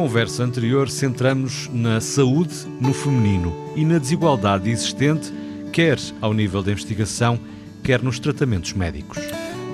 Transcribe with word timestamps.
conversa 0.00 0.44
anterior, 0.44 0.88
centramos 0.88 1.68
na 1.70 2.00
saúde 2.00 2.66
no 2.80 2.94
feminino 2.94 3.54
e 3.76 3.84
na 3.84 3.98
desigualdade 3.98 4.70
existente, 4.70 5.30
quer 5.74 5.98
ao 6.22 6.32
nível 6.32 6.62
da 6.62 6.72
investigação, 6.72 7.38
quer 7.82 8.02
nos 8.02 8.18
tratamentos 8.18 8.72
médicos. 8.72 9.18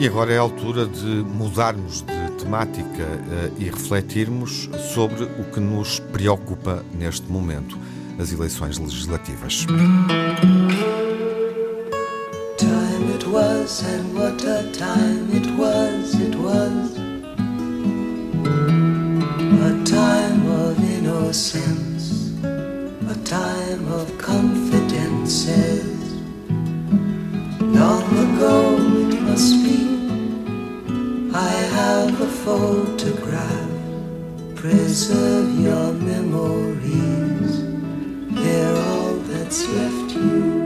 E 0.00 0.07
agora 0.09 0.32
é 0.32 0.36
a 0.36 0.41
altura 0.41 0.84
de 0.84 1.07
mudarmos 1.07 2.02
de 2.02 2.43
temática 2.43 3.04
uh, 3.04 3.54
e 3.57 3.66
refletirmos 3.66 4.68
sobre 4.93 5.23
o 5.23 5.45
que 5.45 5.61
nos 5.61 6.00
preocupa 6.00 6.84
neste 6.93 7.30
momento, 7.30 7.79
as 8.18 8.32
eleições 8.32 8.79
legislativas. 8.79 9.64
Time 12.58 13.14
it 13.14 13.29
was 13.29 13.84
and 13.84 14.18
what 14.18 14.45
a 14.45 14.64
time 14.72 15.29
it 15.32 15.48
was, 15.56 16.15
it 16.15 16.37
was 16.37 16.85
innocence, 21.36 22.32
a 23.10 23.14
time 23.24 23.92
of 23.92 24.06
confidences. 24.16 25.84
Long 27.60 28.04
ago 28.26 28.76
it 29.10 29.20
must 29.20 29.54
be, 29.62 29.84
I 31.34 31.52
have 31.76 32.18
a 32.22 32.26
photograph. 32.26 33.70
Preserve 34.54 35.60
your 35.60 35.92
memories, 35.92 37.62
they're 38.30 38.76
all 38.88 39.16
that's 39.28 39.68
left 39.68 40.14
you. 40.14 40.56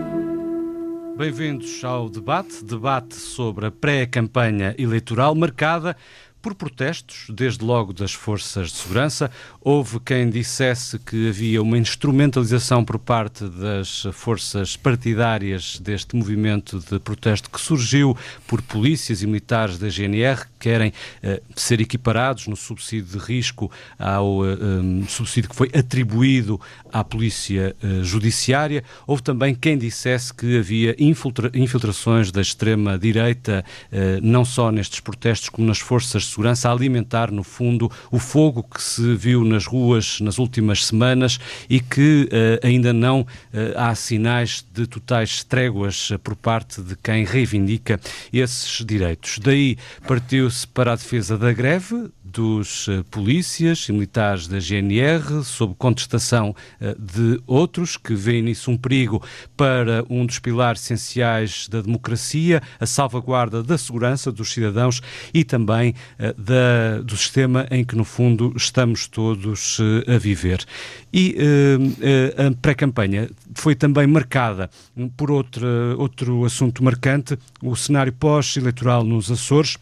Bem-vindos 1.16 1.84
ao 1.84 2.08
debate, 2.08 2.64
debate 2.64 3.14
sobre 3.14 3.66
a 3.66 3.70
pré-campanha 3.70 4.74
eleitoral 4.78 5.34
marcada 5.34 5.94
por 6.42 6.54
protestos, 6.54 7.26
desde 7.28 7.64
logo 7.64 7.92
das 7.92 8.12
forças 8.12 8.70
de 8.70 8.76
segurança. 8.78 9.30
Houve 9.60 10.00
quem 10.00 10.30
dissesse 10.30 10.98
que 10.98 11.28
havia 11.28 11.62
uma 11.62 11.76
instrumentalização 11.76 12.84
por 12.84 12.98
parte 12.98 13.44
das 13.44 14.06
forças 14.12 14.76
partidárias 14.76 15.78
deste 15.78 16.16
movimento 16.16 16.78
de 16.78 16.98
protesto 16.98 17.50
que 17.50 17.60
surgiu 17.60 18.16
por 18.46 18.62
polícias 18.62 19.22
e 19.22 19.26
militares 19.26 19.78
da 19.78 19.88
GNR 19.88 20.44
que 20.44 20.50
querem 20.60 20.90
uh, 20.90 21.40
ser 21.54 21.80
equiparados 21.80 22.46
no 22.46 22.56
subsídio 22.56 23.18
de 23.18 23.24
risco 23.24 23.70
ao 23.98 24.40
uh, 24.40 24.44
um, 24.62 25.06
subsídio 25.06 25.50
que 25.50 25.56
foi 25.56 25.70
atribuído 25.74 26.60
à 26.92 27.04
Polícia 27.04 27.74
Judiciária. 28.02 28.82
Houve 29.06 29.22
também 29.22 29.54
quem 29.54 29.76
dissesse 29.78 30.32
que 30.32 30.58
havia 30.58 30.94
infiltra 30.98 31.50
infiltrações 31.54 32.32
da 32.32 32.40
extrema-direita, 32.40 33.64
não 34.22 34.44
só 34.44 34.70
nestes 34.72 35.00
protestos 35.00 35.48
como 35.48 35.66
nas 35.66 35.78
forças 35.78 36.29
segurança 36.30 36.70
alimentar, 36.70 37.30
no 37.30 37.42
fundo, 37.42 37.90
o 38.10 38.18
fogo 38.18 38.62
que 38.62 38.82
se 38.82 39.14
viu 39.14 39.44
nas 39.44 39.66
ruas 39.66 40.20
nas 40.20 40.38
últimas 40.38 40.86
semanas 40.86 41.38
e 41.68 41.80
que 41.80 42.28
uh, 42.30 42.66
ainda 42.66 42.92
não 42.92 43.20
uh, 43.20 43.26
há 43.76 43.94
sinais 43.94 44.64
de 44.72 44.86
totais 44.86 45.44
tréguas 45.44 46.10
uh, 46.10 46.18
por 46.18 46.36
parte 46.36 46.80
de 46.80 46.96
quem 46.96 47.24
reivindica 47.24 48.00
esses 48.32 48.84
direitos. 48.84 49.38
Daí 49.38 49.76
partiu-se 50.06 50.66
para 50.66 50.92
a 50.92 50.96
defesa 50.96 51.36
da 51.36 51.52
greve, 51.52 52.10
dos 52.22 52.88
polícias 53.10 53.88
e 53.88 53.92
militares 53.92 54.46
da 54.46 54.60
GNR, 54.60 55.42
sob 55.42 55.74
contestação 55.76 56.54
de 56.96 57.42
outros 57.44 57.96
que 57.96 58.14
veem 58.14 58.40
nisso 58.40 58.70
um 58.70 58.76
perigo 58.76 59.20
para 59.56 60.04
um 60.08 60.24
dos 60.24 60.38
pilares 60.38 60.80
essenciais 60.80 61.66
da 61.66 61.80
democracia, 61.80 62.62
a 62.78 62.86
salvaguarda 62.86 63.64
da 63.64 63.76
segurança 63.76 64.30
dos 64.30 64.52
cidadãos 64.52 65.02
e 65.34 65.42
também 65.42 65.92
da, 66.36 67.00
do 67.02 67.16
sistema 67.16 67.66
em 67.70 67.84
que, 67.84 67.96
no 67.96 68.04
fundo, 68.04 68.52
estamos 68.56 69.06
todos 69.06 69.78
a 70.06 70.18
viver. 70.18 70.64
E 71.12 71.36
a 72.36 72.54
pré-campanha 72.60 73.28
foi 73.54 73.74
também 73.74 74.06
marcada 74.06 74.70
por 75.16 75.30
outro, 75.30 75.66
outro 75.98 76.44
assunto 76.44 76.84
marcante, 76.84 77.38
o 77.62 77.74
cenário 77.74 78.12
pós-eleitoral 78.12 79.04
nos 79.04 79.30
Açores 79.30 79.76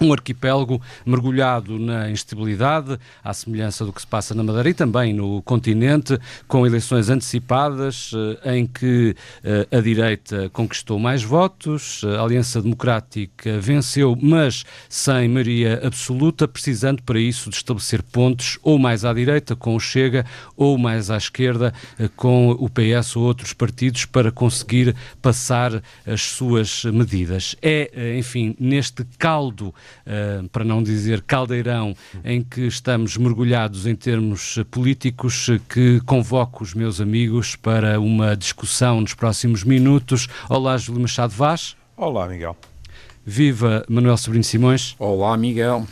um 0.00 0.12
arquipélago 0.12 0.80
mergulhado 1.04 1.78
na 1.78 2.10
instabilidade, 2.10 2.98
à 3.22 3.34
semelhança 3.34 3.84
do 3.84 3.92
que 3.92 4.00
se 4.00 4.06
passa 4.06 4.34
na 4.34 4.42
Madeira 4.42 4.70
e 4.70 4.74
também 4.74 5.12
no 5.12 5.42
continente, 5.42 6.18
com 6.46 6.66
eleições 6.66 7.10
antecipadas, 7.10 8.12
eh, 8.44 8.56
em 8.56 8.66
que 8.66 9.14
eh, 9.42 9.66
a 9.70 9.80
direita 9.80 10.48
conquistou 10.50 10.98
mais 10.98 11.22
votos, 11.22 12.02
a 12.04 12.22
Aliança 12.22 12.62
Democrática 12.62 13.58
venceu, 13.58 14.16
mas 14.20 14.64
sem 14.88 15.28
maioria 15.28 15.80
absoluta, 15.84 16.46
precisando 16.46 17.02
para 17.02 17.18
isso 17.18 17.50
de 17.50 17.56
estabelecer 17.56 18.02
pontos 18.02 18.58
ou 18.62 18.78
mais 18.78 19.04
à 19.04 19.12
direita 19.12 19.56
com 19.56 19.74
o 19.74 19.80
Chega 19.80 20.24
ou 20.56 20.78
mais 20.78 21.10
à 21.10 21.16
esquerda 21.16 21.74
eh, 21.98 22.08
com 22.14 22.50
o 22.50 22.68
PS 22.68 23.16
ou 23.16 23.24
outros 23.24 23.52
partidos 23.52 24.04
para 24.04 24.30
conseguir 24.30 24.94
passar 25.20 25.82
as 26.06 26.22
suas 26.22 26.84
medidas. 26.84 27.56
É, 27.60 28.16
enfim, 28.18 28.54
neste 28.58 29.04
caldo 29.18 29.74
uh, 30.06 30.48
para 30.48 30.64
não 30.64 30.82
dizer 30.82 31.22
caldeirão, 31.22 31.94
em 32.24 32.42
que 32.42 32.62
estamos 32.62 33.16
mergulhados 33.16 33.86
em 33.86 33.94
termos 33.94 34.58
políticos, 34.70 35.48
que 35.68 36.00
convoco 36.00 36.62
os 36.62 36.74
meus 36.74 37.00
amigos 37.00 37.56
para 37.56 38.00
uma 38.00 38.36
discussão 38.36 39.00
nos 39.00 39.14
próximos 39.14 39.64
minutos. 39.64 40.28
Olá, 40.48 40.76
Júlio 40.76 41.02
Machado 41.02 41.32
Vaz. 41.34 41.76
Olá, 41.96 42.28
Miguel. 42.28 42.56
Viva 43.24 43.84
Manuel 43.88 44.16
Sobrinho 44.16 44.44
Simões. 44.44 44.94
Olá, 44.98 45.36
Miguel. 45.36 45.86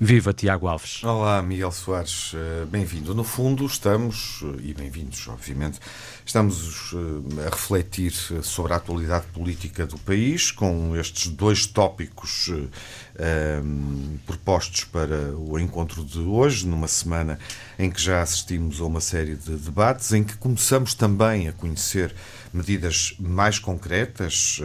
Viva 0.00 0.32
Tiago 0.32 0.68
Alves. 0.68 1.02
Olá, 1.02 1.42
Miguel 1.42 1.72
Soares. 1.72 2.30
Eh, 2.32 2.64
bem-vindo. 2.66 3.12
No 3.16 3.24
fundo, 3.24 3.66
estamos, 3.66 4.44
eh, 4.44 4.68
e 4.68 4.74
bem-vindos, 4.74 5.26
obviamente, 5.26 5.80
estamos 6.24 6.94
eh, 6.94 7.46
a 7.48 7.50
refletir 7.50 8.12
sobre 8.44 8.74
a 8.74 8.76
atualidade 8.76 9.26
política 9.34 9.84
do 9.84 9.98
país, 9.98 10.52
com 10.52 10.96
estes 10.96 11.26
dois 11.32 11.66
tópicos 11.66 12.48
um, 12.48 14.18
propostos 14.24 14.84
para 14.84 15.34
o 15.36 15.58
encontro 15.58 16.04
de 16.04 16.20
hoje, 16.20 16.64
numa 16.64 16.86
semana 16.86 17.36
em 17.76 17.90
que 17.90 18.00
já 18.00 18.22
assistimos 18.22 18.80
a 18.80 18.84
uma 18.84 19.00
série 19.00 19.34
de 19.34 19.56
debates, 19.56 20.12
em 20.12 20.22
que 20.22 20.36
começamos 20.36 20.94
também 20.94 21.48
a 21.48 21.52
conhecer 21.52 22.14
medidas 22.54 23.16
mais 23.18 23.58
concretas, 23.58 24.60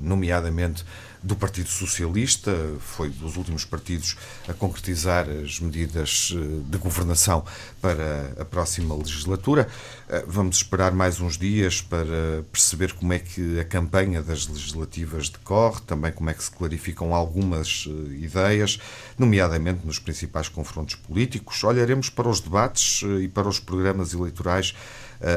nomeadamente 0.00 0.86
do 1.22 1.36
Partido 1.36 1.68
Socialista, 1.68 2.54
foi 2.80 3.10
dos 3.10 3.36
últimos 3.36 3.64
partidos 3.64 4.16
a 4.48 4.54
concretizar 4.54 5.26
as 5.28 5.60
medidas 5.60 6.32
eh, 6.34 6.62
de 6.64 6.78
governação 6.78 7.44
para 7.80 8.32
a 8.38 8.44
próxima 8.44 8.94
legislatura. 8.94 9.68
Eh, 10.08 10.24
vamos 10.26 10.56
esperar 10.56 10.92
mais 10.92 11.20
uns 11.20 11.36
dias 11.36 11.82
para 11.82 12.42
perceber 12.50 12.94
como 12.94 13.12
é 13.12 13.18
que 13.18 13.60
a 13.60 13.64
campanha 13.64 14.22
das 14.22 14.46
legislativas 14.46 15.28
decorre, 15.28 15.82
também 15.86 16.10
como 16.10 16.30
é 16.30 16.34
que 16.34 16.42
se 16.42 16.50
clarificam 16.50 17.14
algumas 17.14 17.86
eh, 17.86 18.14
ideias, 18.14 18.80
nomeadamente 19.18 19.86
nos 19.86 19.98
principais 19.98 20.48
confrontos 20.48 20.94
políticos. 20.94 21.62
Olharemos 21.62 22.08
para 22.08 22.28
os 22.28 22.40
debates 22.40 23.02
e 23.22 23.28
para 23.28 23.46
os 23.46 23.60
programas 23.60 24.14
eleitorais 24.14 24.74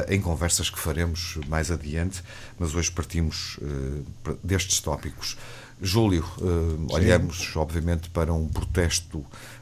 em 0.08 0.18
conversas 0.18 0.70
que 0.70 0.78
faremos 0.78 1.38
mais 1.46 1.70
adiante, 1.70 2.22
mas 2.58 2.74
hoje 2.74 2.90
partimos 2.90 3.58
destes 4.42 4.80
tópicos. 4.80 5.36
Júlio, 5.80 6.24
uh, 6.38 6.94
olhamos 6.94 7.56
obviamente 7.56 8.08
para 8.10 8.32
um 8.32 8.48
protesto 8.48 9.18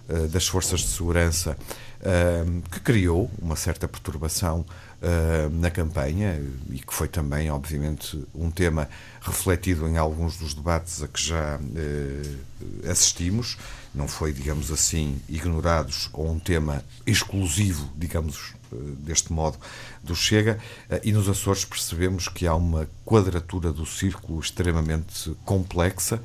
uh, 0.08 0.28
das 0.28 0.46
forças 0.46 0.80
de 0.80 0.88
segurança 0.88 1.56
uh, 2.00 2.62
que 2.70 2.80
criou 2.80 3.30
uma 3.40 3.56
certa 3.56 3.88
perturbação 3.88 4.64
na 5.50 5.68
campanha 5.68 6.40
e 6.70 6.78
que 6.78 6.94
foi 6.94 7.08
também, 7.08 7.50
obviamente, 7.50 8.24
um 8.32 8.52
tema 8.52 8.88
refletido 9.20 9.88
em 9.88 9.96
alguns 9.96 10.36
dos 10.36 10.54
debates 10.54 11.02
a 11.02 11.08
que 11.08 11.20
já 11.20 11.58
assistimos. 12.88 13.58
Não 13.94 14.08
foi, 14.08 14.32
digamos 14.32 14.70
assim, 14.70 15.20
ignorados 15.28 16.08
ou 16.12 16.30
um 16.30 16.38
tema 16.38 16.82
exclusivo, 17.06 17.90
digamos, 17.96 18.54
deste 18.98 19.32
modo, 19.32 19.58
do 20.02 20.14
Chega, 20.14 20.58
eh, 20.88 21.00
e 21.04 21.12
nos 21.12 21.28
Açores 21.28 21.64
percebemos 21.64 22.28
que 22.28 22.46
há 22.46 22.54
uma 22.54 22.88
quadratura 23.04 23.72
do 23.72 23.86
círculo 23.86 24.40
extremamente 24.40 25.34
complexa. 25.44 26.20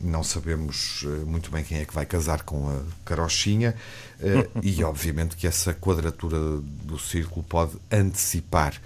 não 0.00 0.22
sabemos 0.22 1.04
eh, 1.04 1.24
muito 1.24 1.50
bem 1.50 1.64
quem 1.64 1.78
é 1.78 1.84
que 1.84 1.94
vai 1.94 2.06
casar 2.06 2.42
com 2.42 2.68
a 2.68 2.80
carochinha 3.04 3.74
eh, 4.20 4.48
e 4.62 4.82
obviamente 4.84 5.36
que 5.36 5.46
essa 5.46 5.74
quadratura 5.74 6.38
do 6.60 6.98
círculo 6.98 7.44
pode 7.44 7.72
antecipar 7.90 8.80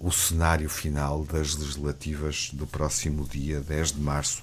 o 0.00 0.10
cenário 0.10 0.68
final 0.68 1.24
das 1.24 1.54
legislativas 1.54 2.50
do 2.52 2.66
próximo 2.66 3.28
dia 3.28 3.60
10 3.60 3.92
de 3.92 4.00
março. 4.00 4.42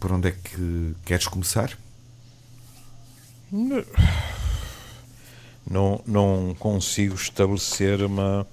Por 0.00 0.10
onde 0.12 0.28
é 0.28 0.32
que 0.32 0.96
queres 1.04 1.28
começar? 1.28 1.78
não, 5.68 6.00
não 6.06 6.56
consigo 6.58 7.14
estabelecer 7.14 8.02
uma, 8.02 8.46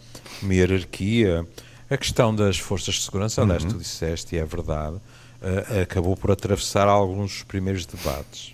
uma 0.43 0.53
hierarquia. 0.53 1.47
A 1.89 1.95
questão 1.95 2.35
das 2.35 2.59
forças 2.59 2.95
de 2.95 3.01
segurança, 3.03 3.41
aliás, 3.41 3.63
uhum. 3.63 3.69
tu 3.69 3.77
disseste, 3.77 4.35
e 4.35 4.39
é 4.39 4.43
verdade, 4.43 4.97
uh, 4.97 5.81
acabou 5.81 6.17
por 6.17 6.31
atravessar 6.31 6.87
alguns 6.87 7.31
dos 7.31 7.43
primeiros 7.43 7.85
debates. 7.85 8.53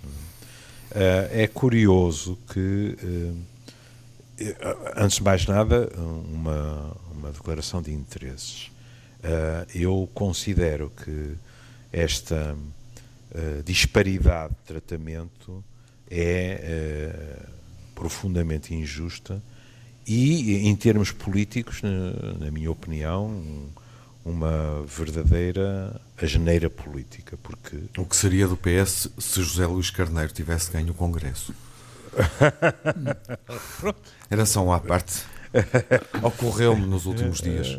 é 1.32 1.48
curioso 1.48 2.38
que, 2.52 2.96
antes 4.94 5.16
de 5.16 5.24
mais 5.24 5.46
nada, 5.46 5.90
uma, 5.96 6.96
uma 7.12 7.32
declaração 7.32 7.82
de 7.82 7.92
interesses. 7.92 8.70
eu 9.74 10.08
considero 10.14 10.92
que 11.04 11.34
esta 11.92 12.56
disparidade 13.64 14.54
de 14.54 14.66
tratamento 14.66 15.64
é 16.10 17.38
profundamente 17.94 18.74
injusta 18.74 19.42
e, 20.06 20.68
em 20.68 20.76
termos 20.76 21.10
políticos, 21.10 21.80
na, 21.82 22.34
na 22.38 22.50
minha 22.50 22.70
opinião, 22.70 23.70
uma 24.24 24.84
verdadeira 24.86 26.00
ageneira 26.20 26.68
política. 26.68 27.38
Porque... 27.42 27.76
O 27.96 28.04
que 28.04 28.16
seria 28.16 28.46
do 28.46 28.56
PS 28.56 29.08
se 29.18 29.42
José 29.42 29.66
Luís 29.66 29.90
Carneiro 29.90 30.32
tivesse 30.32 30.70
ganho 30.70 30.90
o 30.90 30.94
Congresso? 30.94 31.54
Era 34.30 34.46
só 34.46 34.64
uma 34.64 34.80
parte. 34.80 35.22
Ocorreu-me 36.22 36.86
nos 36.86 37.06
últimos 37.06 37.40
dias. 37.40 37.78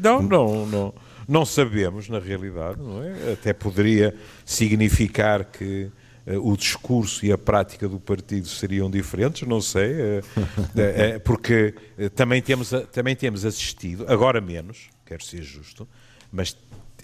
Não, 0.00 0.22
não, 0.22 0.66
não. 0.66 0.94
Não 1.28 1.44
sabemos, 1.44 2.08
na 2.08 2.18
realidade, 2.18 2.80
não 2.80 3.02
é? 3.02 3.32
Até 3.32 3.52
poderia 3.52 4.14
significar 4.44 5.44
que 5.44 5.90
uh, 6.26 6.50
o 6.52 6.56
discurso 6.56 7.24
e 7.24 7.32
a 7.32 7.38
prática 7.38 7.88
do 7.88 7.98
partido 7.98 8.48
seriam 8.48 8.90
diferentes, 8.90 9.46
não 9.48 9.60
sei, 9.60 9.92
uh, 9.92 10.40
uh, 10.40 11.20
porque 11.24 11.74
também, 12.14 12.42
temos, 12.42 12.70
também 12.92 13.16
temos 13.16 13.44
assistido, 13.44 14.04
agora 14.08 14.40
menos, 14.40 14.88
quero 15.06 15.24
ser 15.24 15.42
justo, 15.42 15.88
mas 16.30 16.56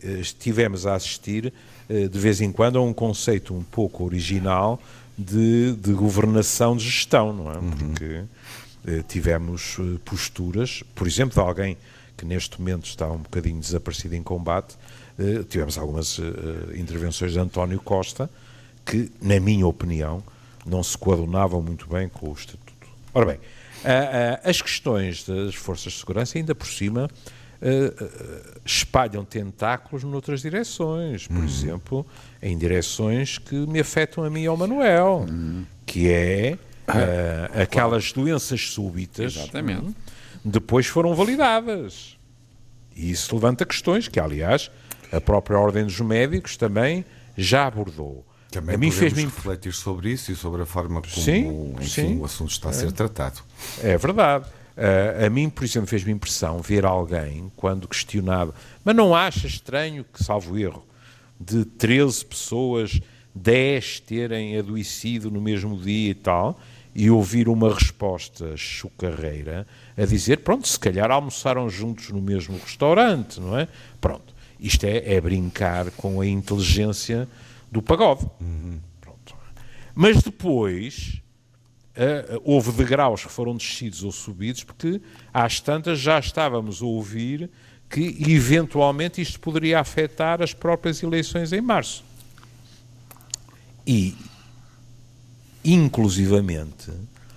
estivemos 0.03 0.87
a 0.87 0.95
assistir 0.95 1.53
de 1.87 2.19
vez 2.19 2.41
em 2.41 2.51
quando 2.51 2.79
a 2.79 2.83
um 2.83 2.93
conceito 2.93 3.55
um 3.55 3.63
pouco 3.63 4.03
original 4.03 4.81
de, 5.19 5.73
de 5.77 5.93
governação 5.93 6.75
de 6.75 6.85
gestão, 6.85 7.31
não 7.31 7.53
é? 7.53 7.59
Uhum. 7.59 7.71
Porque 7.71 8.25
tivemos 9.09 9.77
posturas, 10.03 10.83
por 10.95 11.07
exemplo, 11.07 11.35
de 11.35 11.41
alguém 11.41 11.77
que 12.21 12.27
neste 12.27 12.61
momento 12.61 12.85
está 12.85 13.11
um 13.11 13.17
bocadinho 13.17 13.59
desaparecido 13.59 14.15
em 14.15 14.23
combate, 14.23 14.77
tivemos 15.49 15.79
algumas 15.79 16.21
intervenções 16.75 17.33
de 17.33 17.39
António 17.39 17.81
Costa, 17.81 18.29
que, 18.85 19.11
na 19.23 19.41
minha 19.41 19.67
opinião, 19.67 20.23
não 20.67 20.83
se 20.83 20.99
coadunavam 20.99 21.63
muito 21.63 21.89
bem 21.89 22.11
com 22.11 22.29
o 22.29 22.33
Estatuto. 22.35 22.89
Ora 23.15 23.25
bem, 23.25 23.41
as 24.45 24.61
questões 24.61 25.25
das 25.25 25.55
forças 25.55 25.95
de 25.95 25.99
segurança, 25.99 26.37
ainda 26.37 26.55
por 26.55 26.67
cima, 26.67 27.09
espalham 28.67 29.25
tentáculos 29.25 30.05
noutras 30.05 30.43
direções, 30.43 31.27
por 31.27 31.39
hum. 31.39 31.45
exemplo, 31.45 32.07
em 32.43 32.57
direções 32.57 33.39
que 33.39 33.55
me 33.55 33.81
afetam 33.81 34.25
a 34.25 34.29
mim 34.29 34.43
e 34.43 34.47
ao 34.47 34.59
Manuel, 34.59 35.27
hum. 35.27 35.65
que 35.87 36.11
é 36.11 36.59
uh, 36.87 37.63
aquelas 37.63 38.13
claro. 38.13 38.29
doenças 38.29 38.61
súbitas 38.61 39.37
Exatamente. 39.37 39.87
Hum, 39.87 39.95
depois 40.45 40.87
foram 40.87 41.15
validadas. 41.15 42.19
E 42.95 43.11
isso 43.11 43.35
levanta 43.35 43.65
questões 43.65 44.09
que, 44.09 44.19
aliás, 44.19 44.71
a 45.13 45.21
própria 45.21 45.59
Ordem 45.59 45.85
dos 45.85 46.01
Médicos 46.01 46.57
também 46.57 47.05
já 47.37 47.67
abordou. 47.67 48.27
Também 48.51 48.75
a 48.75 48.79
mim 48.79 48.91
fez-me 48.91 49.23
refletir 49.23 49.73
sobre 49.73 50.11
isso 50.11 50.33
e 50.33 50.37
sobre 50.37 50.63
a 50.63 50.67
forma 50.67 51.01
como 51.01 51.15
sim, 51.15 51.73
enfim, 51.75 51.89
sim. 51.89 52.19
o 52.19 52.25
assunto 52.25 52.51
está 52.51 52.71
a 52.71 52.73
ser 52.73 52.89
é. 52.89 52.91
tratado. 52.91 53.41
É 53.81 53.97
verdade. 53.97 54.47
Uh, 54.77 55.27
a 55.27 55.31
mim, 55.31 55.49
por 55.49 55.65
exemplo, 55.65 55.87
fez-me 55.87 56.11
impressão 56.11 56.61
ver 56.61 56.85
alguém, 56.85 57.53
quando 57.55 57.87
questionado, 57.87 58.55
mas 58.85 58.97
não 58.97 59.15
acha 59.15 59.47
estranho 59.47 60.05
que, 60.05 60.23
salvo 60.23 60.59
erro, 60.59 60.85
de 61.39 61.65
13 61.65 62.25
pessoas, 62.25 63.01
10 63.35 64.01
terem 64.01 64.59
adoecido 64.59 65.31
no 65.31 65.41
mesmo 65.41 65.77
dia 65.77 66.11
e 66.11 66.15
tal, 66.15 66.59
e 66.95 67.11
ouvir 67.11 67.49
uma 67.49 67.73
resposta 67.73 68.57
chocarreira 68.57 69.67
a 69.97 70.05
dizer, 70.05 70.39
pronto, 70.39 70.67
se 70.67 70.79
calhar 70.79 71.11
almoçaram 71.11 71.69
juntos 71.69 72.11
no 72.11 72.21
mesmo 72.21 72.59
restaurante, 72.59 73.41
não 73.41 73.59
é? 73.59 73.69
Pronto, 74.01 74.35
isto 74.59 74.85
é, 74.85 75.15
é 75.15 75.21
brincar 75.21 75.91
com 75.93 76.21
a 76.21 76.27
inteligência 76.27 77.29
do 77.71 77.81
pagode. 77.81 78.27
Uhum. 78.41 78.81
Mas 79.95 80.23
depois 80.23 81.21
uh, 81.91 82.41
houve 82.45 82.73
degraus 82.73 83.25
que 83.25 83.31
foram 83.31 83.57
descidos 83.57 84.03
ou 84.03 84.13
subidos, 84.13 84.65
porque 84.65 85.01
às 85.33 85.61
tantas 85.61 85.99
já 85.99 86.19
estávamos 86.19 86.83
a 86.83 86.87
ouvir 86.87 87.51
que 87.89 88.17
eventualmente 88.29 89.21
isto 89.21 89.41
poderia 89.41 89.81
afetar 89.81 90.41
as 90.41 90.55
próprias 90.55 91.03
eleições 91.03 91.53
em 91.53 91.61
março. 91.61 92.05
E, 93.87 94.17
inclusivamente, 95.65 96.91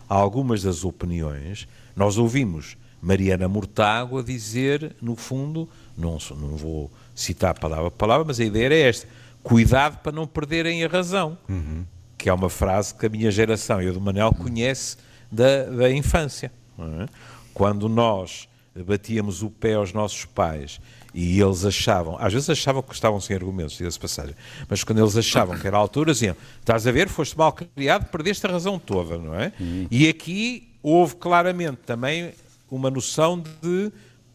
algumas 0.07 0.63
das 0.63 0.83
opiniões, 0.83 1.67
nós 1.95 2.17
ouvimos 2.17 2.77
Mariana 3.01 3.47
Mortágua 3.47 4.23
dizer, 4.23 4.95
no 5.01 5.15
fundo, 5.15 5.67
não, 5.97 6.17
não 6.37 6.55
vou 6.55 6.91
citar 7.13 7.57
palavra 7.59 7.91
por 7.91 7.97
palavra, 7.97 8.25
mas 8.25 8.39
a 8.39 8.45
ideia 8.45 8.65
era 8.65 8.75
esta 8.75 9.07
cuidado 9.43 9.97
para 9.97 10.11
não 10.11 10.25
perderem 10.25 10.83
a 10.83 10.87
razão, 10.87 11.37
uhum. 11.49 11.85
que 12.17 12.29
é 12.29 12.33
uma 12.33 12.49
frase 12.49 12.95
que 12.95 13.05
a 13.05 13.09
minha 13.09 13.29
geração 13.29 13.81
e 13.81 13.89
o 13.89 13.93
do 13.93 14.01
Manel 14.01 14.33
conhece 14.33 14.97
da, 15.29 15.65
da 15.65 15.91
infância. 15.91 16.51
É? 16.79 17.05
Quando 17.53 17.89
nós 17.89 18.47
batíamos 18.87 19.43
o 19.43 19.49
pé 19.49 19.75
aos 19.75 19.93
nossos 19.93 20.25
pais 20.25 20.79
e 21.13 21.39
eles 21.39 21.63
achavam, 21.63 22.17
às 22.19 22.33
vezes 22.33 22.49
achavam 22.49 22.81
que 22.81 22.93
estavam 22.93 23.19
sem 23.21 23.35
argumentos, 23.35 23.77
diga-se 23.77 23.99
passagem, 23.99 24.35
mas 24.67 24.83
quando 24.83 24.99
eles 24.99 25.15
achavam 25.15 25.57
que 25.57 25.67
era 25.67 25.77
a 25.77 25.79
altura, 25.79 26.11
diziam: 26.11 26.35
estás 26.59 26.87
a 26.87 26.91
ver, 26.91 27.07
foste 27.07 27.37
mal 27.37 27.53
criado, 27.53 28.05
perdeste 28.05 28.45
a 28.47 28.49
razão 28.49 28.79
toda, 28.79 29.17
não 29.17 29.35
é? 29.35 29.53
Uhum. 29.59 29.87
E 29.91 30.07
aqui 30.07 30.69
houve 30.81 31.15
claramente 31.15 31.77
também 31.85 32.33
uma 32.69 32.89
noção 32.89 33.39
de: 33.39 33.91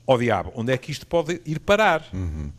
ó 0.06 0.14
oh, 0.14 0.18
diabo, 0.18 0.52
onde 0.54 0.72
é 0.72 0.78
que 0.78 0.92
isto 0.92 1.06
pode 1.06 1.40
ir 1.44 1.58
parar? 1.58 2.06
Uhum. 2.12 2.50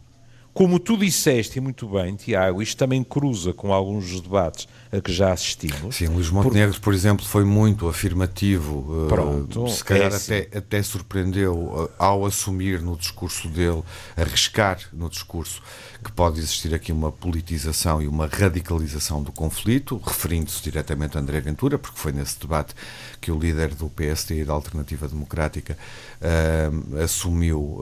Como 0.53 0.79
tu 0.79 0.97
disseste 0.97 1.59
e 1.59 1.61
muito 1.61 1.87
bem, 1.87 2.15
Tiago, 2.15 2.61
isto 2.61 2.77
também 2.77 3.03
cruza 3.03 3.53
com 3.53 3.71
alguns 3.71 4.09
dos 4.11 4.21
debates 4.21 4.67
a 4.91 4.99
que 4.99 5.13
já 5.13 5.31
assistimos. 5.31 5.95
Sim, 5.95 6.07
Luís 6.07 6.29
Montenegro, 6.31 6.73
por... 6.75 6.85
por 6.85 6.93
exemplo, 6.93 7.23
foi 7.23 7.45
muito 7.45 7.87
afirmativo. 7.87 9.05
Eh, 9.05 9.07
Pronto, 9.07 9.63
uh, 9.63 9.69
se 9.69 9.83
calhar 9.83 10.11
é 10.11 10.15
até, 10.15 10.39
assim. 10.39 10.57
até 10.57 10.83
surpreendeu 10.83 11.53
uh, 11.53 11.89
ao 11.99 12.25
assumir 12.25 12.81
no 12.81 12.97
discurso 12.97 13.47
dele, 13.49 13.83
arriscar 14.17 14.79
no 14.91 15.07
discurso, 15.07 15.61
que 16.03 16.11
pode 16.11 16.39
existir 16.39 16.73
aqui 16.73 16.91
uma 16.91 17.11
politização 17.11 18.01
e 18.01 18.07
uma 18.07 18.25
radicalização 18.25 19.21
do 19.21 19.31
conflito, 19.31 20.01
referindo-se 20.03 20.63
diretamente 20.63 21.17
a 21.17 21.21
André 21.21 21.39
Ventura, 21.39 21.77
porque 21.77 21.99
foi 21.99 22.11
nesse 22.11 22.39
debate 22.39 22.73
que 23.21 23.31
o 23.31 23.37
líder 23.37 23.75
do 23.75 23.89
PSD 23.89 24.41
e 24.41 24.45
da 24.45 24.53
Alternativa 24.53 25.07
Democrática 25.07 25.77
uh, 26.21 27.03
assumiu, 27.03 27.79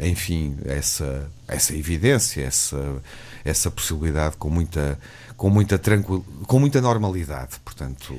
enfim, 0.00 0.58
essa, 0.64 1.30
essa 1.46 1.74
evidência, 1.74 2.09
essa, 2.10 3.02
essa 3.44 3.70
possibilidade 3.70 4.36
com 4.36 4.50
muita, 4.50 4.98
com 5.36 5.50
muita, 5.50 5.78
tranquil, 5.78 6.24
com 6.46 6.58
muita 6.58 6.80
normalidade, 6.80 7.58
portanto... 7.64 8.18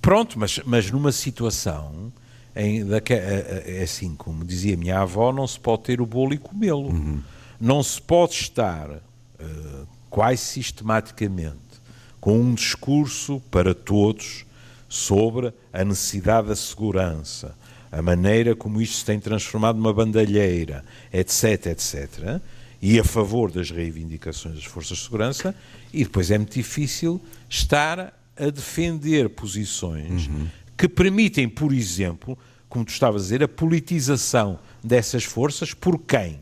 Pronto, 0.00 0.38
mas, 0.38 0.60
mas 0.64 0.90
numa 0.90 1.10
situação 1.10 2.12
em, 2.54 2.84
é 3.08 3.82
assim, 3.82 4.14
como 4.14 4.44
dizia 4.44 4.76
minha 4.76 5.00
avó, 5.00 5.32
não 5.32 5.46
se 5.46 5.58
pode 5.58 5.82
ter 5.82 6.00
o 6.00 6.06
bolo 6.06 6.34
e 6.34 6.38
comê-lo. 6.38 6.88
Uhum 6.88 7.20
não 7.60 7.82
se 7.82 8.00
pode 8.00 8.34
estar 8.34 8.88
uh, 8.88 9.86
quase 10.08 10.38
sistematicamente 10.38 11.58
com 12.20 12.38
um 12.38 12.54
discurso 12.54 13.42
para 13.50 13.74
todos 13.74 14.44
sobre 14.88 15.52
a 15.72 15.84
necessidade 15.84 16.48
da 16.48 16.56
segurança, 16.56 17.54
a 17.90 18.00
maneira 18.00 18.54
como 18.54 18.80
isto 18.80 18.96
se 18.96 19.04
tem 19.04 19.18
transformado 19.18 19.76
numa 19.76 19.92
bandalheira, 19.92 20.84
etc, 21.12 21.66
etc, 21.66 22.40
e 22.80 22.98
a 22.98 23.04
favor 23.04 23.50
das 23.50 23.70
reivindicações 23.70 24.56
das 24.56 24.64
forças 24.64 24.98
de 24.98 25.04
segurança, 25.04 25.54
e 25.92 26.04
depois 26.04 26.30
é 26.30 26.38
muito 26.38 26.54
difícil 26.54 27.20
estar 27.48 28.12
a 28.36 28.50
defender 28.50 29.28
posições 29.30 30.28
uhum. 30.28 30.46
que 30.76 30.88
permitem, 30.88 31.48
por 31.48 31.72
exemplo, 31.72 32.38
como 32.68 32.84
tu 32.84 32.92
estavas 32.92 33.22
a 33.22 33.24
dizer, 33.24 33.42
a 33.42 33.48
politização 33.48 34.58
dessas 34.82 35.24
forças 35.24 35.74
por 35.74 35.98
quem? 35.98 36.38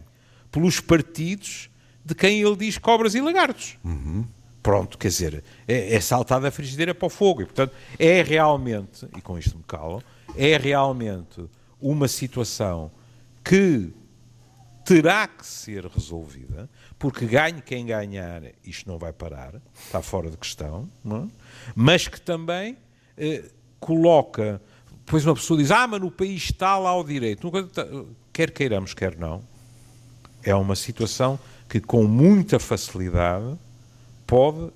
pelos 0.57 0.81
partidos 0.81 1.69
de 2.03 2.15
quem 2.15 2.41
ele 2.41 2.57
diz 2.57 2.79
cobras 2.79 3.15
e 3.15 3.21
lagartos. 3.21 3.77
Uhum. 3.85 4.25
Pronto, 4.63 4.97
quer 4.97 5.09
dizer, 5.09 5.45
é, 5.69 5.95
é 5.95 6.01
saltada 6.01 6.49
a 6.49 6.51
frigideira 6.51 6.95
para 6.95 7.05
o 7.05 7.11
fogo. 7.11 7.43
E, 7.43 7.45
portanto, 7.45 7.75
é 7.99 8.23
realmente, 8.23 9.07
e 9.15 9.21
com 9.21 9.39
isto 9.39 9.55
me 9.55 9.63
calo, 9.65 10.03
é 10.35 10.57
realmente 10.57 11.45
uma 11.79 12.09
situação 12.09 12.91
que 13.45 13.91
terá 14.87 15.27
que 15.27 15.45
ser 15.45 15.85
resolvida, 15.85 16.71
porque 16.97 17.27
ganhe 17.27 17.61
quem 17.61 17.85
ganhar, 17.87 18.41
isto 18.65 18.89
não 18.89 18.99
vai 18.99 19.13
parar, 19.13 19.61
está 19.85 20.01
fora 20.01 20.31
de 20.31 20.37
questão, 20.37 20.89
é? 21.05 21.27
mas 21.75 22.07
que 22.07 22.21
também 22.21 22.79
eh, 23.19 23.51
coloca. 23.81 24.63
Depois 25.05 25.27
uma 25.27 25.35
pessoa 25.35 25.59
diz: 25.59 25.73
Ah, 25.73 25.89
mas 25.89 26.01
no 26.01 26.11
país 26.11 26.45
está 26.45 26.79
lá 26.79 26.97
o 26.97 27.03
direito. 27.03 27.51
Quer 28.33 28.53
queiramos, 28.53 28.95
quer 28.95 29.17
não, 29.17 29.43
é 30.43 30.55
uma 30.55 30.77
situação 30.77 31.39
que 31.69 31.81
com 31.81 32.05
muita 32.05 32.61
facilidade 32.61 33.59
pode 34.25 34.59
uh, 34.59 34.73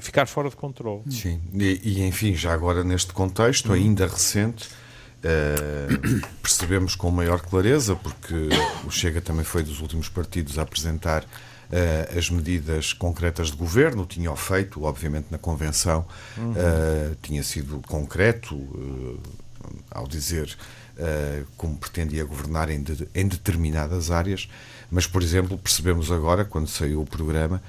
ficar 0.00 0.26
fora 0.26 0.50
de 0.50 0.56
controle. 0.56 1.02
Sim, 1.10 1.40
e, 1.54 1.80
e, 1.82 2.02
enfim, 2.02 2.34
já 2.34 2.52
agora 2.52 2.84
neste 2.84 3.12
contexto, 3.12 3.72
ainda 3.72 4.06
recente, 4.06 4.68
uh, 5.24 6.26
percebemos 6.42 6.94
com 6.94 7.10
maior 7.10 7.40
clareza, 7.40 7.96
porque 7.96 8.48
o 8.84 8.90
Chega 8.90 9.20
também 9.20 9.44
foi 9.44 9.62
dos 9.62 9.80
últimos 9.80 10.08
partidos 10.08 10.58
a 10.58 10.62
apresentar 10.62 11.22
uh, 11.24 12.18
as 12.18 12.30
medidas 12.30 12.92
concretas 12.92 13.50
de 13.50 13.56
governo, 13.56 14.06
tinha 14.06 14.30
o 14.30 14.36
feito, 14.36 14.82
obviamente, 14.84 15.26
na 15.30 15.38
Convenção, 15.38 16.06
uhum. 16.36 16.54
tinha 17.22 17.42
sido 17.42 17.80
concreto 17.86 18.56
ao 19.90 20.06
dizer 20.06 20.56
como 21.56 21.76
pretendia 21.76 22.24
governar 22.24 22.70
em, 22.70 22.82
de, 22.82 23.08
em 23.14 23.28
determinadas 23.28 24.10
áreas, 24.10 24.48
mas, 24.90 25.06
por 25.06 25.22
exemplo, 25.22 25.58
percebemos 25.58 26.10
agora, 26.10 26.44
quando 26.44 26.68
saiu 26.68 27.02
o 27.02 27.06
programa, 27.06 27.60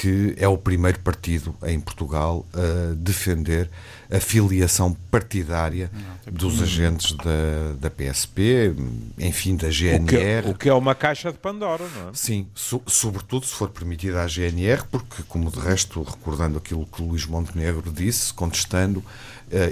que 0.00 0.32
é 0.36 0.46
o 0.46 0.56
primeiro 0.56 1.00
partido 1.00 1.56
em 1.64 1.80
Portugal 1.80 2.46
a 2.54 2.94
defender 2.94 3.68
a 4.08 4.20
filiação 4.20 4.96
partidária 5.10 5.90
não, 5.92 6.32
dos 6.32 6.62
agentes 6.62 7.16
da, 7.16 7.72
da 7.80 7.90
PSP, 7.90 8.76
enfim, 9.18 9.56
da 9.56 9.68
GNR. 9.68 10.02
O 10.02 10.06
que, 10.06 10.16
é, 10.16 10.42
o 10.46 10.54
que, 10.54 10.68
é 10.68 10.74
uma 10.74 10.94
caixa 10.94 11.32
de 11.32 11.38
Pandora, 11.38 11.84
não 11.96 12.10
é? 12.10 12.14
Sim, 12.14 12.46
so, 12.54 12.80
sobretudo 12.86 13.44
se 13.44 13.52
for 13.52 13.70
permitida 13.70 14.22
à 14.22 14.28
GNR, 14.28 14.84
porque, 14.88 15.24
como 15.24 15.50
de 15.50 15.58
resto, 15.58 16.00
recordando 16.04 16.58
aquilo 16.58 16.86
que 16.86 17.02
Luís 17.02 17.26
Montenegro 17.26 17.90
disse, 17.90 18.32
contestando, 18.32 19.00
uh, 19.00 19.04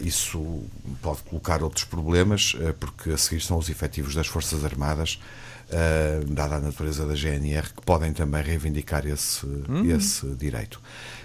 isso 0.05 0.61
pode 1.03 1.23
colocar 1.23 1.63
outros 1.63 1.85
problemas, 1.85 2.55
uh, 2.55 2.75
porque 2.81 3.11
a 3.11 3.17
seguir 3.17 3.41
são 3.41 3.59
os 3.59 3.69
efetivos 3.69 4.13
das 4.13 4.27
Forças 4.27 4.65
Armadas 4.65 5.21
uh, 5.71 6.25
dada 6.27 6.57
a 6.57 6.61
natureza 6.61 7.07
da 7.07 7.15
GNR, 7.15 7.69
que 7.75 7.83
podem 7.83 8.13
também 8.13 8.43
reivindicar 8.43 9.07
esse, 9.07 9.47
hum. 9.47 9.85
esse 9.85 10.27
direito. 10.35 10.81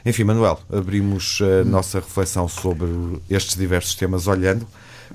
Enfim, 0.05 0.23
Manuel, 0.23 0.59
abrimos 0.71 1.39
a 1.41 1.65
hum. 1.65 1.69
nossa 1.69 1.99
reflexão 1.99 2.47
sobre 2.47 2.87
estes 3.29 3.55
diversos 3.55 3.95
temas 3.95 4.27
olhando 4.27 4.67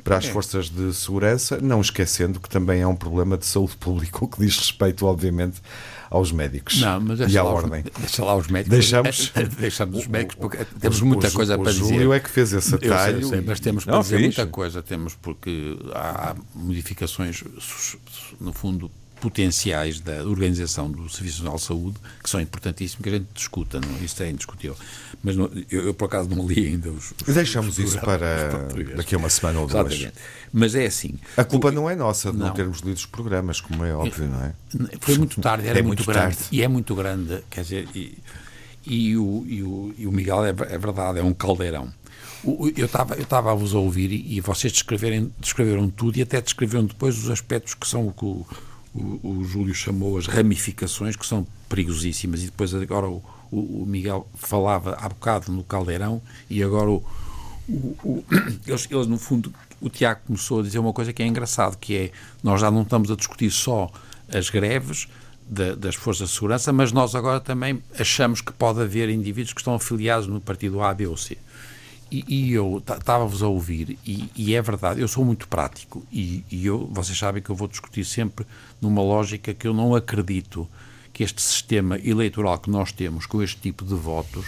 para 0.05 0.19
as 0.19 0.27
forças 0.27 0.69
de 0.69 0.93
segurança, 0.93 1.59
não 1.61 1.81
esquecendo 1.81 2.39
que 2.39 2.49
também 2.49 2.83
é 2.83 2.87
um 2.87 2.95
problema 2.95 3.37
de 3.37 3.47
saúde 3.47 3.77
pública, 3.77 4.25
o 4.25 4.29
que 4.29 4.39
diz 4.41 4.57
respeito, 4.59 5.07
obviamente, 5.07 5.61
aos 6.11 6.31
médicos 6.31 6.81
não, 6.81 7.01
mas 7.01 7.21
e 7.33 7.37
à 7.37 7.43
ordem. 7.43 7.83
Os, 7.83 8.01
deixa 8.01 8.25
lá 8.25 8.37
os 8.37 8.47
médicos. 8.47 8.79
Deixamos, 8.79 9.33
deixamos 9.59 9.99
os 9.99 10.07
médicos 10.07 10.37
porque 10.37 10.65
temos 10.81 11.01
muita 11.01 11.29
o, 11.29 11.33
coisa 11.33 11.57
o, 11.57 11.63
para 11.63 11.71
o 11.71 11.75
dizer. 11.75 11.95
Júlio 11.95 12.13
é 12.13 12.21
que 12.21 12.31
fez 12.31 12.53
esse 12.53 12.75
atalho. 12.75 13.21
Sei, 13.21 13.29
sei, 13.29 13.41
mas 13.41 13.61
temos 13.61 13.85
para 13.85 13.99
dizer 13.99 14.17
fixe. 14.17 14.39
muita 14.39 14.47
coisa. 14.47 14.83
Temos 14.83 15.15
porque 15.15 15.77
há 15.93 16.37
modificações, 16.55 17.43
no 18.41 18.53
fundo, 18.53 18.91
potenciais 19.21 20.01
da 20.01 20.23
organização 20.25 20.91
do 20.91 21.09
Serviço 21.09 21.43
Nacional 21.43 21.57
de 21.57 21.63
Saúde, 21.63 21.97
que 22.23 22.29
são 22.29 22.41
importantíssimos, 22.41 23.03
que 23.03 23.09
a 23.09 23.13
gente 23.13 23.27
discuta, 23.35 23.81
não? 23.81 24.05
isso 24.05 24.23
é 24.23 24.31
indiscutível. 24.31 24.77
Mas 25.23 25.37
não, 25.37 25.51
eu, 25.71 25.87
eu, 25.87 25.95
por 25.95 26.07
acaso, 26.07 26.29
não 26.29 26.47
li 26.47 26.67
ainda 26.67 26.91
os. 26.91 27.13
os 27.27 27.35
Deixamos 27.35 27.79
os 27.79 27.85
isso 27.85 28.01
para 28.01 28.69
daqui 28.97 29.15
a 29.15 29.19
uma 29.19 29.31
semana 29.31 29.61
ou 29.61 29.67
duas. 29.67 29.93
Exatamente. 29.93 30.19
Mas 30.53 30.75
é 30.75 30.87
assim. 30.87 31.15
A 31.37 31.45
culpa 31.45 31.69
o, 31.69 31.73
não 31.73 31.89
é 31.89 31.97
nossa 31.97 32.31
de 32.31 32.39
não. 32.39 32.47
não. 32.47 32.55
termos 32.55 32.81
lido 32.81 32.97
os 32.97 33.07
programas, 33.07 33.61
como 33.61 33.85
é 33.85 33.95
óbvio, 33.95 34.29
não 34.29 34.45
é? 34.45 34.55
Foi 35.01 35.19
muito 35.19 35.41
tarde, 35.41 35.67
era 35.67 35.79
é 35.79 35.83
muito, 35.83 36.01
muito 36.01 36.13
grande. 36.13 36.37
Tarde. 36.37 36.49
E 36.53 36.63
é 36.63 36.69
muito 36.69 36.95
grande, 36.95 37.43
quer 37.51 37.63
dizer. 37.63 37.89
E, 37.95 38.19
e, 38.87 39.17
o, 39.17 39.45
e, 39.49 39.63
o, 39.63 39.95
e 39.99 40.07
o 40.07 40.13
Miguel 40.13 40.45
é, 40.45 40.51
é 40.51 40.79
verdade, 40.79 41.19
é 41.19 41.23
um 41.23 41.35
caldeirão. 41.35 41.93
Eu 42.77 42.87
estava 42.87 43.15
eu 43.17 43.25
estava 43.25 43.51
a 43.51 43.55
vos 43.55 43.75
ouvir 43.75 44.13
e, 44.13 44.37
e 44.37 44.41
vocês 44.41 44.73
descreveram 44.73 45.91
tudo 45.91 46.17
e 46.19 46.23
até 46.23 46.41
descreveram 46.41 46.85
depois 46.85 47.19
os 47.19 47.29
aspectos 47.29 47.75
que 47.75 47.89
são 47.89 48.07
o 48.07 48.13
que 48.13 48.57
o, 48.97 49.41
o, 49.41 49.45
Júlio 49.45 49.75
chamou 49.75 50.19
as 50.19 50.27
ramificações, 50.27 51.17
que 51.17 51.27
são 51.27 51.47
perigosíssimas, 51.69 52.43
e 52.43 52.47
depois 52.47 52.75
agora 52.75 53.09
o, 53.09 53.23
o, 53.51 53.83
o 53.83 53.87
Miguel 53.87 54.27
falava 54.35 54.97
há 55.01 55.09
bocado 55.09 55.53
no 55.53 55.63
Caldeirão, 55.63 56.23
e 56.49 56.63
agora 56.63 56.91
o, 56.91 57.05
eles, 58.67 58.89
eles, 58.91 59.07
no 59.07 59.19
fundo, 59.19 59.53
o 59.81 59.89
Tiago 59.89 60.21
começou 60.27 60.61
a 60.61 60.63
dizer 60.63 60.79
uma 60.79 60.93
coisa 60.93 61.13
que 61.13 61.23
é 61.23 61.27
engraçado, 61.27 61.77
que 61.77 61.97
é, 61.97 62.11
nós 62.43 62.61
já 62.61 62.71
não 62.71 62.83
estamos 62.83 63.11
a 63.11 63.17
discutir 63.17 63.51
só 63.51 63.91
as 64.33 64.51
greves, 64.51 65.09
das 65.49 65.95
forças 65.95 66.31
de 66.31 66.35
segurança, 66.35 66.73
mas 66.73 66.91
nós 66.91 67.15
agora 67.15 67.39
também 67.39 67.81
achamos 67.99 68.41
que 68.41 68.53
pode 68.53 68.81
haver 68.81 69.09
indivíduos 69.09 69.53
que 69.53 69.61
estão 69.61 69.75
afiliados 69.75 70.27
no 70.27 70.41
partido 70.41 70.83
A, 70.83 70.93
B 70.93 71.07
ou 71.07 71.17
C. 71.17 71.39
E, 72.17 72.25
e 72.29 72.53
eu 72.53 72.83
estava-vos 72.87 73.43
a 73.43 73.47
ouvir, 73.49 73.99
e, 74.07 74.31
e, 74.35 74.55
é 74.55 74.63
verdade, 74.63 75.03
eu 75.03 75.09
sou 75.09 75.23
muito 75.23 75.47
prático, 75.49 76.03
e, 76.11 76.43
e, 76.51 76.65
eu, 76.65 76.89
vocês 76.91 77.19
sabem 77.19 77.43
que 77.43 77.51
eu 77.51 77.55
vou 77.55 77.69
discutir 77.69 78.07
sempre 78.07 78.47
numa 78.81 79.03
lógica 79.03 79.53
que 79.53 79.69
eu 79.69 79.75
não 79.75 79.95
acredito 79.95 80.67
que 81.13 81.23
este 81.23 81.43
sistema 81.43 81.99
eleitoral 81.99 82.59
que 82.59 82.71
nós 82.71 82.91
temos, 82.91 83.27
com 83.27 83.43
este 83.43 83.61
tipo 83.61 83.85
de 83.85 83.95
votos, 83.95 84.47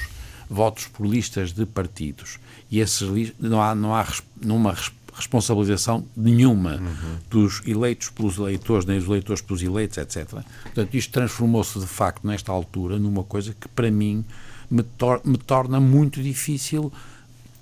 votos 0.48 0.86
por 0.86 1.06
listas 1.06 1.52
de 1.52 1.66
partidos, 1.66 2.38
e 2.70 2.80
esses 2.80 3.34
não 3.38 3.60
há, 3.60 3.74
não 3.74 3.94
há 3.94 4.06
numa 4.40 4.74
responsabilização 5.12 6.06
nenhuma 6.16 6.76
uhum. 6.76 7.18
dos 7.28 7.60
eleitos 7.66 8.08
pelos 8.08 8.38
eleitores, 8.38 8.86
nem 8.86 8.98
dos 8.98 9.08
eleitores 9.08 9.42
pelos 9.42 9.62
eleitos, 9.62 9.98
etc. 9.98 10.42
Portanto, 10.62 10.94
isto 10.94 11.12
transformou-se 11.12 11.78
de 11.78 11.86
facto, 11.86 12.26
nesta 12.26 12.50
altura, 12.50 12.98
numa 12.98 13.24
coisa 13.24 13.54
que 13.60 13.68
para 13.68 13.90
mim 13.90 14.24
me, 14.70 14.82
tor 14.82 15.20
me 15.22 15.36
torna 15.36 15.78
muito 15.78 16.22
difícil 16.22 16.90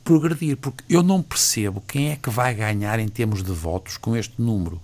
progredir, 0.06 0.56
porque 0.56 0.84
eu 0.88 1.02
não 1.02 1.20
percebo 1.20 1.80
quem 1.80 2.12
é 2.12 2.16
que 2.16 2.30
vai 2.30 2.54
ganhar 2.54 3.00
em 3.00 3.08
termos 3.08 3.42
de 3.42 3.50
votos 3.50 3.96
com 3.96 4.16
este 4.16 4.40
número. 4.40 4.80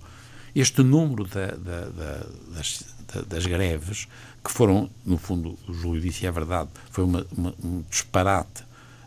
Este 0.53 0.83
número 0.83 1.23
da, 1.25 1.47
da, 1.47 1.85
da, 1.85 2.25
das, 2.53 2.83
das, 3.29 3.45
greves, 3.45 4.05
que 4.43 4.51
foram, 4.51 4.89
no 5.05 5.17
fundo, 5.17 5.57
o 5.65 5.73
Júlio 5.73 6.01
disse, 6.01 6.27
é 6.27 6.31
verdade, 6.31 6.69
foi 6.91 7.05
uma, 7.05 7.25
uma, 7.37 7.55
um 7.63 7.83
disparate 7.89 8.63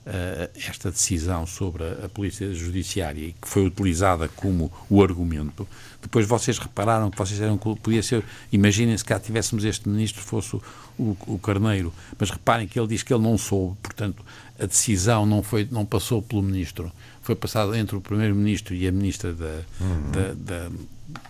uh, 0.06 0.50
esta 0.56 0.90
decisão 0.90 1.46
sobre 1.46 1.84
a, 1.84 2.06
a, 2.06 2.08
Polícia 2.08 2.52
Judiciária 2.54 3.26
e 3.26 3.32
que 3.32 3.46
foi 3.46 3.66
utilizada 3.66 4.26
como 4.26 4.72
o 4.88 5.02
argumento. 5.02 5.68
Depois 6.00 6.26
vocês 6.26 6.58
repararam 6.58 7.10
que 7.10 7.18
vocês 7.18 7.40
eram 7.42 7.58
podia 7.58 8.02
ser, 8.02 8.24
imaginem 8.50 8.96
se 8.96 9.04
cá 9.04 9.20
tivéssemos 9.20 9.64
este 9.64 9.86
ministro, 9.86 10.22
fosse 10.22 10.56
o, 10.56 10.62
o, 10.98 11.16
o 11.26 11.38
Carneiro, 11.38 11.92
mas 12.18 12.30
reparem 12.30 12.66
que 12.66 12.80
ele 12.80 12.88
diz 12.88 13.02
que 13.02 13.12
ele 13.12 13.22
não 13.22 13.36
soube, 13.36 13.76
portanto, 13.82 14.24
a 14.58 14.66
decisão 14.66 15.26
não, 15.26 15.42
foi, 15.42 15.68
não 15.70 15.84
passou 15.84 16.22
pelo 16.22 16.42
ministro, 16.42 16.90
foi 17.22 17.34
passada 17.34 17.76
entre 17.78 17.96
o 17.96 18.00
primeiro-ministro 18.00 18.74
e 18.74 18.86
a 18.86 18.92
ministra 18.92 19.32
da, 19.32 19.60
uhum. 19.80 20.10
da, 20.12 20.34
da 20.34 20.70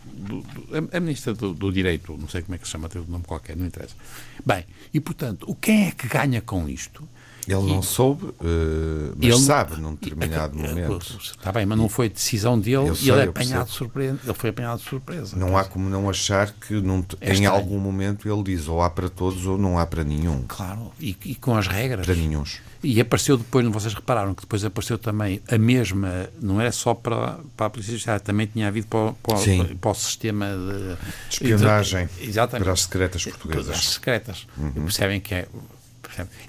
do, 0.04 0.40
do, 0.42 0.88
a, 0.92 1.00
ministra 1.00 1.34
do, 1.34 1.52
do, 1.52 1.70
Direito, 1.70 2.16
não 2.16 2.28
sei 2.28 2.42
como 2.42 2.54
é 2.54 2.58
que 2.58 2.64
se 2.64 2.72
chama, 2.72 2.88
tem 2.88 3.00
um 3.00 3.04
nome 3.06 3.24
qualquer, 3.24 3.56
não 3.56 3.66
interessa. 3.66 3.94
Bem, 4.44 4.64
e 4.92 5.00
portanto, 5.00 5.44
o 5.48 5.54
quem 5.54 5.88
é 5.88 5.90
que 5.90 6.08
ganha 6.08 6.40
com 6.40 6.68
isto? 6.68 7.06
Ele 7.46 7.62
não 7.62 7.80
soube, 7.80 8.24
uh, 8.24 8.34
mas 9.16 9.24
ele, 9.24 9.38
sabe 9.38 9.80
num 9.80 9.94
determinado 9.94 10.58
é, 10.58 10.68
momento. 10.68 11.16
Está 11.20 11.52
bem, 11.52 11.64
mas 11.64 11.78
não 11.78 11.88
foi 11.88 12.08
decisão 12.08 12.58
dele 12.58 12.90
e 13.00 13.08
ele 13.08 13.20
é 13.20 13.24
apanhado 13.24 13.68
de 13.68 13.72
surpresa. 13.72 14.18
Ele 14.24 14.34
foi 14.34 14.50
apanhado 14.50 14.78
de 14.80 14.88
surpresa. 14.88 15.36
Não 15.36 15.56
há 15.56 15.64
como 15.64 15.88
não 15.88 16.10
achar 16.10 16.50
que 16.50 16.74
num, 16.74 17.04
é 17.20 17.34
em 17.34 17.46
algum 17.46 17.78
momento 17.78 18.28
ele 18.28 18.42
diz 18.42 18.66
ou 18.66 18.82
há 18.82 18.90
para 18.90 19.08
todos 19.08 19.46
ou 19.46 19.56
não 19.56 19.78
há 19.78 19.86
para 19.86 20.02
nenhum. 20.02 20.44
Claro, 20.48 20.90
e, 20.98 21.16
e 21.24 21.34
com 21.36 21.54
as 21.54 21.68
regras. 21.68 22.04
Para 22.04 22.16
nenhums. 22.16 22.60
E 22.86 23.00
apareceu 23.00 23.36
depois, 23.36 23.66
vocês 23.66 23.92
repararam 23.94 24.32
que 24.32 24.42
depois 24.42 24.64
apareceu 24.64 24.96
também 24.96 25.42
a 25.48 25.58
mesma, 25.58 26.28
não 26.40 26.60
era 26.60 26.70
só 26.70 26.94
para, 26.94 27.40
para 27.56 27.66
a 27.66 27.70
Polícia 27.70 27.90
Judiciária, 27.90 28.20
também 28.20 28.46
tinha 28.46 28.68
havido 28.68 28.86
para, 28.86 29.12
para, 29.12 29.74
para 29.74 29.90
o 29.90 29.94
sistema 29.94 30.46
de, 30.46 30.94
de 30.94 31.34
espionagem 31.34 32.08
exatamente, 32.20 32.62
para 32.62 32.72
as 32.72 32.82
secretas 32.82 33.24
portuguesas. 33.24 33.76
As 33.76 33.88
secretas. 33.88 34.46
Uhum. 34.56 34.70
Percebem 34.84 35.20
que 35.20 35.34
é 35.34 35.48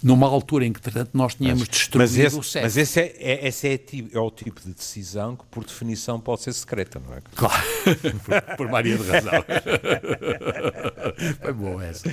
numa 0.04 0.28
altura 0.28 0.66
em 0.66 0.74
que, 0.74 0.82
portanto, 0.82 1.12
nós 1.14 1.36
tínhamos 1.36 1.62
mas, 1.62 1.70
destruído 1.70 2.10
mas 2.10 2.18
esse, 2.18 2.36
o 2.38 2.44
CEF. 2.44 2.64
Mas 2.64 2.78
esse, 2.78 3.00
é, 3.00 3.16
é, 3.20 3.48
esse 3.48 3.68
é, 3.68 3.80
é, 4.14 4.20
o 4.20 4.32
tipo 4.32 4.62
de 4.62 4.74
decisão 4.74 5.36
que, 5.36 5.46
por 5.46 5.64
definição, 5.64 6.20
pode 6.20 6.42
ser 6.42 6.54
secreta, 6.54 7.02
não 7.06 7.14
é? 7.16 7.22
Claro, 7.36 7.64
por, 8.26 8.58
por 8.58 8.70
Maria 8.70 8.98
de 8.98 9.08
razão. 9.10 9.46
Foi 11.42 11.54
bom 11.54 11.82
essa. 11.82 12.10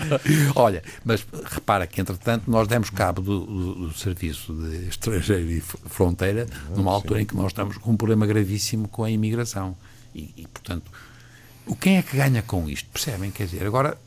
Olha, 0.54 0.82
mas 1.04 1.26
repara 1.44 1.86
que, 1.86 2.00
entretanto, 2.00 2.50
nós 2.50 2.68
demos 2.68 2.90
cabo 2.90 3.22
do, 3.22 3.46
do, 3.46 3.74
do 3.88 3.94
Serviço 3.94 4.52
de 4.52 4.88
Estrangeiro 4.88 5.50
e 5.50 5.60
Fronteira 5.60 6.46
numa 6.76 6.92
altura 6.92 7.18
Sim. 7.18 7.22
em 7.22 7.26
que 7.26 7.36
nós 7.36 7.48
estamos 7.48 7.78
com 7.78 7.90
um 7.90 7.96
problema 7.96 8.26
gravíssimo 8.26 8.88
com 8.88 9.04
a 9.04 9.10
imigração. 9.10 9.76
E, 10.14 10.32
e, 10.36 10.46
portanto, 10.46 10.90
o 11.66 11.74
quem 11.74 11.96
é 11.96 12.02
que 12.02 12.16
ganha 12.16 12.42
com 12.42 12.68
isto? 12.68 12.88
Percebem? 12.90 13.30
Quer 13.30 13.46
dizer, 13.46 13.66
agora, 13.66 13.98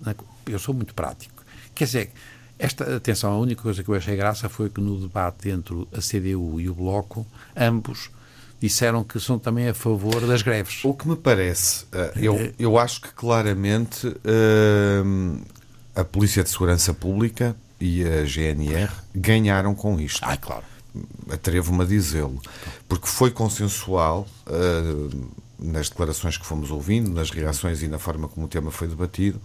eu 0.46 0.60
sou 0.60 0.74
muito 0.74 0.94
prático. 0.94 1.44
Quer 1.74 1.86
dizer, 1.86 2.12
esta, 2.60 2.96
atenção, 2.96 3.34
a 3.34 3.38
única 3.38 3.62
coisa 3.62 3.84
que 3.84 3.90
eu 3.90 3.96
achei 3.96 4.16
graça 4.16 4.50
foi 4.50 4.70
que 4.70 4.82
no 4.82 5.00
debate 5.00 5.50
entre 5.50 5.88
a 5.94 6.00
CDU 6.00 6.60
e 6.60 6.70
o 6.70 6.74
Bloco, 6.74 7.26
ambos 7.56 8.10
disseram 8.60 9.04
que 9.04 9.20
são 9.20 9.38
também 9.38 9.70
a 9.70 9.74
favor 9.74 10.26
das 10.26 10.42
greves. 10.42 10.84
O 10.84 10.94
que 10.94 11.08
me 11.08 11.16
parece, 11.16 11.86
eh, 11.92 12.14
eu, 12.16 12.36
é. 12.36 12.54
eu 12.58 12.78
acho 12.78 13.02
que 13.02 13.10
claramente 13.10 14.08
uh, 14.08 15.42
a 15.96 16.04
Polícia 16.04 16.44
de 16.44 16.50
Segurança 16.50 16.94
Pública 16.94 17.56
e 17.80 18.04
a 18.04 18.26
GNR 18.26 18.92
ganharam 19.14 19.76
com 19.76 20.00
isto. 20.00 20.22
Ah, 20.24 20.36
claro. 20.36 20.64
Atrevo-me 21.30 21.84
a 21.84 21.86
dizê-lo. 21.86 22.42
Porque 22.90 23.08
foi 23.08 23.30
consensual 23.30 24.28
uh, 24.48 25.30
nas 25.60 25.90
declarações 25.90 26.38
que 26.38 26.46
fomos 26.46 26.72
ouvindo, 26.72 27.12
nas 27.12 27.30
reações 27.30 27.84
e 27.84 27.88
na 27.88 28.00
forma 28.00 28.28
como 28.28 28.48
o 28.48 28.50
tema 28.50 28.72
foi 28.72 28.88
debatido 28.88 29.40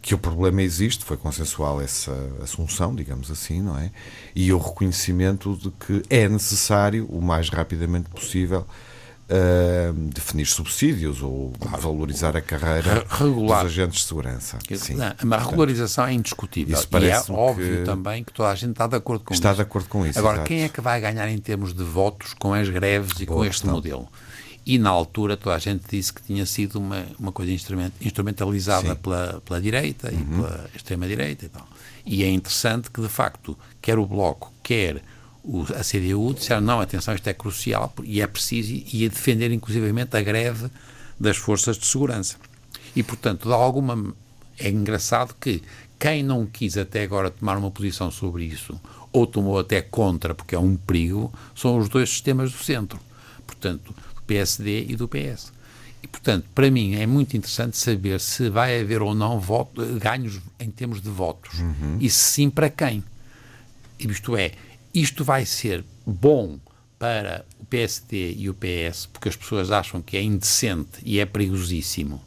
que 0.00 0.14
o 0.14 0.18
problema 0.18 0.62
existe, 0.62 1.04
foi 1.04 1.16
consensual 1.16 1.80
essa 1.80 2.14
assunção, 2.42 2.94
digamos 2.94 3.30
assim, 3.30 3.60
não 3.60 3.76
é? 3.76 3.90
E 4.34 4.52
o 4.52 4.58
reconhecimento 4.58 5.56
de 5.56 5.70
que 5.70 6.02
é 6.08 6.28
necessário, 6.28 7.06
o 7.06 7.20
mais 7.20 7.48
rapidamente 7.48 8.08
possível, 8.08 8.64
uh, 9.30 9.92
definir 9.92 10.46
subsídios 10.46 11.22
ou 11.22 11.52
claro. 11.58 11.80
valorizar 11.80 12.36
a 12.36 12.40
carreira 12.40 13.04
Regular. 13.08 13.64
dos 13.64 13.72
agentes 13.72 14.00
de 14.00 14.06
segurança. 14.06 14.58
Sim. 14.76 14.94
Não, 14.94 15.36
a 15.36 15.38
regularização 15.38 16.06
é 16.06 16.12
indiscutível. 16.12 16.76
Isso 16.76 16.88
e 16.92 17.06
é 17.06 17.22
óbvio 17.30 17.78
que... 17.78 17.84
também 17.84 18.24
que 18.24 18.32
toda 18.32 18.50
a 18.50 18.54
gente 18.54 18.72
está 18.72 18.86
de 18.86 18.96
acordo 18.96 19.24
com 19.24 19.32
está 19.32 19.50
isso. 19.50 19.52
Está 19.52 19.62
de 19.62 19.68
acordo 19.68 19.88
com 19.88 20.06
isso. 20.06 20.18
Agora, 20.18 20.36
exato. 20.36 20.48
quem 20.48 20.62
é 20.62 20.68
que 20.68 20.80
vai 20.80 21.00
ganhar 21.00 21.28
em 21.28 21.38
termos 21.38 21.72
de 21.72 21.84
votos 21.84 22.34
com 22.34 22.52
as 22.52 22.68
greves 22.68 23.12
e 23.20 23.26
Boa 23.26 23.38
com 23.38 23.44
este 23.44 23.62
questão. 23.62 23.72
modelo? 23.72 24.08
E 24.64 24.78
na 24.78 24.90
altura 24.90 25.36
toda 25.36 25.56
a 25.56 25.58
gente 25.58 25.84
disse 25.88 26.12
que 26.12 26.22
tinha 26.22 26.44
sido 26.44 26.78
uma, 26.78 27.06
uma 27.18 27.32
coisa 27.32 27.50
instrumentalizada 28.00 28.94
pela, 28.94 29.42
pela 29.44 29.60
direita 29.60 30.12
uhum. 30.12 30.20
e 30.20 30.24
pela 30.24 30.70
extrema-direita 30.74 31.46
e 31.46 31.48
tal. 31.48 31.68
E 32.04 32.22
é 32.22 32.30
interessante 32.30 32.90
que, 32.90 33.00
de 33.00 33.08
facto, 33.08 33.56
quer 33.80 33.98
o 33.98 34.06
Bloco, 34.06 34.52
quer 34.62 35.02
o, 35.42 35.62
a 35.62 35.82
CDU 35.82 36.34
disseram 36.34 36.60
não, 36.60 36.80
atenção, 36.80 37.14
isto 37.14 37.26
é 37.28 37.32
crucial 37.32 37.92
e 38.04 38.20
é 38.20 38.26
preciso 38.26 38.84
e 38.92 39.06
a 39.06 39.08
defender 39.08 39.50
inclusivamente 39.50 40.16
a 40.16 40.22
greve 40.22 40.70
das 41.18 41.36
forças 41.36 41.78
de 41.78 41.86
segurança. 41.86 42.36
E, 42.94 43.02
portanto, 43.02 43.48
de 43.48 43.54
alguma 43.54 44.14
é 44.58 44.68
engraçado 44.68 45.34
que 45.40 45.62
quem 45.98 46.22
não 46.22 46.46
quis 46.46 46.76
até 46.76 47.02
agora 47.02 47.30
tomar 47.30 47.56
uma 47.56 47.70
posição 47.70 48.10
sobre 48.10 48.44
isso, 48.44 48.78
ou 49.12 49.26
tomou 49.26 49.58
até 49.58 49.82
contra, 49.82 50.34
porque 50.34 50.54
é 50.54 50.58
um 50.58 50.76
perigo, 50.76 51.32
são 51.54 51.78
os 51.78 51.88
dois 51.88 52.08
sistemas 52.08 52.52
do 52.52 52.58
centro. 52.58 52.98
Portanto, 53.46 53.94
PSD 54.30 54.86
e 54.88 54.94
do 54.94 55.08
PS. 55.08 55.52
E, 56.02 56.06
portanto, 56.06 56.46
para 56.54 56.70
mim 56.70 56.94
é 56.94 57.06
muito 57.06 57.36
interessante 57.36 57.76
saber 57.76 58.20
se 58.20 58.48
vai 58.48 58.80
haver 58.80 59.02
ou 59.02 59.12
não 59.12 59.40
voto, 59.40 59.84
ganhos 59.98 60.40
em 60.58 60.70
termos 60.70 61.02
de 61.02 61.10
votos. 61.10 61.58
Uhum. 61.58 61.98
E 62.00 62.08
se 62.08 62.32
sim, 62.32 62.50
para 62.50 62.70
quem. 62.70 63.02
Isto 63.98 64.36
é, 64.36 64.52
isto 64.94 65.24
vai 65.24 65.44
ser 65.44 65.84
bom 66.06 66.58
para 66.98 67.44
o 67.58 67.64
PSD 67.64 68.34
e 68.38 68.48
o 68.48 68.54
PS, 68.54 69.06
porque 69.12 69.28
as 69.28 69.36
pessoas 69.36 69.70
acham 69.70 70.00
que 70.00 70.16
é 70.16 70.22
indecente 70.22 71.00
e 71.04 71.18
é 71.18 71.26
perigosíssimo 71.26 72.22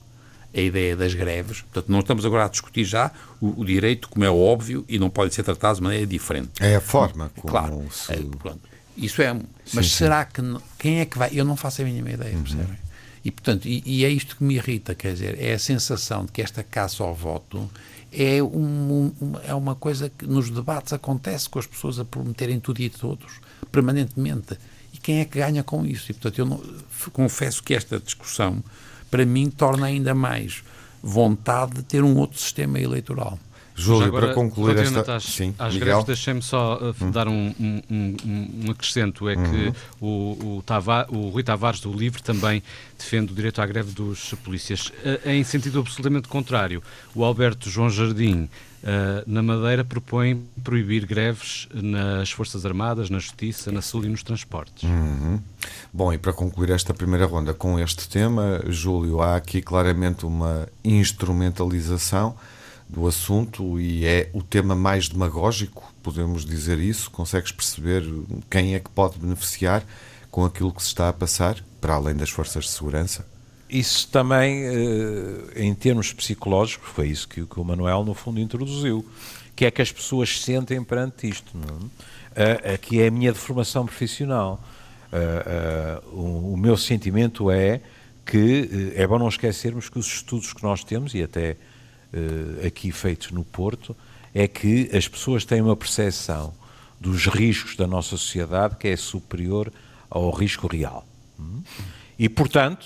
a 0.54 0.60
ideia 0.60 0.96
das 0.96 1.14
greves. 1.14 1.62
Portanto, 1.62 1.92
não 1.92 2.00
estamos 2.00 2.26
agora 2.26 2.46
a 2.46 2.48
discutir 2.48 2.84
já 2.84 3.12
o, 3.42 3.62
o 3.62 3.66
direito, 3.66 4.10
como 4.10 4.24
é 4.26 4.30
óbvio, 4.30 4.86
e 4.88 5.00
não 5.00 5.10
pode 5.10 5.34
ser 5.34 5.44
tratado 5.44 5.78
de 5.78 5.84
maneira 5.84 6.06
diferente. 6.06 6.52
É 6.60 6.76
a 6.76 6.82
forma 6.82 7.32
como 7.36 7.50
claro, 7.50 7.88
se... 7.92 8.14
é, 8.14 8.18
Isso 8.98 9.22
é. 9.22 9.34
Mas 9.74 9.88
sim, 9.88 9.98
será 9.98 10.26
sim. 10.26 10.32
que. 10.34 10.64
Quem 10.80 11.00
é 11.00 11.06
que 11.06 11.18
vai. 11.18 11.30
Eu 11.34 11.46
não 11.46 11.56
faço 11.56 11.82
a 11.82 11.86
mínima 11.86 12.12
ideia, 12.12 12.36
uhum. 12.36 12.44
percebem? 12.44 12.78
E, 13.26 13.32
portanto, 13.32 13.66
e, 13.68 13.82
e, 13.86 14.04
é 14.04 14.10
isto 14.10 14.36
que 14.36 14.44
me 14.44 14.56
irrita, 14.56 14.94
quer 14.94 15.14
dizer, 15.14 15.42
é 15.42 15.54
a 15.54 15.60
sensação 15.60 16.26
de 16.26 16.32
que 16.32 16.42
esta 16.42 16.62
caça 16.62 17.04
ao 17.04 17.16
voto 17.16 17.70
é, 18.12 18.44
um, 18.44 19.14
um, 19.22 19.34
é 19.46 19.54
uma 19.56 19.76
coisa 19.76 20.10
que 20.10 20.28
nos 20.28 20.50
debates 20.50 20.92
acontece 20.92 21.50
com 21.50 21.58
as 21.58 21.66
pessoas 21.66 22.00
a 22.00 22.06
prometerem 22.06 22.60
tudo 22.60 22.82
e 22.82 22.90
todos, 22.90 23.40
permanentemente. 23.72 24.58
E 24.94 24.98
quem 24.98 25.20
é 25.20 25.26
que 25.26 25.40
ganha 25.40 25.64
com 25.64 25.86
isso? 25.86 26.12
E, 26.12 26.14
portanto, 26.14 26.40
eu 26.40 26.46
não, 26.46 26.62
confesso 27.14 27.64
que 27.64 27.74
esta 27.74 27.98
discussão, 27.98 28.62
para 29.10 29.26
mim, 29.26 29.50
torna 29.50 29.88
ainda 29.88 30.14
mais 30.14 30.62
vontade 31.02 31.76
de 31.76 31.84
ter 31.84 32.04
um 32.04 32.18
outro 32.18 32.40
sistema 32.40 32.80
eleitoral. 32.80 33.40
Júlio, 33.76 34.08
agora, 34.08 34.28
para 34.28 34.36
concluir 34.36 34.78
esta... 34.78 35.16
Às, 35.16 35.24
Sim, 35.24 35.54
às 35.58 35.76
greves, 35.76 36.04
deixem-me 36.04 36.42
só 36.42 36.78
uh, 36.78 36.96
hum. 37.02 37.12
dar 37.12 37.28
um, 37.28 37.54
um, 37.60 37.82
um, 37.90 38.16
um, 38.66 38.72
acrescento, 38.72 39.28
é 39.28 39.36
que 39.36 39.42
uhum. 39.42 39.74
o, 40.00 40.58
o, 40.58 40.64
Tava, 40.64 41.08
o 41.10 41.30
Rui 41.30 41.44
Tavares 41.44 41.80
do 41.80 41.92
LIVRE 41.92 42.22
também 42.22 42.62
defende 42.98 43.32
o 43.32 43.36
direito 43.36 43.62
à 43.62 43.66
greve 43.66 43.92
dos 43.92 44.34
polícias. 44.44 44.88
Uh, 44.88 45.30
em 45.30 45.44
sentido 45.44 45.80
absolutamente 45.80 46.28
contrário, 46.28 46.84
o 47.16 47.24
Alberto 47.24 47.70
João 47.70 47.90
Jardim, 47.90 48.44
uh, 48.44 49.24
na 49.26 49.42
Madeira, 49.42 49.84
propõe 49.84 50.44
proibir 50.64 51.08
greves 51.08 51.68
nas 51.74 52.30
Forças 52.30 52.66
Armadas, 52.66 53.10
na 53.10 53.18
Justiça, 53.18 53.72
na 53.72 53.82
Saúde 53.82 54.08
e 54.08 54.12
nos 54.12 54.22
transportes. 54.22 54.84
Uhum. 54.84 55.40
Bom, 55.92 56.14
e 56.14 56.18
para 56.20 56.32
concluir 56.32 56.70
esta 56.70 56.94
primeira 56.94 57.26
ronda 57.26 57.54
com 57.54 57.80
este 57.80 58.08
tema, 58.08 58.62
Júlio, 58.68 59.22
há 59.22 59.36
aqui 59.36 59.62
claramente 59.62 60.26
uma 60.26 60.68
instrumentalização 60.84 62.36
do 62.94 63.08
assunto 63.08 63.80
e 63.80 64.06
é 64.06 64.30
o 64.34 64.44
tema 64.44 64.76
mais 64.76 65.10
demagógico, 65.10 65.92
podemos 66.04 66.46
dizer 66.46 66.80
isso? 66.80 67.10
Consegues 67.10 67.52
perceber 67.52 68.04
quem 68.50 68.76
é 68.76 68.80
que 68.80 68.90
pode 68.90 69.18
beneficiar 69.18 69.84
com 70.30 70.46
aquilo 70.46 70.72
que 70.72 70.82
se 70.82 70.90
está 70.90 71.10
a 71.10 71.14
passar, 71.14 71.58
para 71.82 71.96
além 71.96 72.16
das 72.16 72.30
forças 72.30 72.66
de 72.66 72.72
segurança? 72.72 73.26
Isso 73.70 74.08
também, 74.10 74.64
eh, 74.64 75.64
em 75.64 75.74
termos 75.74 76.14
psicológicos, 76.14 76.88
foi 76.90 77.08
isso 77.08 77.28
que 77.28 77.42
o 77.42 77.64
Manuel, 77.64 78.04
no 78.06 78.14
fundo, 78.14 78.40
introduziu, 78.40 79.04
que 79.56 79.66
é 79.66 79.72
que 79.72 79.82
as 79.82 79.92
pessoas 79.92 80.42
sentem 80.42 80.84
perante 80.84 81.28
isto. 81.28 81.52
É? 82.36 82.74
Aqui 82.76 83.02
é 83.02 83.08
a 83.08 83.12
minha 83.12 83.32
deformação 83.32 83.86
profissional. 83.86 84.64
O 86.12 86.56
meu 86.58 86.78
sentimento 86.78 87.50
é 87.50 87.82
que 88.26 88.94
eh, 88.96 89.02
é 89.02 89.08
bom 89.08 89.18
não 89.18 89.28
esquecermos 89.28 89.90
que 89.90 89.98
os 89.98 90.08
estudos 90.08 90.54
que 90.54 90.62
nós 90.62 90.84
temos, 90.84 91.16
e 91.16 91.24
até 91.24 91.58
aqui 92.66 92.92
feitos 92.92 93.32
no 93.32 93.44
Porto, 93.44 93.96
é 94.34 94.48
que 94.48 94.90
as 94.96 95.08
pessoas 95.08 95.46
têm 95.46 95.62
uma 95.62 95.76
percepção 95.76 96.54
dos 97.00 97.28
riscos 97.28 97.76
da 97.76 97.86
nossa 97.86 98.18
sociedade 98.18 98.76
que 98.78 98.88
é 98.88 98.96
superior 98.96 99.72
ao 100.10 100.32
risco 100.32 100.68
real. 100.68 101.06
Hum? 101.40 101.62
E, 102.18 102.30
portanto, 102.30 102.86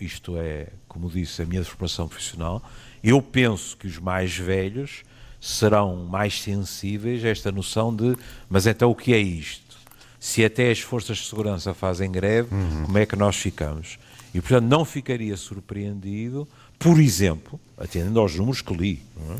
isto 0.00 0.36
é, 0.36 0.68
como 0.86 1.08
disse, 1.08 1.42
a 1.42 1.46
minha 1.46 1.64
formação 1.64 2.08
profissional, 2.08 2.62
eu 3.02 3.20
penso 3.22 3.76
que 3.76 3.86
os 3.86 3.98
mais 3.98 4.36
velhos 4.36 5.02
serão 5.40 6.04
mais 6.04 6.40
sensíveis 6.40 7.24
a 7.24 7.28
esta 7.28 7.50
noção 7.50 7.94
de 7.94 8.16
mas 8.48 8.66
então 8.66 8.90
o 8.90 8.94
que 8.94 9.12
é 9.12 9.18
isto? 9.18 9.76
Se 10.20 10.44
até 10.44 10.70
as 10.70 10.78
forças 10.78 11.18
de 11.18 11.28
segurança 11.28 11.74
fazem 11.74 12.10
greve, 12.12 12.54
uhum. 12.54 12.84
como 12.84 12.98
é 12.98 13.04
que 13.04 13.16
nós 13.16 13.36
ficamos? 13.36 13.98
E, 14.32 14.40
portanto, 14.40 14.64
não 14.64 14.84
ficaria 14.84 15.36
surpreendido 15.36 16.46
por 16.82 16.98
exemplo, 16.98 17.60
atendendo 17.78 18.18
aos 18.18 18.34
números 18.34 18.60
que 18.60 18.74
li, 18.74 19.02
é? 19.30 19.36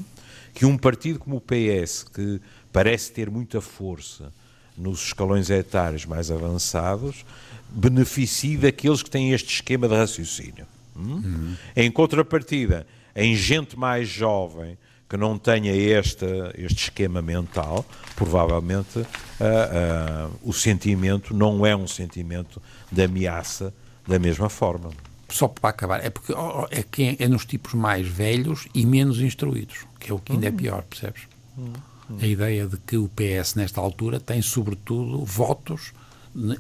que 0.55 0.65
um 0.65 0.79
partido 0.79 1.19
como 1.19 1.37
o 1.37 1.41
PS, 1.41 2.05
que 2.05 2.41
parece 2.73 3.11
ter 3.11 3.29
muita 3.29 3.61
força 3.61 4.33
nos 4.77 5.07
escalões 5.07 5.51
etários 5.51 6.07
mais 6.07 6.31
avançados, 6.31 7.25
beneficie 7.69 8.57
daqueles 8.57 9.03
que 9.03 9.11
têm 9.11 9.33
este 9.33 9.55
esquema 9.55 9.89
de 9.89 9.95
raciocínio. 9.95 10.67
Hum? 10.97 11.15
Uhum. 11.15 11.57
Em 11.75 11.91
contrapartida, 11.91 12.87
em 13.15 13.35
gente 13.35 13.79
mais 13.79 14.09
jovem 14.09 14.79
que 15.09 15.17
não 15.17 15.37
tenha 15.37 15.75
este, 15.75 16.25
este 16.55 16.85
esquema 16.85 17.21
mental, 17.21 17.85
provavelmente 18.15 18.99
uh, 18.99 19.05
uh, 19.05 20.39
o 20.43 20.53
sentimento 20.53 21.35
não 21.35 21.67
é 21.67 21.75
um 21.75 21.89
sentimento 21.89 22.63
de 22.91 23.03
ameaça 23.03 23.75
da 24.07 24.19
mesma 24.19 24.49
forma 24.49 24.91
só 25.33 25.49
para 25.49 25.71
acabar, 25.71 26.05
é 26.05 26.11
porque 26.11 26.33
é, 26.71 26.83
que 26.83 27.17
é 27.19 27.29
nos 27.29 27.45
tipos 27.45 27.75
mais 27.75 28.07
velhos 28.07 28.69
e 28.75 28.85
menos 28.85 29.21
instruídos, 29.21 29.87
que 29.99 30.11
é 30.11 30.15
o 30.15 30.19
que 30.19 30.33
ainda 30.33 30.47
é 30.47 30.51
hum. 30.51 30.57
pior, 30.57 30.83
percebes? 30.83 31.23
Hum. 31.59 31.73
A 32.21 32.27
ideia 32.27 32.67
de 32.67 32.77
que 32.77 32.97
o 32.97 33.09
PS, 33.09 33.55
nesta 33.55 33.81
altura, 33.81 34.21
tem 34.21 34.43
sobretudo 34.43 35.25
votos 35.25 35.93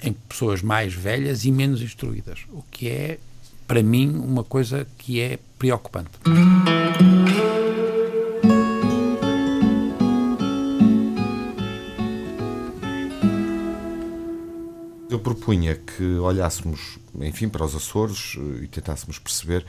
em 0.03 0.13
pessoas 0.13 0.63
mais 0.63 0.95
velhas 0.95 1.45
e 1.45 1.53
menos 1.53 1.83
instruídas, 1.83 2.41
o 2.51 2.63
que 2.71 2.89
é, 2.89 3.19
para 3.67 3.83
mim, 3.83 4.11
uma 4.11 4.45
coisa 4.45 4.87
que 4.99 5.21
é 5.21 5.39
preocupante. 5.59 6.11
Propunha 15.23 15.77
que 15.77 16.19
olhássemos, 16.19 16.99
enfim, 17.21 17.49
para 17.49 17.65
os 17.65 17.75
Açores 17.75 18.37
eh, 18.37 18.65
e 18.65 18.69
tentássemos 18.69 19.19
perceber 19.19 19.65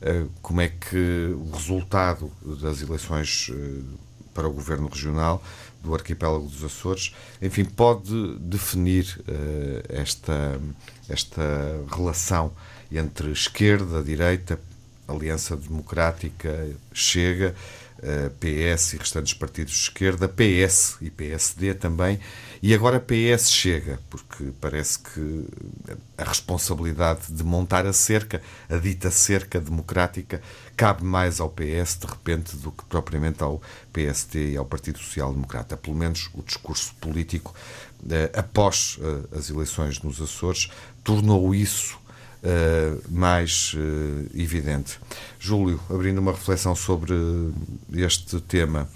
uh, 0.00 0.30
como 0.42 0.60
é 0.60 0.68
que 0.68 1.34
o 1.36 1.50
resultado 1.54 2.30
das 2.42 2.82
eleições 2.82 3.48
uh, 3.50 3.84
para 4.32 4.48
o 4.48 4.52
governo 4.52 4.88
regional 4.88 5.42
do 5.82 5.94
arquipélago 5.94 6.48
dos 6.48 6.64
Açores, 6.64 7.14
enfim, 7.40 7.64
pode 7.64 8.38
definir 8.38 9.22
esta, 9.88 10.58
esta 11.08 11.42
relação 11.94 12.50
entre 12.90 13.30
esquerda, 13.30 14.02
direita, 14.02 14.58
Aliança 15.06 15.54
Democrática, 15.54 16.70
Chega, 16.92 17.54
PS 18.40 18.94
e 18.94 18.96
restantes 18.98 19.32
partidos 19.32 19.72
de 19.72 19.80
esquerda, 19.80 20.28
PS 20.28 20.96
e 21.00 21.10
PSD 21.10 21.74
também, 21.74 22.20
e 22.62 22.74
agora 22.74 22.98
PS 22.98 23.50
chega, 23.50 24.00
porque 24.08 24.50
parece 24.60 24.98
que 24.98 25.46
a 26.16 26.24
responsabilidade 26.24 27.30
de 27.30 27.44
montar 27.44 27.86
a 27.86 27.92
cerca, 27.92 28.40
a 28.70 28.76
dita 28.76 29.10
cerca 29.10 29.60
democrática, 29.60 30.40
cabe 30.76 31.04
mais 31.04 31.40
ao 31.40 31.50
PS, 31.50 31.98
de 32.00 32.06
repente, 32.06 32.56
do 32.56 32.72
que 32.72 32.84
propriamente 32.86 33.42
ao 33.42 33.60
PSD 33.92 34.52
e 34.52 34.56
ao 34.56 34.64
Partido 34.64 34.98
Social 34.98 35.32
Democrata. 35.32 35.76
Pelo 35.76 35.96
menos 35.96 36.30
o 36.34 36.42
discurso 36.42 36.94
político, 37.00 37.54
eh, 38.08 38.30
após 38.34 38.98
eh, 39.00 39.38
as 39.38 39.50
eleições 39.50 40.00
nos 40.00 40.20
Açores, 40.20 40.70
tornou 41.02 41.54
isso 41.54 41.98
mais 43.08 43.74
evidente. 44.34 44.98
Júlio, 45.38 45.80
abrindo 45.90 46.18
uma 46.18 46.32
reflexão 46.32 46.74
sobre 46.74 47.14
este 47.92 48.40
tema, 48.40 48.88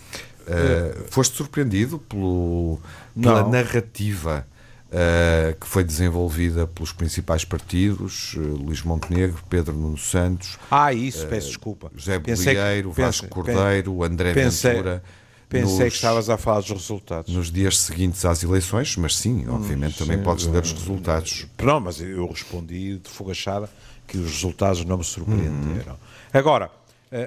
foste 1.11 1.37
surpreendido 1.37 1.99
pelo, 1.99 2.79
pela 3.21 3.43
Não. 3.43 3.51
narrativa 3.51 4.47
Uh, 4.89 5.55
que 5.61 5.67
foi 5.67 5.85
desenvolvida 5.85 6.67
pelos 6.67 6.93
principais 6.93 7.45
partidos, 7.45 8.33
uh, 8.33 8.41
Luís 8.41 8.83
Montenegro, 8.83 9.39
Pedro 9.51 9.75
Nuno 9.75 9.99
Santos. 9.99 10.59
Ah, 10.71 10.95
isso, 10.95 11.27
uh, 11.27 11.29
peço 11.29 11.49
desculpa. 11.49 11.91
José 11.95 12.19
Bolieiro, 12.19 12.91
Vasco 12.91 13.29
Cordeiro, 13.29 14.03
André 14.03 14.33
pensei, 14.33 14.73
Ventura. 14.73 15.03
Pensei 15.49 15.87
nos, 15.87 15.95
que 15.95 15.97
estavas 15.97 16.29
a 16.29 16.37
falar 16.37 16.61
dos 16.61 16.71
resultados. 16.71 17.35
Nos 17.35 17.51
dias 17.51 17.79
seguintes 17.79 18.25
às 18.25 18.43
eleições, 18.43 18.97
mas 18.97 19.17
sim, 19.17 19.47
hum, 19.49 19.55
obviamente 19.55 19.97
sim, 19.97 20.05
também 20.05 20.23
podes 20.23 20.47
ler 20.47 20.63
os 20.63 20.73
resultados. 20.73 21.47
Não, 21.63 21.81
mas 21.81 22.01
eu 22.01 22.27
respondi 22.27 22.99
de 22.99 23.09
fogachada 23.09 23.69
que 24.07 24.19
os 24.19 24.31
resultados 24.31 24.85
não 24.85 24.99
me 24.99 25.05
surpreenderam. 25.05 25.93
Uhum. 25.93 25.99
Agora, 26.33 26.71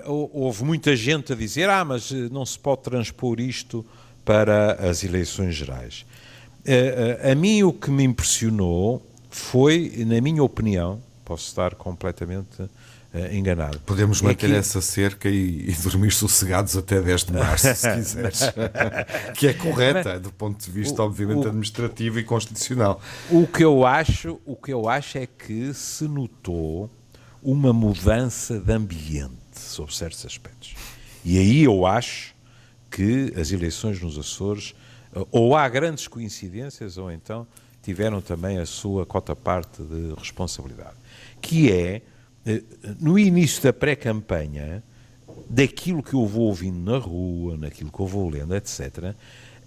houve 0.05 0.63
muita 0.63 0.95
gente 0.95 1.34
a 1.34 1.36
dizer: 1.36 1.69
ah, 1.69 1.84
mas 1.84 2.12
não 2.12 2.45
se 2.45 2.57
pode 2.57 2.84
transpor 2.84 3.39
isto 3.39 3.86
para 4.23 4.73
as 4.73 5.03
eleições 5.03 5.55
gerais. 5.55 6.05
A, 7.23 7.31
a, 7.31 7.36
mim 7.36 7.63
o 7.63 7.73
que 7.73 7.89
me 7.89 8.03
impressionou 8.03 9.03
foi, 9.29 10.05
na 10.05 10.21
minha 10.21 10.43
opinião, 10.43 11.01
posso 11.25 11.47
estar 11.47 11.73
completamente 11.75 12.69
uh, 13.13 13.34
enganado. 13.34 13.80
Podemos 13.82 14.21
é 14.21 14.26
manter 14.26 14.50
que... 14.50 14.56
essa 14.56 14.82
cerca 14.82 15.30
e, 15.30 15.69
e, 15.69 15.74
dormir 15.82 16.12
sossegados 16.12 16.76
até 16.78 17.02
10 17.02 17.24
de 17.26 17.34
março, 17.34 17.76
se 17.76 17.89
quiseres. 17.95 18.41
que 19.36 19.47
é 19.47 19.54
correta 19.54 20.19
do 20.19 20.32
ponto 20.32 20.63
de 20.63 20.71
vista, 20.71 21.02
o, 21.02 21.06
obviamente, 21.06 21.45
o, 21.45 21.47
administrativo 21.47 22.19
e 22.19 22.24
constitucional. 22.24 23.02
O 23.30 23.47
que 23.47 23.63
eu 23.63 23.86
acho, 23.86 24.39
o 24.45 24.56
que 24.56 24.74
eu 24.74 24.88
acho 24.89 25.17
é 25.17 25.26
que 25.26 25.74
se 25.74 26.06
notou 26.06 26.89
uma 27.41 27.74
mudança 27.74 28.60
de 28.60 28.71
ambiente 28.71 29.32
sobre 29.54 29.93
certos 29.95 30.26
aspectos. 30.26 30.76
E 31.24 31.38
aí 31.38 31.63
eu 31.63 31.86
acho 31.86 32.36
que 32.89 33.34
as 33.39 33.52
eleições 33.52 34.02
nos 34.02 34.17
Açores 34.17 34.76
ou 35.32 35.56
há 35.56 35.67
grandes 35.67 36.08
coincidências, 36.08 36.97
ou 36.97 37.12
então 37.12 37.45
tiveram 37.82 38.21
também 38.21 38.60
a 38.60 38.65
sua 38.65 39.06
cota-parte 39.06 39.82
de 39.82 40.13
responsabilidade. 40.17 40.95
Que 41.41 41.71
é, 41.71 41.95
eh, 41.95 42.02
no 42.99 43.17
início 43.17 43.62
da 43.63 43.73
pré-campanha, 43.73 44.84
daquilo 45.49 46.01
que 46.01 46.13
eu 46.13 46.25
vou 46.25 46.43
ouvindo 46.43 46.80
na 46.91 46.97
rua, 46.97 47.58
naquilo 47.58 47.91
que 47.91 47.99
eu 47.99 48.08
vou 48.08 48.30
lendo, 48.30 48.56
etc., 48.56 49.13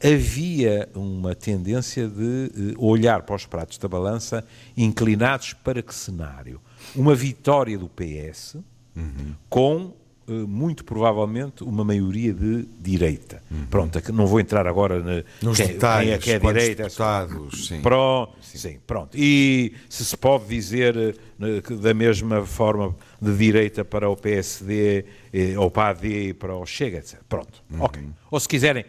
havia 0.02 0.88
uma 0.94 1.34
tendência 1.34 2.06
de 2.08 2.72
eh, 2.72 2.74
olhar 2.76 3.22
para 3.22 3.37
os 3.37 3.46
pratos 3.46 3.78
da 3.78 3.88
balança 3.88 4.44
inclinados 4.76 5.54
para 5.54 5.82
que 5.82 5.94
cenário? 5.94 6.60
Uma 6.94 7.14
vitória 7.14 7.78
do 7.78 7.88
PS 7.88 8.56
uhum. 8.94 9.34
com 9.48 9.92
eh, 9.92 10.03
muito 10.26 10.84
provavelmente 10.84 11.62
uma 11.62 11.84
maioria 11.84 12.32
de 12.32 12.66
direita. 12.80 13.42
Uhum. 13.50 13.66
Pronto, 13.66 14.12
não 14.12 14.26
vou 14.26 14.40
entrar 14.40 14.66
agora 14.66 15.00
na, 15.00 15.24
nos 15.42 15.56
quem, 15.56 15.66
detalhes, 15.68 16.06
quem 16.06 16.14
é 16.14 16.18
que 16.18 16.30
é 16.46 16.52
direita. 16.52 16.82
Deputados, 16.84 17.66
sim. 17.66 17.80
Pro, 17.80 18.28
sim. 18.40 18.58
sim. 18.58 18.78
pronto. 18.87 19.16
E 19.16 19.74
se 19.88 20.04
se 20.04 20.16
pode 20.16 20.46
dizer 20.46 20.96
eh, 20.96 21.76
da 21.76 21.92
mesma 21.92 22.44
forma 22.44 22.94
de 23.20 23.37
direita 23.37 23.84
para 23.84 24.08
o 24.08 24.16
PSD, 24.16 25.04
eh, 25.32 25.58
ou 25.58 25.70
para 25.70 25.84
a 25.84 25.90
AD 25.90 26.28
e 26.28 26.34
para 26.34 26.56
o 26.56 26.64
Chega, 26.64 26.98
etc. 26.98 27.20
Pronto, 27.28 27.62
uhum. 27.70 27.82
ok. 27.82 28.02
Ou 28.30 28.40
se 28.40 28.48
quiserem, 28.48 28.84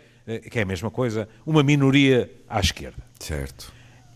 que 0.50 0.60
é 0.60 0.62
a 0.62 0.66
mesma 0.66 0.90
coisa, 0.90 1.28
uma 1.46 1.64
minoria 1.64 2.32
à 2.50 2.60
esquerda. 2.60 3.04
Certo. 3.20 3.74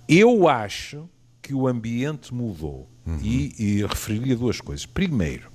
Eu 0.08 0.48
acho 0.48 1.08
que 1.42 1.54
o 1.54 1.68
ambiente 1.68 2.34
mudou 2.34 2.90
uhum. 3.06 3.20
e, 3.22 3.54
e 3.58 3.86
referiria 3.86 4.36
duas 4.36 4.60
coisas. 4.62 4.86
Primeiro, 4.86 5.50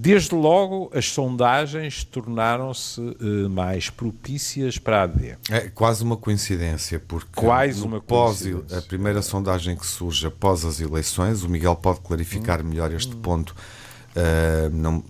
Desde 0.00 0.32
logo, 0.32 0.92
as 0.94 1.06
sondagens 1.06 2.04
tornaram-se 2.04 3.00
uh, 3.00 3.50
mais 3.50 3.90
propícias 3.90 4.78
para 4.78 5.00
a 5.00 5.02
AD. 5.02 5.38
É 5.50 5.60
quase 5.70 6.04
uma 6.04 6.16
coincidência, 6.16 7.00
porque 7.00 7.30
quase 7.34 7.82
uma 7.82 8.00
pós, 8.00 8.44
a 8.72 8.80
primeira 8.80 9.20
sondagem 9.22 9.74
que 9.76 9.84
surge 9.84 10.24
após 10.24 10.64
as 10.64 10.80
eleições, 10.80 11.42
o 11.42 11.48
Miguel 11.48 11.74
pode 11.74 11.98
clarificar 11.98 12.60
hum. 12.60 12.68
melhor 12.68 12.92
este 12.92 13.12
hum. 13.12 13.20
ponto. 13.20 13.56
Uh, 14.14 14.70
não, 14.72 15.02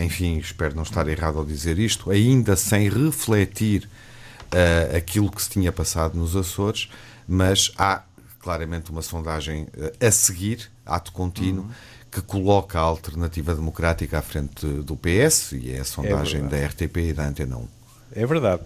enfim, 0.00 0.38
espero 0.38 0.76
não 0.76 0.84
estar 0.84 1.08
errado 1.08 1.38
ao 1.38 1.44
dizer 1.44 1.76
isto, 1.80 2.08
ainda 2.08 2.54
sem 2.54 2.88
refletir 2.88 3.90
uh, 4.44 4.96
aquilo 4.96 5.28
que 5.28 5.42
se 5.42 5.50
tinha 5.50 5.72
passado 5.72 6.16
nos 6.16 6.36
Açores, 6.36 6.88
mas 7.26 7.72
há 7.76 8.04
claramente 8.38 8.92
uma 8.92 9.02
sondagem 9.02 9.66
a 10.00 10.10
seguir, 10.12 10.70
ato 10.86 11.10
contínuo. 11.10 11.64
Hum 11.64 11.96
que 12.16 12.22
coloca 12.22 12.78
a 12.78 12.82
alternativa 12.82 13.54
democrática 13.54 14.18
à 14.18 14.22
frente 14.22 14.66
do 14.66 14.96
PS, 14.96 15.52
e 15.52 15.72
é 15.72 15.80
a 15.80 15.84
sondagem 15.84 16.46
é 16.46 16.48
da 16.48 16.66
RTP 16.66 16.96
e 16.96 17.12
da 17.12 17.26
Antena 17.26 17.58
1. 17.58 17.68
É 18.12 18.24
verdade. 18.24 18.62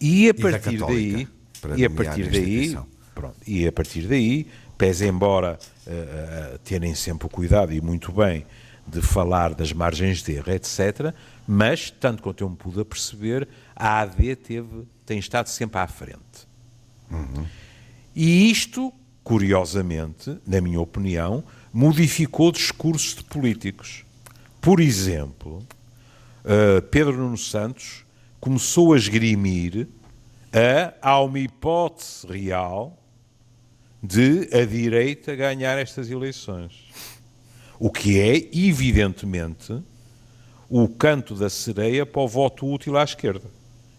E 0.00 0.28
a 0.28 0.34
partir 0.34 0.78
daí, 0.78 1.28
e 1.76 1.84
a 1.84 1.90
partir 1.90 2.30
daí, 2.30 2.78
pronto, 3.12 3.34
e 3.44 3.66
a 3.66 3.72
partir 3.72 4.06
daí, 4.06 4.46
pese 4.78 5.08
embora 5.08 5.58
uh, 5.84 6.54
uh, 6.54 6.58
terem 6.58 6.94
sempre 6.94 7.26
o 7.26 7.28
cuidado 7.28 7.72
e 7.72 7.80
muito 7.80 8.12
bem 8.12 8.46
de 8.86 9.02
falar 9.02 9.52
das 9.52 9.72
margens 9.72 10.22
de 10.22 10.34
erro, 10.34 10.52
etc., 10.52 11.12
mas, 11.44 11.90
tanto 11.90 12.22
quanto 12.22 12.44
eu 12.44 12.50
me 12.50 12.56
pude 12.56 12.84
perceber, 12.84 13.48
a 13.74 13.98
AD 14.02 14.36
teve, 14.36 14.86
tem 15.04 15.18
estado 15.18 15.48
sempre 15.48 15.80
à 15.80 15.88
frente. 15.88 16.46
Uhum. 17.10 17.44
E 18.14 18.48
isto, 18.48 18.92
curiosamente, 19.24 20.38
na 20.46 20.60
minha 20.60 20.80
opinião, 20.80 21.42
modificou 21.72 22.52
discursos 22.52 23.14
de 23.14 23.24
políticos. 23.24 24.04
Por 24.60 24.80
exemplo, 24.80 25.66
uh, 26.44 26.82
Pedro 26.90 27.16
Nuno 27.16 27.38
Santos 27.38 28.04
começou 28.38 28.92
a 28.92 28.96
esgrimir 28.96 29.88
a, 30.52 30.94
há 31.00 31.20
uma 31.20 31.38
hipótese 31.38 32.26
real 32.26 32.98
de 34.02 34.48
a 34.52 34.64
direita 34.64 35.34
ganhar 35.34 35.78
estas 35.78 36.10
eleições. 36.10 36.72
O 37.78 37.90
que 37.90 38.20
é, 38.20 38.48
evidentemente, 38.52 39.82
o 40.68 40.88
canto 40.88 41.34
da 41.34 41.48
sereia 41.48 42.04
para 42.04 42.22
o 42.22 42.28
voto 42.28 42.66
útil 42.70 42.96
à 42.96 43.04
esquerda. 43.04 43.48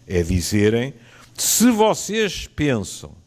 É 0.06 0.22
dizerem, 0.22 0.94
se 1.36 1.70
vocês 1.70 2.46
pensam 2.46 3.23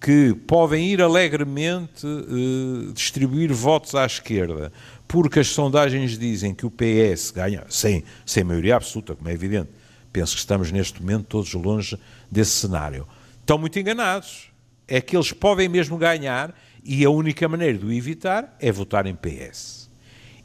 que 0.00 0.34
podem 0.46 0.86
ir 0.86 1.02
alegremente 1.02 2.06
uh, 2.06 2.92
distribuir 2.92 3.52
votos 3.52 3.94
à 3.94 4.06
esquerda, 4.06 4.72
porque 5.08 5.40
as 5.40 5.48
sondagens 5.48 6.16
dizem 6.18 6.54
que 6.54 6.64
o 6.64 6.70
PS 6.70 7.30
ganha, 7.30 7.64
sem, 7.68 8.04
sem 8.24 8.44
maioria 8.44 8.76
absoluta, 8.76 9.14
como 9.14 9.28
é 9.28 9.32
evidente. 9.32 9.70
Penso 10.12 10.34
que 10.34 10.40
estamos 10.40 10.70
neste 10.70 11.00
momento 11.00 11.26
todos 11.26 11.52
longe 11.54 11.98
desse 12.30 12.52
cenário. 12.52 13.06
Estão 13.40 13.58
muito 13.58 13.78
enganados. 13.78 14.50
É 14.86 15.00
que 15.00 15.16
eles 15.16 15.32
podem 15.32 15.68
mesmo 15.68 15.98
ganhar 15.98 16.54
e 16.82 17.04
a 17.04 17.10
única 17.10 17.46
maneira 17.48 17.76
de 17.76 17.84
o 17.84 17.92
evitar 17.92 18.56
é 18.58 18.72
votar 18.72 19.04
em 19.06 19.14
PS. 19.14 19.90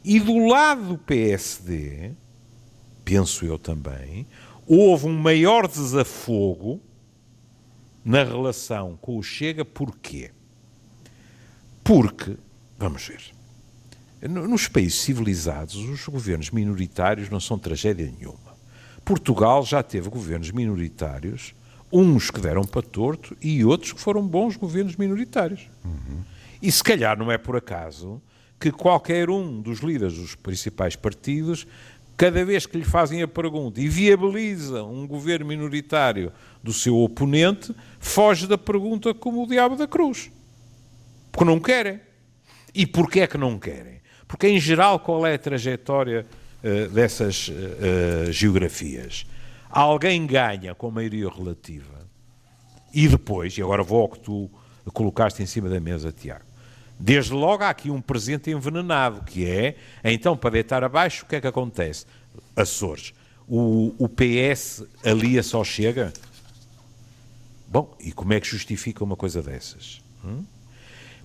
E 0.04 0.20
do 0.20 0.46
lado 0.46 0.84
do 0.84 0.98
PSD, 0.98 2.10
penso 3.04 3.46
eu 3.46 3.58
também, 3.58 4.26
houve 4.66 5.06
um 5.06 5.16
maior 5.16 5.66
desafogo 5.66 6.80
na 8.04 8.22
relação 8.22 8.98
com 9.00 9.16
o 9.16 9.22
Chega, 9.22 9.64
porquê? 9.64 10.30
Porque, 11.82 12.36
vamos 12.78 13.06
ver, 13.06 13.20
nos 14.28 14.68
países 14.68 15.00
civilizados 15.00 15.76
os 15.76 16.06
governos 16.06 16.50
minoritários 16.50 17.30
não 17.30 17.40
são 17.40 17.58
tragédia 17.58 18.10
nenhuma. 18.10 18.54
Portugal 19.04 19.64
já 19.64 19.82
teve 19.82 20.08
governos 20.08 20.50
minoritários, 20.50 21.54
uns 21.92 22.30
que 22.30 22.40
deram 22.40 22.64
para 22.64 22.82
torto 22.82 23.36
e 23.40 23.64
outros 23.64 23.92
que 23.92 24.00
foram 24.00 24.26
bons 24.26 24.56
governos 24.56 24.96
minoritários. 24.96 25.68
Uhum. 25.84 26.22
E 26.60 26.72
se 26.72 26.82
calhar 26.82 27.18
não 27.18 27.30
é 27.30 27.36
por 27.36 27.56
acaso 27.56 28.20
que 28.58 28.70
qualquer 28.70 29.28
um 29.28 29.60
dos 29.60 29.80
líderes 29.80 30.14
dos 30.14 30.34
principais 30.34 30.96
partidos 30.96 31.66
cada 32.16 32.44
vez 32.44 32.66
que 32.66 32.78
lhe 32.78 32.84
fazem 32.84 33.22
a 33.22 33.28
pergunta 33.28 33.80
e 33.80 33.88
viabiliza 33.88 34.84
um 34.84 35.06
governo 35.06 35.46
minoritário 35.46 36.32
do 36.62 36.72
seu 36.72 36.96
oponente, 36.98 37.74
foge 37.98 38.46
da 38.46 38.56
pergunta 38.56 39.12
como 39.12 39.42
o 39.42 39.46
diabo 39.46 39.76
da 39.76 39.86
cruz. 39.86 40.30
Porque 41.32 41.44
não 41.44 41.58
querem. 41.58 42.00
E 42.74 42.86
porquê 42.86 43.20
é 43.20 43.26
que 43.26 43.38
não 43.38 43.58
querem? 43.58 44.00
Porque, 44.26 44.48
em 44.48 44.58
geral, 44.58 44.98
qual 44.98 45.26
é 45.26 45.34
a 45.34 45.38
trajetória 45.38 46.26
uh, 46.62 46.88
dessas 46.90 47.48
uh, 47.48 48.32
geografias? 48.32 49.26
Alguém 49.68 50.26
ganha 50.26 50.74
com 50.74 50.90
maioria 50.90 51.28
relativa 51.28 52.04
e 52.92 53.08
depois, 53.08 53.58
e 53.58 53.62
agora 53.62 53.82
vou 53.82 54.02
ao 54.02 54.08
que 54.08 54.20
tu 54.20 54.50
colocaste 54.92 55.42
em 55.42 55.46
cima 55.46 55.68
da 55.68 55.80
mesa, 55.80 56.12
Tiago, 56.12 56.44
Desde 56.98 57.32
logo 57.32 57.64
há 57.64 57.70
aqui 57.70 57.90
um 57.90 58.00
presente 58.00 58.50
envenenado, 58.50 59.22
que 59.24 59.44
é, 59.46 59.76
então, 60.04 60.36
para 60.36 60.50
deitar 60.50 60.84
abaixo, 60.84 61.24
o 61.24 61.28
que 61.28 61.36
é 61.36 61.40
que 61.40 61.46
acontece? 61.46 62.06
Açores. 62.56 63.12
O, 63.48 63.94
o 63.98 64.08
PS 64.08 64.84
ali 65.04 65.42
só 65.42 65.62
chega? 65.64 66.12
Bom, 67.68 67.94
e 68.00 68.12
como 68.12 68.32
é 68.32 68.40
que 68.40 68.46
justifica 68.46 69.02
uma 69.02 69.16
coisa 69.16 69.42
dessas? 69.42 70.00
Hum? 70.24 70.44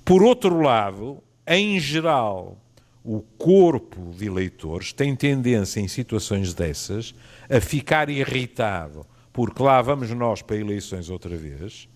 Por 0.04 0.24
outro 0.24 0.62
lado, 0.62 1.22
em 1.46 1.80
geral, 1.80 2.58
o 3.04 3.22
corpo 3.38 4.14
de 4.18 4.26
eleitores 4.26 4.92
tem 4.92 5.16
tendência, 5.16 5.80
em 5.80 5.88
situações 5.88 6.54
dessas, 6.54 7.14
a 7.50 7.62
ficar 7.62 8.10
irritado, 8.10 9.06
porque 9.32 9.62
lá 9.62 9.82
vamos 9.82 10.10
nós 10.12 10.42
para 10.42 10.58
eleições 10.58 11.10
outra 11.10 11.38
vez, 11.38 11.88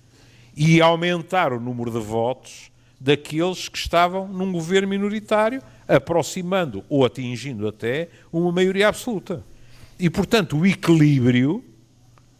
e 0.56 0.82
aumentar 0.82 1.52
o 1.52 1.60
número 1.60 1.92
de 1.92 2.00
votos 2.00 2.72
daqueles 3.04 3.68
que 3.68 3.78
estavam 3.78 4.30
num 4.30 4.54
governo 4.54 4.88
minoritário, 4.88 5.62
aproximando 5.86 6.86
ou 6.88 7.04
atingindo 7.04 7.68
até 7.68 8.08
uma 8.32 8.50
maioria 8.50 8.88
absoluta. 8.88 9.44
E, 10.00 10.10
portanto, 10.10 10.58
o 10.58 10.66
equilíbrio 10.66 11.62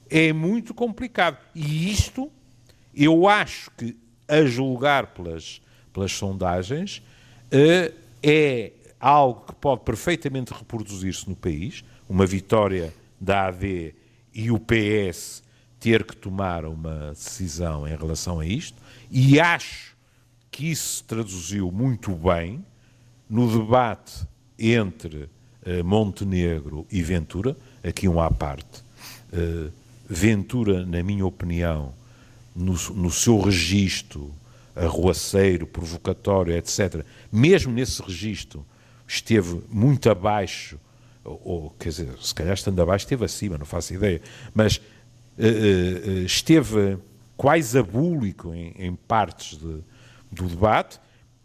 é 0.10 0.32
muito 0.32 0.74
complicado. 0.74 1.38
E 1.54 1.92
isto, 1.92 2.32
eu 2.96 3.28
acho 3.28 3.70
que, 3.72 3.98
a 4.26 4.46
julgar 4.46 5.08
pelas, 5.08 5.62
pelas 5.92 6.14
sondagens, 6.14 7.00
uh, 7.52 7.94
é 8.24 8.72
algo 8.98 9.46
que 9.46 9.56
pode 9.56 9.82
perfeitamente 9.82 10.54
reproduzir-se 10.54 11.28
no 11.28 11.36
país, 11.36 11.84
uma 12.08 12.26
vitória 12.26 12.94
da 13.20 13.48
AD 13.48 13.94
e 14.34 14.50
o 14.50 14.58
PS 14.58 15.44
ter 15.78 16.06
que 16.06 16.16
tomar 16.16 16.64
uma 16.64 17.10
decisão 17.10 17.86
em 17.86 17.98
relação 17.98 18.40
a 18.40 18.46
isto, 18.46 18.82
e 19.12 19.38
acho 19.42 19.93
que 20.54 20.70
isso 20.70 20.98
se 20.98 21.04
traduziu 21.04 21.72
muito 21.72 22.12
bem 22.14 22.64
no 23.28 23.52
debate 23.52 24.28
entre 24.58 25.24
uh, 25.66 25.84
Montenegro 25.84 26.86
e 26.92 27.02
Ventura, 27.02 27.58
aqui 27.84 28.08
um 28.08 28.22
à 28.22 28.30
parte. 28.30 28.84
Uh, 29.34 29.72
Ventura, 30.08 30.86
na 30.86 31.02
minha 31.02 31.26
opinião, 31.26 31.92
no, 32.56 32.74
no 32.74 33.10
seu 33.10 33.42
registro 33.42 34.32
arruaceiro, 34.76 35.66
provocatório, 35.66 36.56
etc., 36.56 37.04
mesmo 37.32 37.74
nesse 37.74 38.00
registro, 38.04 38.64
esteve 39.08 39.60
muito 39.72 40.08
abaixo, 40.08 40.80
ou, 41.24 41.42
ou, 41.44 41.70
quer 41.80 41.90
dizer, 41.90 42.10
se 42.22 42.34
calhar 42.34 42.54
estando 42.54 42.80
abaixo, 42.80 43.06
esteve 43.06 43.26
acima, 43.26 43.58
não 43.58 43.66
faço 43.66 43.92
ideia, 43.92 44.22
mas 44.54 44.78
uh, 44.78 46.24
esteve 46.26 47.00
quase 47.36 47.76
abúlico 47.80 48.54
em, 48.54 48.72
em 48.78 48.96
partes 48.96 49.58
de, 49.58 49.82
do 50.34 50.48
debate, 50.48 51.00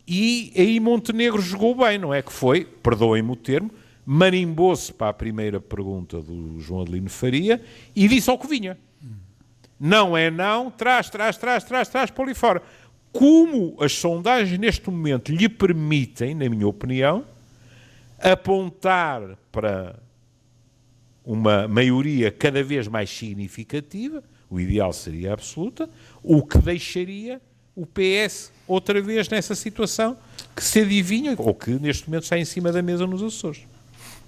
e 0.06 0.52
aí 0.56 0.80
Montenegro 0.80 1.40
jogou 1.42 1.74
bem, 1.74 1.98
não 1.98 2.14
é 2.14 2.22
que 2.22 2.32
foi, 2.32 2.64
perdoem-me 2.64 3.30
o 3.30 3.36
termo, 3.36 3.70
marimbou-se 4.06 4.90
para 4.90 5.10
a 5.10 5.12
primeira 5.12 5.60
pergunta 5.60 6.22
do 6.22 6.58
João 6.60 6.80
Adelino 6.80 7.10
Faria 7.10 7.62
e 7.94 8.08
disse 8.08 8.30
ao 8.30 8.38
que 8.38 8.46
vinha. 8.46 8.78
Não 9.78 10.16
é 10.16 10.30
não, 10.30 10.70
traz, 10.70 11.10
traz, 11.10 11.36
traz, 11.36 11.62
traz, 11.62 11.88
traz 11.88 12.10
para 12.10 12.24
ali 12.24 12.34
fora. 12.34 12.62
Como 13.12 13.76
as 13.80 13.92
sondagens 13.92 14.58
neste 14.58 14.90
momento 14.90 15.30
lhe 15.30 15.48
permitem, 15.48 16.34
na 16.34 16.48
minha 16.48 16.66
opinião, 16.66 17.24
apontar 18.18 19.36
para 19.52 19.98
uma 21.22 21.68
maioria 21.68 22.30
cada 22.30 22.62
vez 22.62 22.88
mais 22.88 23.10
significativa, 23.10 24.24
o 24.48 24.58
ideal 24.58 24.92
seria 24.92 25.34
absoluta, 25.34 25.88
o 26.22 26.42
que 26.42 26.56
deixaria 26.58 27.40
o 27.78 27.86
PS 27.86 28.50
outra 28.66 29.00
vez 29.00 29.28
nessa 29.28 29.54
situação 29.54 30.16
que 30.54 30.64
se 30.64 30.80
adivinha, 30.80 31.36
ou 31.38 31.54
que 31.54 31.70
neste 31.70 32.08
momento 32.08 32.24
está 32.24 32.36
em 32.36 32.44
cima 32.44 32.72
da 32.72 32.82
mesa 32.82 33.06
nos 33.06 33.22
Açores. 33.22 33.60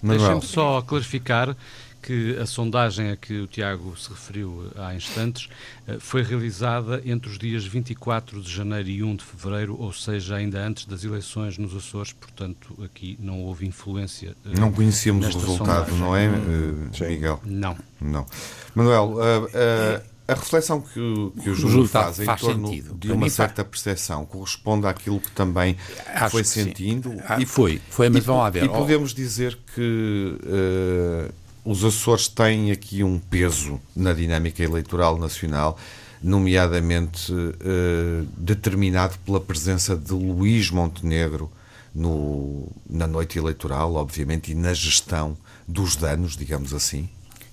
Deixem-me 0.03 0.43
só 0.43 0.81
clarificar 0.81 1.57
que 2.01 2.39
a 2.39 2.47
sondagem 2.47 3.11
a 3.11 3.17
que 3.17 3.41
o 3.41 3.47
Tiago 3.47 3.95
se 3.99 4.09
referiu 4.09 4.71
há 4.77 4.95
instantes 4.95 5.51
eh, 5.87 5.99
foi 5.99 6.23
realizada 6.23 7.03
entre 7.05 7.29
os 7.29 7.39
dias 7.39 7.67
24 7.67 8.41
de 8.41 8.51
janeiro 8.51 8.89
e 8.89 9.03
1 9.03 9.17
de 9.17 9.25
fevereiro, 9.25 9.77
ou 9.79 9.93
seja, 9.93 10.37
ainda 10.37 10.65
antes 10.65 10.87
das 10.87 11.05
eleições 11.05 11.59
nos 11.59 11.77
Açores, 11.77 12.13
portanto, 12.15 12.75
aqui 12.83 13.19
não 13.21 13.43
houve 13.43 13.67
influência. 13.67 14.35
Eh, 14.47 14.59
não 14.59 14.73
conhecíamos 14.73 15.27
o 15.27 15.39
resultado, 15.39 15.91
sondagem. 15.91 15.99
não 15.99 16.17
é, 16.17 16.25
eh, 16.25 17.09
Miguel? 17.09 17.41
Não. 17.45 17.77
Não. 18.01 18.27
Manuel, 18.75 19.13
uh, 19.13 19.45
uh, 19.45 20.11
a 20.31 20.35
reflexão 20.35 20.81
que 20.81 21.01
o, 21.01 21.33
que 21.43 21.51
o 21.51 21.55
Júlio 21.55 21.87
faz 21.89 22.21
em 22.21 22.25
faz 22.25 22.41
torno 22.41 22.69
sentido. 22.69 22.95
de 22.95 23.13
uma 23.13 23.29
certa 23.29 23.65
percepção 23.65 24.25
corresponde 24.25 24.87
àquilo 24.87 25.21
que 25.21 25.31
também 25.33 25.77
Acho 26.07 26.31
foi 26.31 26.43
que 26.43 26.49
sentindo. 26.49 27.15
Ah, 27.27 27.41
e 27.41 27.47
foi, 27.47 27.81
foi, 27.91 28.09
mas 28.09 28.25
vão 28.25 28.39
lá 28.39 28.51
ver. 28.51 28.65
E 28.65 28.69
podemos 28.69 29.13
dizer 29.13 29.59
que 29.75 30.39
uh, 30.43 31.33
os 31.65 31.85
Açores 31.85 32.29
têm 32.29 32.71
aqui 32.71 33.03
um 33.03 33.19
peso 33.19 33.81
na 33.95 34.13
dinâmica 34.13 34.63
eleitoral 34.63 35.19
nacional, 35.19 35.77
nomeadamente 36.23 37.33
uh, 37.33 38.27
determinado 38.37 39.19
pela 39.25 39.41
presença 39.41 39.97
de 39.97 40.13
Luís 40.13 40.71
Montenegro 40.71 41.51
no, 41.95 42.69
na 42.89 43.07
noite 43.07 43.39
eleitoral, 43.39 43.95
obviamente, 43.95 44.53
e 44.53 44.55
na 44.55 44.73
gestão 44.73 45.37
dos 45.67 45.97
danos, 45.97 46.37
digamos 46.37 46.73
assim. 46.73 47.09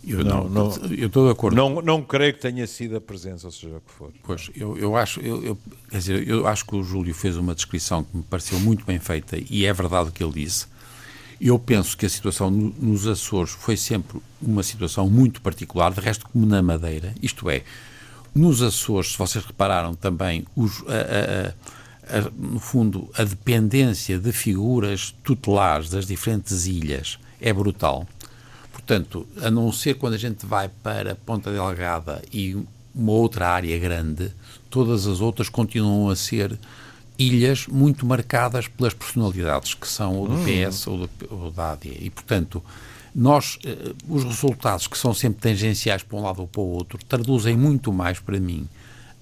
Eu 0.06 0.24
não, 0.24 0.48
não, 0.48 0.72
eu 0.98 1.08
estou 1.08 1.26
de 1.26 1.32
acordo. 1.32 1.56
Não, 1.56 1.82
não 1.82 2.02
creio 2.02 2.34
que 2.34 2.40
tenha 2.40 2.66
sido 2.66 2.96
a 2.96 3.02
presença, 3.02 3.52
seja 3.52 3.78
o 3.78 3.82
que 3.82 3.92
for. 3.92 4.12
Pois, 4.24 4.50
eu, 4.56 4.78
eu 4.78 4.96
acho, 4.96 5.20
eu, 5.20 5.44
eu, 5.44 5.58
quer 5.90 5.98
dizer, 5.98 6.28
eu 6.28 6.48
acho 6.48 6.66
que 6.66 6.76
o 6.76 6.84
Júlio 6.84 7.14
fez 7.14 7.36
uma 7.36 7.54
descrição 7.54 8.04
que 8.04 8.16
me 8.16 8.24
pareceu 8.24 8.60
muito 8.60 8.86
bem 8.86 9.00
feita 9.00 9.38
e 9.50 9.66
é 9.66 9.74
verdade 9.74 10.10
o 10.10 10.12
que 10.12 10.24
ele 10.24 10.34
disse. 10.34 10.68
Eu 11.40 11.60
penso 11.60 11.96
que 11.98 12.06
a 12.06 12.10
situação 12.10 12.50
nos 12.50 13.06
Açores 13.06 13.52
foi 13.52 13.78
sempre 13.78 14.20
uma 14.42 14.64
situação 14.64 15.10
muito 15.10 15.42
particular, 15.42 15.94
de 15.94 16.00
resto 16.00 16.28
como 16.28 16.46
na 16.46 16.62
Madeira, 16.62 17.14
isto 17.22 17.50
é, 17.50 17.64
nos 18.34 18.62
Açores, 18.62 19.12
se 19.12 19.18
vocês 19.18 19.44
repararam 19.46 19.94
também, 19.94 20.46
os, 20.56 20.84
a, 20.88 22.16
a, 22.16 22.18
a, 22.20 22.32
no 22.36 22.60
fundo, 22.60 23.10
a 23.16 23.24
dependência 23.24 24.18
de 24.18 24.32
figuras 24.32 25.14
tutelares 25.24 25.90
das 25.90 26.08
diferentes 26.08 26.66
ilhas 26.66 27.20
é 27.40 27.54
brutal 27.54 28.08
Portanto, 28.78 29.28
a 29.42 29.50
não 29.50 29.72
ser 29.72 29.96
quando 29.96 30.14
a 30.14 30.18
gente 30.18 30.46
vai 30.46 30.70
para 30.70 31.16
Ponta 31.16 31.52
Delgada 31.52 32.22
e 32.32 32.56
uma 32.94 33.12
outra 33.12 33.50
área 33.50 33.78
grande, 33.80 34.32
todas 34.70 35.08
as 35.08 35.20
outras 35.20 35.50
continuam 35.50 36.10
a 36.10 36.16
ser 36.16 36.58
ilhas 37.18 37.66
muito 37.66 38.06
marcadas 38.06 38.68
pelas 38.68 38.94
personalidades, 38.94 39.74
que 39.74 39.88
são 39.88 40.16
ou 40.16 40.28
do 40.28 40.36
hum. 40.36 40.46
PS 40.46 40.86
ou, 40.86 40.98
do, 41.00 41.10
ou 41.28 41.52
da 41.52 41.72
AD. 41.72 41.90
E, 42.00 42.12
portanto, 42.12 42.64
nós, 43.16 43.58
eh, 43.66 43.94
os 44.08 44.24
resultados 44.24 44.86
que 44.86 44.98
são 44.98 45.12
sempre 45.12 45.42
tangenciais 45.42 46.04
para 46.04 46.16
um 46.16 46.22
lado 46.22 46.42
ou 46.42 46.48
para 46.48 46.62
o 46.62 46.70
outro, 46.70 47.00
traduzem 47.10 47.58
muito 47.58 47.92
mais 47.92 48.20
para 48.20 48.40
mim 48.40 48.70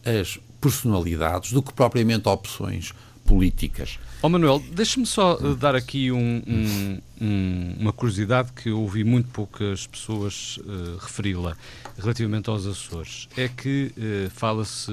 as 0.03 0.37
personalidades 0.59 1.53
do 1.53 1.63
que 1.63 1.71
propriamente 1.71 2.27
opções 2.27 2.91
políticas. 3.23 3.97
Oh, 4.25 4.29
Manuel, 4.29 4.59
deixa-me 4.71 5.05
só 5.05 5.35
uh, 5.35 5.55
dar 5.55 5.75
aqui 5.75 6.11
um, 6.11 6.41
um, 6.47 7.01
um, 7.21 7.75
uma 7.79 7.93
curiosidade 7.93 8.51
que 8.53 8.69
eu 8.69 8.81
ouvi 8.81 9.03
muito 9.03 9.29
poucas 9.29 9.85
pessoas 9.85 10.57
uh, 10.65 10.97
referi-la 10.99 11.55
relativamente 11.95 12.49
aos 12.49 12.65
Açores. 12.65 13.29
É 13.37 13.47
que 13.47 13.93
uh, 13.95 14.29
fala-se 14.31 14.91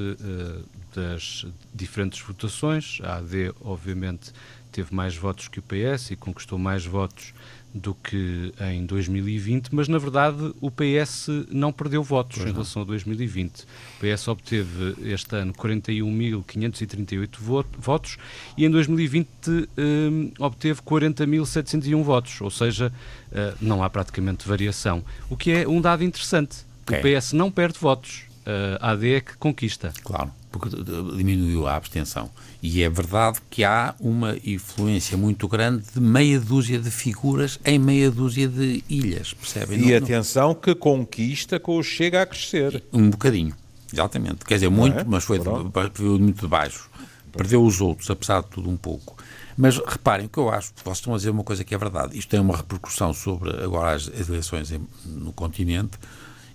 das 0.95 1.47
diferentes 1.73 2.21
votações. 2.21 2.99
A 3.03 3.16
AD, 3.16 3.55
obviamente, 3.62 4.33
teve 4.71 4.95
mais 4.95 5.16
votos 5.16 5.49
que 5.49 5.61
o 5.61 5.62
PS 5.62 6.11
e 6.11 6.16
conquistou 6.16 6.59
mais 6.59 6.85
votos 6.85 7.33
do 7.74 7.94
que 7.94 8.52
em 8.61 8.85
2020, 8.85 9.70
mas 9.74 9.88
na 9.88 9.98
verdade 9.98 10.52
o 10.61 10.70
PS 10.70 11.28
não 11.50 11.72
perdeu 11.72 12.02
votos 12.02 12.38
pois 12.38 12.50
em 12.50 12.52
relação 12.52 12.80
não. 12.80 12.88
a 12.88 12.90
2020. 12.90 13.62
O 13.62 13.66
PS 14.00 14.28
obteve 14.28 14.94
este 15.02 15.35
ano 15.37 15.52
41.538 15.54 17.28
votos 17.78 18.18
e 18.56 18.64
em 18.64 18.70
2020 18.70 19.28
um, 19.78 20.30
obteve 20.38 20.80
40.701 20.82 22.02
votos, 22.02 22.40
ou 22.40 22.50
seja, 22.50 22.92
uh, 23.28 23.56
não 23.61 23.82
há 23.82 23.90
praticamente 23.90 24.46
variação. 24.46 25.02
O 25.30 25.37
que 25.37 25.50
é 25.50 25.66
um 25.66 25.80
dado 25.80 26.04
interessante. 26.04 26.64
Okay. 26.87 26.98
O 26.98 27.20
PS 27.20 27.32
não 27.32 27.50
perde 27.50 27.78
votos, 27.78 28.24
uh, 28.46 28.78
a 28.80 28.90
AD 28.90 29.14
é 29.14 29.20
que 29.20 29.37
conquista. 29.37 29.92
Claro 30.02 30.41
porque 30.53 30.69
diminuiu 31.17 31.67
a 31.67 31.75
abstenção. 31.75 32.31
E 32.62 32.83
é 32.83 32.88
verdade 32.88 33.41
que 33.51 33.65
há 33.65 33.95
uma 33.99 34.37
influência 34.45 35.17
muito 35.17 35.49
grande 35.49 35.85
de 35.95 36.01
meia 36.01 36.38
dúzia 36.38 36.79
de 36.79 36.91
figuras 36.91 37.59
em 37.65 37.79
meia 37.79 38.11
dúzia 38.11 38.47
de 38.47 38.85
ilhas, 38.88 39.33
percebem? 39.33 39.81
E 39.81 39.91
não, 39.91 39.97
atenção 39.97 40.49
não... 40.49 40.55
que 40.55 40.75
conquista 40.75 41.59
com 41.59 41.79
o 41.79 41.83
chega 41.83 42.23
a 42.23 42.27
crescer. 42.27 42.83
Um 42.93 43.11
bocadinho, 43.11 43.55
exatamente. 43.93 44.45
Quer 44.45 44.55
dizer, 44.55 44.69
muito, 44.69 44.99
é? 44.99 45.05
mas 45.05 45.25
foi 45.25 45.38
de, 45.38 46.03
muito 46.03 46.43
de 46.43 46.47
baixo. 46.47 46.88
Perdeu 47.33 47.65
os 47.65 47.81
outros, 47.81 48.11
apesar 48.11 48.43
de 48.43 48.49
tudo 48.49 48.69
um 48.69 48.77
pouco. 48.77 49.17
Mas 49.57 49.79
reparem, 49.79 50.27
o 50.27 50.29
que 50.29 50.38
eu 50.38 50.51
acho, 50.51 50.73
vocês 50.85 50.99
estão 50.99 51.15
a 51.15 51.17
dizer 51.17 51.31
uma 51.31 51.45
coisa 51.45 51.65
que 51.65 51.75
é 51.75 51.79
verdade, 51.79 52.17
isto 52.17 52.29
tem 52.29 52.41
uma 52.41 52.57
repercussão 52.57 53.12
sobre 53.12 53.51
agora 53.62 53.95
as 53.95 54.29
eleições 54.29 54.73
no 55.05 55.33
continente, 55.33 55.99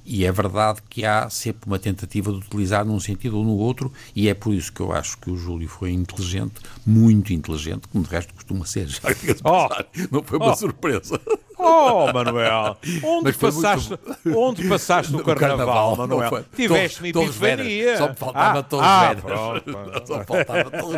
e 0.07 0.25
é 0.25 0.31
verdade 0.31 0.81
que 0.89 1.05
há 1.05 1.29
sempre 1.29 1.67
uma 1.67 1.77
tentativa 1.77 2.31
de 2.31 2.37
utilizar 2.37 2.85
num 2.85 2.99
sentido 2.99 3.37
ou 3.37 3.43
no 3.43 3.57
outro, 3.57 3.91
e 4.15 4.29
é 4.29 4.33
por 4.33 4.53
isso 4.53 4.71
que 4.71 4.79
eu 4.79 4.93
acho 4.93 5.17
que 5.17 5.29
o 5.29 5.35
Júlio 5.35 5.67
foi 5.67 5.91
inteligente, 5.91 6.61
muito 6.85 7.33
inteligente, 7.33 7.87
como 7.89 8.05
de 8.05 8.09
resto 8.09 8.33
costuma 8.33 8.65
ser, 8.65 8.87
já 8.89 9.01
oh. 9.43 9.67
não 10.09 10.23
foi 10.23 10.37
uma 10.37 10.53
oh. 10.53 10.55
surpresa. 10.55 11.19
Oh, 11.59 12.13
Manuel, 12.13 12.77
onde 13.03 13.33
passaste, 13.33 13.89
muito... 13.89 14.39
onde 14.39 14.69
passaste 14.69 15.11
no, 15.11 15.17
no 15.19 15.23
carnaval, 15.23 15.57
carnaval, 15.57 15.97
Manuel? 15.97 16.45
Tiveste 16.55 17.01
uma 17.01 17.07
epifania. 17.07 17.97
Só 17.97 18.09
me 18.09 18.15
faltava 18.15 18.59
ah, 18.59 18.63
todos 18.63 18.85
ah, 18.85 19.13
Vedras. 19.13 19.39
Só 20.07 20.23
faltava 20.23 20.69
todos 20.69 20.95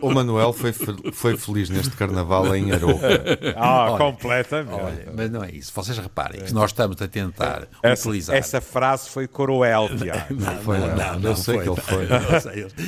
O, 0.00 0.06
o, 0.06 0.14
Manuel 0.14 0.52
foi, 0.52 0.72
foi 1.12 1.36
feliz 1.36 1.70
neste 1.70 1.96
carnaval 1.96 2.54
em 2.54 2.70
Aroca. 2.70 3.08
Ah, 3.56 3.90
olha, 3.90 3.98
completamente. 3.98 4.80
Olha, 4.80 5.12
mas 5.12 5.30
não 5.30 5.42
é 5.42 5.50
isso. 5.50 5.72
Vocês 5.74 5.98
reparem 5.98 6.42
que 6.42 6.54
nós 6.54 6.70
estamos 6.70 7.02
a 7.02 7.08
tentar 7.08 7.66
essa, 7.82 8.08
utilizar... 8.08 8.36
Essa 8.36 8.60
frase 8.60 9.10
foi 9.10 9.26
coroel, 9.26 9.88
Tiago. 9.98 10.34
Não, 10.34 10.56
foi, 10.58 10.78
não, 10.78 10.96
não, 10.96 11.18
não, 11.18 11.36
sei 11.36 11.54
foi, 11.54 11.64
que 11.64 11.70
ele 11.70 11.80
foi. 11.80 12.06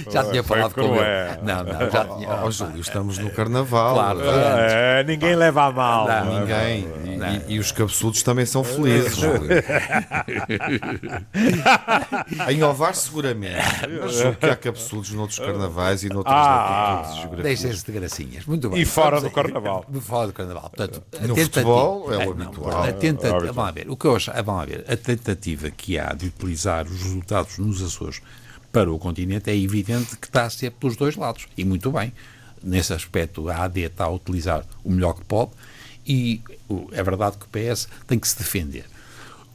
Já 0.13 0.25
tinha 0.25 0.43
falado 0.43 0.75
com 0.75 0.95
ele. 0.95 1.39
Não, 1.43 1.65
não, 1.65 1.91
já 1.91 2.05
tinha. 2.05 2.29
Ó, 2.29 2.51
Júlio, 2.51 2.81
estamos 2.81 3.19
no 3.19 3.31
carnaval. 3.31 3.95
Claro. 3.95 4.21
É, 4.23 5.05
ninguém 5.05 5.35
leva 5.35 5.65
a 5.65 5.73
mal. 5.73 6.07
Não, 6.07 6.41
ninguém. 6.41 6.87
E, 7.05 7.53
e, 7.53 7.55
e, 7.55 7.59
os 7.59 7.73
cabeçudos 7.73 8.23
também 8.23 8.47
são 8.47 8.63
felizes. 8.63 9.19
em 12.49 12.63
Ovar, 12.63 12.95
seguramente. 12.95 13.57
Mas 14.01 14.13
julgo 14.15 14.37
que 14.37 14.47
há 14.47 14.57
cabeçudos 14.57 15.11
noutros 15.13 15.39
carnavais 15.39 16.03
e 16.05 16.09
noutras 16.09 16.37
ah, 16.37 16.95
latitudes 16.95 17.17
geográficas. 17.21 17.45
Deixem-se 17.45 17.87
de 17.87 17.93
gracinhas. 17.93 18.47
Muito 18.47 18.71
bem. 18.71 18.81
E 18.81 18.85
fora 18.85 19.21
do 19.21 19.31
carnaval. 19.31 19.85
Fora 20.01 20.27
do 20.29 20.33
carnaval. 20.33 20.71
Portanto, 20.71 21.03
no 21.23 21.37
futebol 21.37 22.13
é 22.13 22.27
o 22.27 22.31
habitual. 22.31 22.85
Vamos 23.53 23.75
ver, 23.75 23.87
o 23.89 23.97
que 23.97 24.07
eu 24.07 24.17
acho, 24.17 24.31
vamos 24.45 24.67
ver, 24.67 24.84
a 24.88 24.97
tentativa 24.97 25.70
que 25.70 25.99
há 25.99 26.12
de 26.12 26.27
utilizar 26.27 26.87
os 26.87 27.03
resultados 27.03 27.59
nos 27.59 27.83
Açores 27.83 28.20
para 28.73 28.92
o 28.92 28.99
continente 28.99 29.51
é 29.51 29.57
evidente 29.57 30.16
que 30.16 30.27
está 30.27 30.44
a 30.44 30.51
ser 30.51 30.73
pelos 30.73 30.97
dois 30.97 31.16
lados. 31.16 31.47
E 31.57 31.64
muito 31.64 31.92
bem. 31.92 32.12
Nesse 32.62 32.92
aspecto, 32.92 33.49
a 33.49 33.64
AD 33.64 33.81
está 33.81 34.05
a 34.05 34.11
utilizar 34.11 34.64
o 34.83 34.90
melhor 34.90 35.14
que 35.14 35.25
pode 35.25 35.53
e 36.07 36.40
é 36.92 37.03
verdade 37.03 37.37
que 37.38 37.44
o 37.44 37.49
PS 37.49 37.88
tem 38.07 38.18
que 38.18 38.27
se 38.27 38.38
defender. 38.38 38.85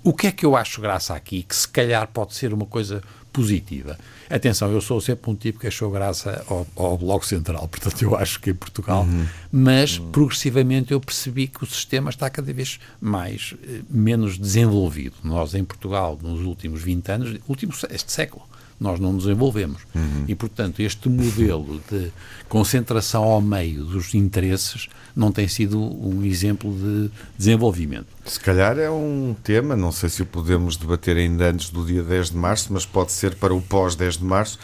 O 0.03 0.13
que 0.13 0.27
é 0.27 0.31
que 0.31 0.45
eu 0.45 0.55
acho 0.55 0.79
graça 0.79 1.13
aqui, 1.13 1.43
que 1.43 1.55
se 1.55 1.67
calhar 1.67 2.07
pode 2.07 2.33
ser 2.33 2.53
uma 2.53 2.65
coisa 2.65 3.03
positiva? 3.31 3.97
Atenção, 4.29 4.71
eu 4.71 4.81
sou 4.81 5.01
sempre 5.01 5.29
um 5.29 5.35
tipo 5.35 5.59
que 5.59 5.67
achou 5.67 5.89
graça 5.89 6.43
ao, 6.47 6.67
ao 6.75 6.97
Bloco 6.97 7.25
Central, 7.25 7.67
portanto 7.69 8.01
eu 8.01 8.15
acho 8.15 8.39
que 8.39 8.51
em 8.51 8.53
Portugal, 8.53 9.03
uhum. 9.03 9.25
mas 9.51 9.97
uhum. 9.97 10.11
progressivamente 10.11 10.91
eu 10.91 10.99
percebi 10.99 11.47
que 11.47 11.63
o 11.63 11.67
sistema 11.67 12.09
está 12.09 12.29
cada 12.29 12.51
vez 12.53 12.79
mais, 13.01 13.55
eh, 13.63 13.81
menos 13.89 14.37
desenvolvido. 14.37 15.15
Nós 15.23 15.55
em 15.55 15.63
Portugal, 15.63 16.17
nos 16.21 16.41
últimos 16.41 16.81
20 16.81 17.11
anos, 17.11 17.39
último, 17.47 17.73
este 17.89 18.11
século, 18.11 18.43
nós 18.79 18.99
não 18.99 19.13
nos 19.13 19.25
desenvolvemos. 19.25 19.81
Uhum. 19.93 20.25
E, 20.27 20.35
portanto, 20.35 20.81
este 20.81 21.09
modelo 21.09 21.81
de 21.91 22.11
concentração 22.47 23.23
ao 23.23 23.41
meio 23.41 23.83
dos 23.83 24.13
interesses 24.15 24.87
não 25.15 25.31
tem 25.31 25.47
sido 25.47 25.79
um 25.79 26.23
exemplo 26.23 26.71
de 26.73 27.11
desenvolvimento. 27.37 28.07
Se 28.25 28.39
calhar 28.39 28.77
é 28.77 28.89
um 28.89 29.35
tema, 29.43 29.75
não 29.75 29.91
sei 29.91 30.09
se 30.09 30.21
o 30.21 30.25
podemos 30.25 30.77
debater 30.77 31.17
ainda 31.17 31.49
antes 31.49 31.69
do 31.69 31.85
dia 31.85 32.03
10 32.03 32.31
de 32.31 32.37
março, 32.37 32.71
mas 32.71 32.85
pode 32.85 33.11
ser 33.11 33.35
para 33.35 33.53
o 33.53 33.61
pós-10 33.61 34.17
de 34.17 34.23
março 34.23 34.59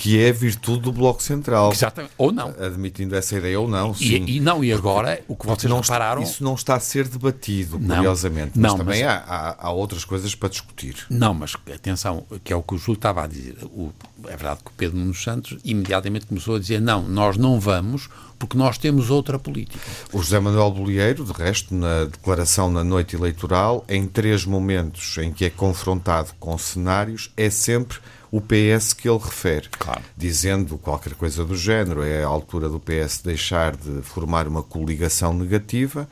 que 0.00 0.18
é 0.18 0.30
a 0.30 0.32
virtude 0.32 0.80
do 0.80 0.92
Bloco 0.92 1.22
Central. 1.22 1.70
Exatamente. 1.72 2.14
Ou 2.16 2.32
não. 2.32 2.54
Admitindo 2.58 3.14
essa 3.14 3.36
ideia 3.36 3.60
ou 3.60 3.68
não, 3.68 3.92
sim. 3.92 4.24
E, 4.24 4.38
e 4.38 4.40
não, 4.40 4.64
e 4.64 4.72
agora, 4.72 5.22
o 5.28 5.36
que 5.36 5.46
vocês 5.46 5.70
não 5.70 5.82
repararam... 5.82 6.22
Isso 6.22 6.42
não 6.42 6.54
está 6.54 6.76
a 6.76 6.80
ser 6.80 7.06
debatido, 7.06 7.78
não, 7.78 7.96
curiosamente. 7.96 8.52
Mas 8.54 8.72
não, 8.72 8.78
também 8.78 9.04
mas... 9.04 9.12
Há, 9.12 9.24
há, 9.26 9.66
há, 9.66 9.70
outras 9.70 10.02
coisas 10.02 10.34
para 10.34 10.48
discutir. 10.48 11.04
Não, 11.10 11.34
mas 11.34 11.54
atenção, 11.74 12.24
que 12.42 12.50
é 12.50 12.56
o 12.56 12.62
que 12.62 12.76
o 12.76 12.78
Júlio 12.78 12.96
estava 12.96 13.24
a 13.24 13.26
dizer. 13.26 13.58
O, 13.64 13.92
é 14.24 14.30
verdade 14.30 14.60
que 14.64 14.70
o 14.70 14.74
Pedro 14.74 14.96
Nuno 14.96 15.14
Santos 15.14 15.58
imediatamente 15.62 16.24
começou 16.24 16.56
a 16.56 16.58
dizer 16.58 16.80
não, 16.80 17.06
nós 17.06 17.36
não 17.36 17.60
vamos 17.60 18.08
porque 18.38 18.56
nós 18.56 18.78
temos 18.78 19.10
outra 19.10 19.38
política. 19.38 19.78
O 20.14 20.22
José 20.22 20.40
Manuel 20.40 20.70
Bolieiro, 20.70 21.26
de 21.26 21.32
resto, 21.32 21.74
na 21.74 22.04
declaração 22.04 22.70
na 22.70 22.82
noite 22.82 23.14
eleitoral, 23.14 23.84
em 23.86 24.06
três 24.06 24.46
momentos 24.46 25.18
em 25.18 25.30
que 25.30 25.44
é 25.44 25.50
confrontado 25.50 26.30
com 26.40 26.56
cenários, 26.56 27.30
é 27.36 27.50
sempre 27.50 27.98
o 28.30 28.40
PS 28.40 28.92
que 28.92 29.08
ele 29.08 29.18
refere, 29.18 29.68
claro. 29.70 30.02
dizendo 30.16 30.78
qualquer 30.78 31.14
coisa 31.14 31.44
do 31.44 31.56
género. 31.56 32.02
É 32.02 32.22
a 32.22 32.28
altura 32.28 32.68
do 32.68 32.78
PS 32.78 33.20
deixar 33.24 33.76
de 33.76 34.02
formar 34.02 34.46
uma 34.46 34.62
coligação 34.62 35.34
negativa 35.34 36.08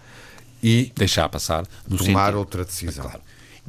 e 0.63 0.93
deixar 0.97 1.29
passar 1.29 1.67
tomar 1.89 1.99
sentido. 2.27 2.39
outra 2.39 2.65
decisão. 2.65 3.05
Claro. 3.05 3.21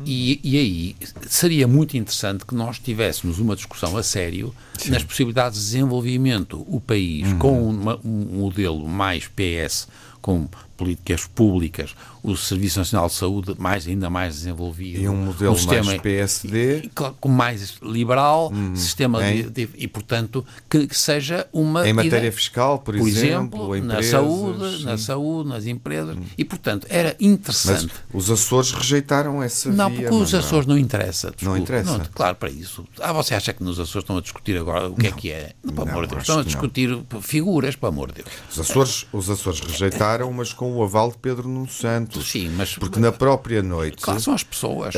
E, 0.05 0.39
e, 0.43 0.57
aí 0.57 0.95
seria 1.27 1.67
muito 1.67 1.97
interessante 1.97 2.45
que 2.45 2.55
nós 2.55 2.79
tivéssemos 2.79 3.37
uma 3.37 3.55
discussão 3.55 3.97
a 3.97 4.03
sério 4.03 4.55
Sim. 4.77 4.91
nas 4.91 5.03
possibilidades 5.03 5.59
de 5.59 5.65
desenvolvimento 5.65 6.65
o 6.67 6.79
país 6.79 7.27
uhum. 7.27 7.37
com 7.37 7.69
uma, 7.69 7.99
um 8.03 8.39
modelo 8.39 8.87
mais 8.87 9.27
PS, 9.27 9.87
com 10.21 10.47
políticas 10.79 11.25
públicas, 11.25 11.93
o 12.23 12.37
Serviço 12.37 12.79
Nacional 12.79 13.07
de 13.07 13.13
Saúde 13.13 13.55
mais 13.57 13.85
ainda 13.85 14.09
mais 14.09 14.35
desenvolvido. 14.35 15.01
E 15.01 15.09
um 15.09 15.15
modelo 15.25 15.51
um 15.51 15.57
sistema, 15.57 15.83
mais 15.83 16.01
PSD. 16.01 16.89
Com 17.19 17.27
mais 17.27 17.75
liberal, 17.81 18.49
hum, 18.53 18.73
sistema 18.77 19.21
de, 19.21 19.43
de, 19.49 19.69
e, 19.75 19.87
portanto, 19.89 20.45
que, 20.69 20.87
que, 20.87 20.97
seja 20.97 21.45
uma... 21.51 21.87
Em 21.87 21.91
matéria 21.91 22.17
ideia, 22.19 22.31
fiscal, 22.31 22.79
por, 22.79 22.95
por 22.97 23.05
exemplo, 23.05 23.75
exemplo 23.75 23.93
na 23.93 24.03
saúde, 24.03 24.85
na 24.85 24.97
saúde, 24.97 25.49
nas 25.49 25.65
empresas, 25.65 26.15
hum. 26.15 26.23
e, 26.37 26.45
portanto, 26.45 26.87
era 26.89 27.13
interessante. 27.19 27.91
Mas 28.13 28.23
os 28.23 28.31
Açores 28.31 28.71
rejeitaram 28.71 29.43
essa 29.43 29.69
Não, 29.69 29.89
via, 29.89 30.07
porque 30.07 30.15
os 30.15 30.33
Açores 30.33 30.65
não 30.65 30.77
interessa. 30.77 31.31
Desculpa. 31.31 31.55
Não 31.55 31.57
interessa? 31.57 31.97
Não, 31.97 32.05
claro, 32.13 32.37
para 32.37 32.49
isso. 32.49 32.85
Ah, 33.01 33.11
você 33.11 33.35
acha 33.35 33.51
que 33.53 33.61
nos 33.61 33.79
Açores 33.79 34.03
estão 34.03 34.17
a 34.17 34.21
discutir 34.21 34.57
agora 34.57 34.87
o 34.87 34.95
que 34.95 35.03
não. 35.03 35.09
é 35.09 35.11
que 35.11 35.31
é? 35.31 35.51
Não, 35.61 35.73
pelo 35.73 35.89
amor 35.89 36.05
de 36.05 36.11
Deus. 36.11 36.23
Estão 36.23 36.39
a 36.39 36.43
discutir 36.43 36.97
figuras, 37.21 37.75
pelo 37.75 37.91
amor 37.91 38.13
de 38.13 38.23
Deus. 38.23 38.29
Os 38.49 38.59
Açores, 38.59 39.05
os 39.11 39.29
Açores 39.29 39.59
rejeitaram, 39.59 40.08
mas 40.33 40.53
com 40.53 40.75
o 40.75 40.83
aval 40.83 41.11
de 41.11 41.17
Pedro 41.17 41.47
Nuno 41.47 41.69
Santos. 41.69 42.31
Sim, 42.31 42.49
mas 42.49 42.75
porque 42.75 42.99
na 42.99 43.11
própria 43.11 43.61
noite. 43.61 44.01
Claro, 44.01 44.19
são 44.19 44.33
as 44.33 44.43
pessoas. 44.43 44.93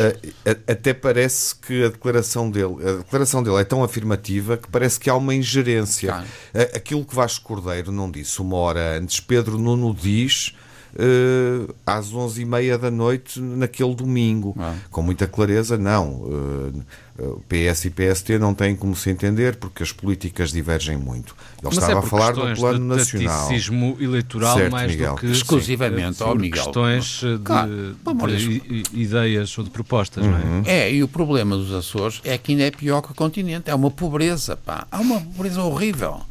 até 0.68 0.94
parece 0.94 1.56
que 1.56 1.84
a 1.86 1.90
declaração 1.90 2.50
dele, 2.50 2.76
a 2.82 2.98
declaração 2.98 3.44
dele 3.44 3.58
é 3.58 3.64
tão 3.64 3.84
afirmativa 3.84 4.58
que 4.58 4.68
parece 4.70 5.00
que 5.00 5.10
há 5.10 5.16
uma 5.16 5.34
ingerência. 5.36 6.10
Claro. 6.10 6.28
aquilo 6.76 7.06
que 7.06 7.16
Vasco 7.16 7.46
Cordeiro 7.46 7.92
não 7.92 8.10
disse 8.10 8.42
uma 8.42 8.56
hora 8.58 8.98
antes, 8.98 9.20
Pedro 9.20 9.58
Nuno 9.58 9.94
diz 9.94 10.54
uh, 10.96 11.74
às 11.86 12.12
11h30 12.12 12.78
da 12.78 12.92
noite 12.92 13.40
naquele 13.40 13.96
domingo. 13.96 14.56
Ah. 14.60 14.76
Com 14.90 15.02
muita 15.02 15.28
clareza, 15.28 15.78
não. 15.78 16.14
Uh, 16.14 16.84
PS 17.48 17.86
e 17.86 17.90
PST 17.90 18.40
não 18.40 18.54
têm 18.54 18.76
como 18.76 18.96
se 18.96 19.10
entender 19.10 19.58
porque 19.58 19.84
as 19.84 19.92
políticas 19.92 20.52
divergem 20.52 20.98
muito. 20.98 21.36
Ele 21.58 21.64
Mas 21.64 21.74
estava 21.74 21.94
é 21.94 21.98
a 21.98 22.02
falar 22.02 22.32
do 22.32 22.56
plano 22.56 22.80
de 22.80 22.86
nacional. 22.86 23.50
eleitoral 24.00 24.58
certo, 24.58 24.72
mais 24.72 24.92
Miguel. 24.92 25.16
do 25.16 25.20
que 25.20 25.28
exclusivamente 25.28 26.18
por 26.18 26.40
Miguel. 26.40 26.64
questões 26.64 27.22
de, 27.22 27.40
claro, 27.44 27.96
de, 28.28 28.84
ideias 28.94 29.56
ou 29.58 29.64
de 29.64 29.70
propostas, 29.70 30.24
uhum. 30.24 30.32
não 30.32 30.64
é? 30.66 30.88
É, 30.88 30.94
e 30.94 31.04
o 31.04 31.08
problema 31.08 31.56
dos 31.56 31.72
Açores 31.72 32.22
é 32.24 32.38
que 32.38 32.54
ainda 32.54 32.64
é 32.64 32.72
pior 32.72 33.02
que 33.02 33.12
o 33.12 33.16
continente. 33.16 33.70
É 33.70 33.76
uma 33.76 33.92
pobreza, 33.92 34.58
pá. 34.58 34.88
Há 34.92 35.00
uma 35.00 35.22
pobreza 35.22 35.62
horrível. 35.62 36.22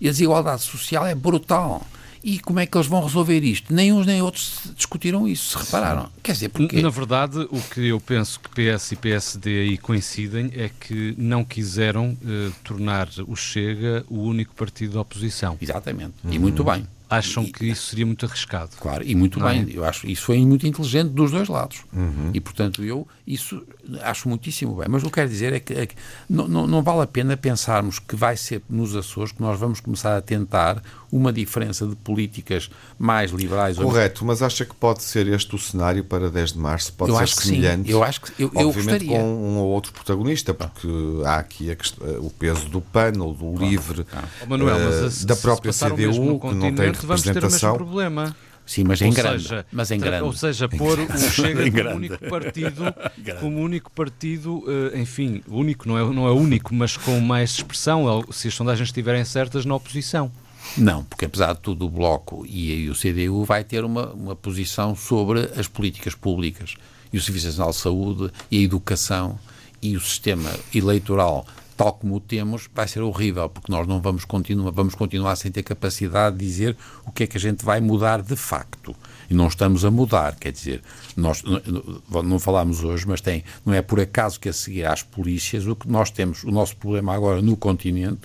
E 0.00 0.08
a 0.08 0.10
desigualdade 0.10 0.62
social 0.62 1.04
é 1.06 1.14
brutal. 1.14 1.84
E 2.28 2.38
como 2.40 2.60
é 2.60 2.66
que 2.66 2.76
eles 2.76 2.86
vão 2.86 3.02
resolver 3.02 3.40
isto? 3.42 3.72
Nem 3.72 3.90
uns 3.90 4.04
nem 4.04 4.20
outros 4.20 4.60
discutiram 4.76 5.26
isso, 5.26 5.58
se 5.58 5.64
repararam. 5.64 6.10
Quer 6.22 6.32
dizer, 6.32 6.50
porque... 6.50 6.82
Na 6.82 6.90
verdade, 6.90 7.38
o 7.50 7.58
que 7.58 7.86
eu 7.86 7.98
penso 7.98 8.38
que 8.38 8.50
PS 8.50 8.92
e 8.92 8.96
PSD 8.96 9.60
aí 9.60 9.78
coincidem 9.78 10.50
é 10.54 10.68
que 10.68 11.14
não 11.16 11.42
quiseram 11.42 12.14
eh, 12.22 12.50
tornar 12.62 13.08
o 13.26 13.34
Chega 13.34 14.04
o 14.10 14.20
único 14.20 14.54
partido 14.54 14.92
da 14.92 15.00
oposição. 15.00 15.56
Exatamente. 15.58 16.12
Uhum. 16.22 16.32
E 16.34 16.38
muito 16.38 16.62
bem 16.62 16.86
acham 17.08 17.44
que 17.44 17.66
isso 17.66 17.86
seria 17.86 18.04
muito 18.04 18.26
arriscado. 18.26 18.70
Claro, 18.78 19.02
e 19.04 19.14
muito 19.14 19.40
bem. 19.40 19.66
É? 19.68 19.76
Eu 19.76 19.84
acho 19.84 20.06
isso 20.06 20.22
foi 20.22 20.38
muito 20.44 20.66
inteligente 20.66 21.10
dos 21.10 21.30
dois 21.30 21.48
lados. 21.48 21.84
Uhum. 21.92 22.30
E, 22.34 22.40
portanto, 22.40 22.84
eu 22.84 23.08
isso 23.26 23.62
acho 24.02 24.28
muitíssimo 24.28 24.74
bem. 24.76 24.86
Mas 24.88 25.02
o 25.02 25.06
que 25.06 25.12
quero 25.12 25.28
dizer 25.28 25.52
é 25.52 25.60
que, 25.60 25.72
é 25.72 25.86
que 25.86 25.94
não, 26.28 26.46
não, 26.46 26.66
não, 26.66 26.82
vale 26.82 27.02
a 27.02 27.06
pena 27.06 27.36
pensarmos 27.36 27.98
que 27.98 28.14
vai 28.14 28.36
ser 28.36 28.62
nos 28.68 28.94
Açores 28.94 29.32
que 29.32 29.40
nós 29.40 29.58
vamos 29.58 29.80
começar 29.80 30.16
a 30.16 30.20
tentar 30.20 30.82
uma 31.10 31.32
diferença 31.32 31.86
de 31.86 31.96
políticas 31.96 32.70
mais 32.98 33.30
liberais. 33.30 33.76
Correto, 33.76 34.24
mas 34.24 34.42
acha 34.42 34.64
que 34.64 34.74
pode 34.74 35.02
ser 35.02 35.26
este 35.28 35.54
o 35.54 35.58
cenário 35.58 36.04
para 36.04 36.30
10 36.30 36.52
de 36.52 36.58
março? 36.58 36.92
Pode 36.92 37.10
eu 37.10 37.16
ser 37.16 37.24
acho 37.24 37.36
semelhante? 37.36 37.84
Que 37.84 37.88
sim. 37.88 37.94
Eu 37.94 38.02
acho 38.02 38.20
que 38.20 38.42
eu, 38.42 38.50
Obviamente 38.54 39.06
eu 39.06 39.12
com 39.12 39.22
um 39.22 39.56
ou 39.58 39.68
outro 39.68 39.92
protagonista, 39.92 40.52
porque 40.52 40.88
há 41.24 41.36
aqui 41.36 41.74
questão, 41.74 42.06
o 42.18 42.30
peso 42.30 42.68
do 42.68 42.80
PAN 42.80 43.12
ou 43.20 43.32
do 43.32 43.52
claro. 43.52 43.58
LIVRE, 43.58 44.06
oh, 44.42 44.46
Manuel, 44.46 44.76
uh, 44.76 45.26
da 45.26 45.36
própria 45.36 45.72
CDU, 45.72 46.40
que 46.40 46.54
não 46.54 46.74
tem 46.74 46.92
vamos 46.92 47.22
ter 47.22 47.44
o 47.44 47.50
mesmo 47.50 47.74
problema. 47.74 48.36
Sim, 48.68 48.84
mas 48.84 49.00
em 49.00 49.10
grande. 49.10 49.44
Seja, 49.44 49.66
mas 49.72 49.90
em 49.90 49.98
grande. 49.98 50.24
Ou 50.24 50.32
seja, 50.34 50.68
pôr 50.68 50.98
o 51.00 51.18
Chega 51.18 51.70
como 51.72 51.96
único 51.96 52.18
partido, 52.28 52.82
como 53.40 53.60
único 53.62 53.90
partido, 53.90 54.62
eh, 54.68 55.00
enfim, 55.00 55.42
único, 55.48 55.88
não 55.88 55.98
é, 55.98 56.14
não 56.14 56.26
é 56.26 56.32
único, 56.32 56.74
mas 56.74 56.94
com 56.94 57.18
mais 57.18 57.52
expressão, 57.52 58.22
se 58.30 58.48
as 58.48 58.54
sondagens 58.54 58.88
estiverem 58.90 59.24
certas, 59.24 59.64
na 59.64 59.74
oposição. 59.74 60.30
Não, 60.76 61.04
porque 61.04 61.24
apesar 61.24 61.54
de 61.54 61.60
tudo 61.60 61.86
o 61.86 61.90
Bloco 61.90 62.44
e 62.46 62.88
o 62.88 62.94
CDU 62.94 63.44
vai 63.44 63.64
ter 63.64 63.84
uma, 63.84 64.12
uma 64.12 64.36
posição 64.36 64.94
sobre 64.94 65.50
as 65.56 65.66
políticas 65.66 66.14
públicas 66.14 66.76
e 67.12 67.18
o 67.18 67.22
Serviço 67.22 67.46
Nacional 67.46 67.70
de 67.70 67.76
Saúde 67.76 68.32
e 68.50 68.58
a 68.58 68.62
educação 68.62 69.38
e 69.80 69.96
o 69.96 70.00
sistema 70.00 70.50
eleitoral 70.74 71.46
tal 71.78 71.92
como 71.92 72.16
o 72.16 72.20
temos, 72.20 72.68
vai 72.74 72.88
ser 72.88 73.02
horrível, 73.02 73.48
porque 73.48 73.70
nós 73.70 73.86
não 73.86 74.00
vamos 74.00 74.24
continuar, 74.24 74.72
vamos 74.72 74.96
continuar 74.96 75.36
sem 75.36 75.52
ter 75.52 75.62
capacidade 75.62 76.36
de 76.36 76.44
dizer 76.44 76.76
o 77.06 77.12
que 77.12 77.22
é 77.22 77.26
que 77.28 77.36
a 77.36 77.40
gente 77.40 77.64
vai 77.64 77.80
mudar 77.80 78.20
de 78.20 78.34
facto. 78.34 78.96
E 79.30 79.34
não 79.34 79.46
estamos 79.46 79.84
a 79.84 79.90
mudar, 79.90 80.34
quer 80.34 80.50
dizer, 80.50 80.82
nós 81.16 81.40
não, 81.44 82.22
não 82.24 82.38
falámos 82.40 82.82
hoje, 82.82 83.06
mas 83.06 83.20
tem, 83.20 83.44
não 83.64 83.72
é 83.72 83.80
por 83.80 84.00
acaso 84.00 84.40
que 84.40 84.48
a 84.48 84.52
seguir 84.52 84.86
às 84.86 85.04
polícias, 85.04 85.68
o 85.68 85.76
que 85.76 85.88
nós 85.88 86.10
temos, 86.10 86.42
o 86.42 86.50
nosso 86.50 86.76
problema 86.76 87.14
agora 87.14 87.40
no 87.40 87.56
continente, 87.56 88.22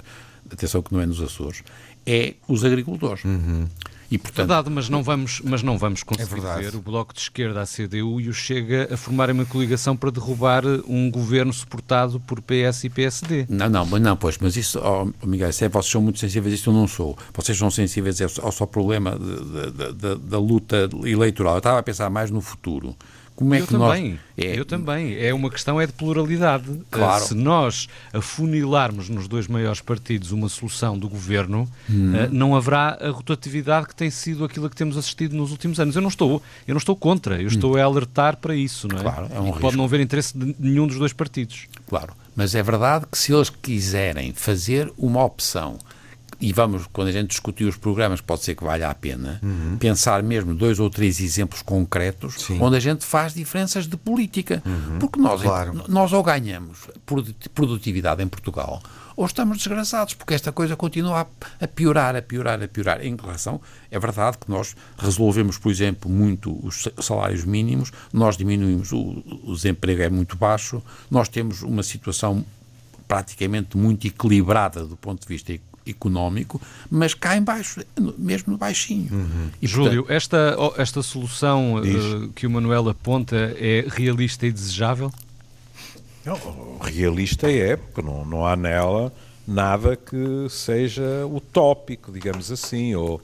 atenção 0.51 0.81
que 0.81 0.91
não 0.91 0.99
é 0.99 1.05
nos 1.05 1.21
Açores, 1.21 1.63
é 2.05 2.33
os 2.47 2.63
agricultores. 2.63 3.23
Uhum. 3.23 3.67
E, 4.13 4.17
portanto, 4.19 4.47
verdade, 4.47 4.69
mas 4.69 4.89
não 4.89 5.01
vamos, 5.01 5.41
mas 5.43 5.63
não 5.63 5.75
vamos 5.75 6.03
conseguir 6.03 6.45
é 6.45 6.59
ver 6.59 6.75
o 6.75 6.81
Bloco 6.81 7.15
de 7.15 7.19
Esquerda, 7.19 7.63
a 7.63 7.65
CDU 7.65 8.21
e 8.21 8.29
o 8.29 8.33
Chega 8.33 8.87
a 8.93 8.95
formarem 8.95 9.33
uma 9.33 9.43
coligação 9.43 9.97
para 9.97 10.11
derrubar 10.11 10.63
um 10.87 11.09
governo 11.09 11.51
suportado 11.51 12.19
por 12.19 12.39
PS 12.39 12.83
e 12.83 12.89
PSD. 12.91 13.47
Não, 13.49 13.67
não, 13.67 13.83
mas 13.87 13.99
não, 13.99 14.15
pois, 14.15 14.37
mas 14.37 14.55
isso, 14.55 14.79
oh, 14.83 15.25
Miguel, 15.25 15.51
se 15.51 15.65
é, 15.65 15.69
vocês 15.69 15.91
são 15.91 15.99
muito 15.99 16.19
sensíveis, 16.19 16.53
isso 16.53 16.69
eu 16.69 16.73
não 16.75 16.87
sou. 16.87 17.17
Vocês 17.33 17.57
são 17.57 17.71
sensíveis 17.71 18.21
ao 18.21 18.51
só 18.51 18.67
problema 18.67 19.17
de, 19.17 19.71
de, 19.71 19.93
de, 19.93 20.15
da 20.29 20.37
luta 20.37 20.87
eleitoral. 21.05 21.55
Eu 21.55 21.57
estava 21.57 21.79
a 21.79 21.83
pensar 21.83 22.07
mais 22.11 22.29
no 22.29 22.39
futuro. 22.39 22.95
Como 23.35 23.53
é 23.53 23.61
eu 23.61 23.65
que 23.65 23.71
também, 23.71 24.11
nós... 24.11 24.19
é... 24.37 24.59
Eu 24.59 24.65
também. 24.65 25.15
É 25.17 25.33
uma 25.33 25.49
questão 25.49 25.79
é 25.81 25.87
de 25.87 25.93
pluralidade. 25.93 26.65
Claro. 26.91 27.23
Se 27.23 27.33
nós 27.33 27.87
afunilarmos 28.11 29.09
nos 29.09 29.27
dois 29.27 29.47
maiores 29.47 29.81
partidos 29.81 30.31
uma 30.31 30.49
solução 30.49 30.97
do 30.97 31.09
governo, 31.09 31.67
hum. 31.89 32.15
Eh, 32.15 32.29
não 32.31 32.55
haverá 32.55 32.97
a 33.01 33.09
rotatividade 33.09 33.87
que 33.87 33.95
tem 33.95 34.09
sido 34.09 34.45
aquilo 34.45 34.65
a 34.67 34.69
que 34.69 34.75
temos 34.75 34.97
assistido 34.97 35.35
nos 35.35 35.51
últimos 35.51 35.79
anos. 35.79 35.95
Eu 35.95 36.01
não 36.01 36.09
estou, 36.09 36.41
eu 36.67 36.73
não 36.73 36.79
estou 36.79 36.95
contra, 36.95 37.41
eu 37.41 37.47
estou 37.47 37.75
hum. 37.75 37.77
a 37.77 37.83
alertar 37.83 38.37
para 38.37 38.55
isso, 38.55 38.87
não 38.87 38.99
é? 38.99 39.01
Claro, 39.01 39.27
é 39.33 39.39
um 39.39 39.51
pode 39.53 39.77
não 39.77 39.85
haver 39.85 39.99
interesse 39.99 40.37
de 40.37 40.55
nenhum 40.59 40.87
dos 40.87 40.97
dois 40.97 41.13
partidos. 41.13 41.67
Claro. 41.87 42.13
Mas 42.35 42.55
é 42.55 42.63
verdade 42.63 43.05
que 43.11 43.17
se 43.17 43.33
eles 43.33 43.49
quiserem 43.49 44.33
fazer 44.33 44.91
uma 44.97 45.23
opção 45.23 45.77
e 46.39 46.53
vamos, 46.53 46.87
quando 46.91 47.07
a 47.07 47.11
gente 47.11 47.29
discutir 47.29 47.65
os 47.65 47.77
programas, 47.77 48.21
pode 48.21 48.43
ser 48.43 48.55
que 48.55 48.63
valha 48.63 48.89
a 48.89 48.95
pena 48.95 49.39
uhum. 49.43 49.77
pensar 49.77 50.21
mesmo 50.23 50.53
dois 50.53 50.79
ou 50.79 50.89
três 50.89 51.19
exemplos 51.19 51.61
concretos 51.61 52.35
Sim. 52.43 52.59
onde 52.61 52.77
a 52.77 52.79
gente 52.79 53.05
faz 53.05 53.33
diferenças 53.33 53.87
de 53.87 53.97
política. 53.97 54.61
Uhum. 54.65 54.99
Porque 54.99 55.19
nós, 55.19 55.41
claro. 55.41 55.83
nós 55.87 56.13
ou 56.13 56.23
ganhamos 56.23 56.87
produtividade 57.53 58.21
em 58.23 58.27
Portugal 58.27 58.81
ou 59.15 59.25
estamos 59.25 59.57
desgraçados, 59.57 60.13
porque 60.13 60.33
esta 60.33 60.51
coisa 60.51 60.75
continua 60.75 61.27
a, 61.61 61.67
piorar, 61.67 62.15
a 62.15 62.21
piorar, 62.21 62.61
a 62.61 62.67
piorar. 62.67 63.05
Em 63.05 63.15
relação, 63.15 63.61
é 63.91 63.99
verdade 63.99 64.37
que 64.37 64.49
nós 64.49 64.75
resolvemos, 64.97 65.57
por 65.57 65.71
exemplo, 65.71 66.09
muito 66.09 66.59
os 66.65 66.87
salários 66.99 67.45
mínimos, 67.45 67.91
nós 68.11 68.37
diminuímos, 68.37 68.91
o, 68.91 69.23
o 69.43 69.53
desemprego 69.53 70.01
é 70.01 70.09
muito 70.09 70.35
baixo, 70.35 70.81
nós 71.09 71.29
temos 71.29 71.61
uma 71.61 71.83
situação 71.83 72.43
praticamente 73.07 73.77
muito 73.77 74.07
equilibrada 74.07 74.85
do 74.85 74.97
ponto 74.97 75.21
de 75.21 75.27
vista 75.27 75.53
económico, 75.53 75.72
mas 76.89 77.13
cá 77.13 77.35
em 77.35 77.41
baixo, 77.41 77.81
mesmo 78.17 78.57
baixinho. 78.57 79.11
Uhum. 79.11 79.49
E, 79.61 79.67
Júlio, 79.67 80.03
portanto, 80.03 80.15
esta, 80.15 80.55
esta 80.77 81.01
solução 81.01 81.75
uh, 81.75 82.29
que 82.29 82.45
o 82.47 82.49
Manuel 82.49 82.89
aponta 82.89 83.55
é 83.57 83.85
realista 83.87 84.45
e 84.45 84.51
desejável? 84.51 85.11
Não, 86.25 86.77
realista 86.79 87.51
é, 87.51 87.75
porque 87.75 88.01
não, 88.01 88.23
não 88.23 88.45
há 88.45 88.55
nela 88.55 89.11
nada 89.47 89.95
que 89.95 90.47
seja 90.49 91.25
utópico, 91.25 92.11
digamos 92.11 92.51
assim, 92.51 92.95
ou, 92.95 93.21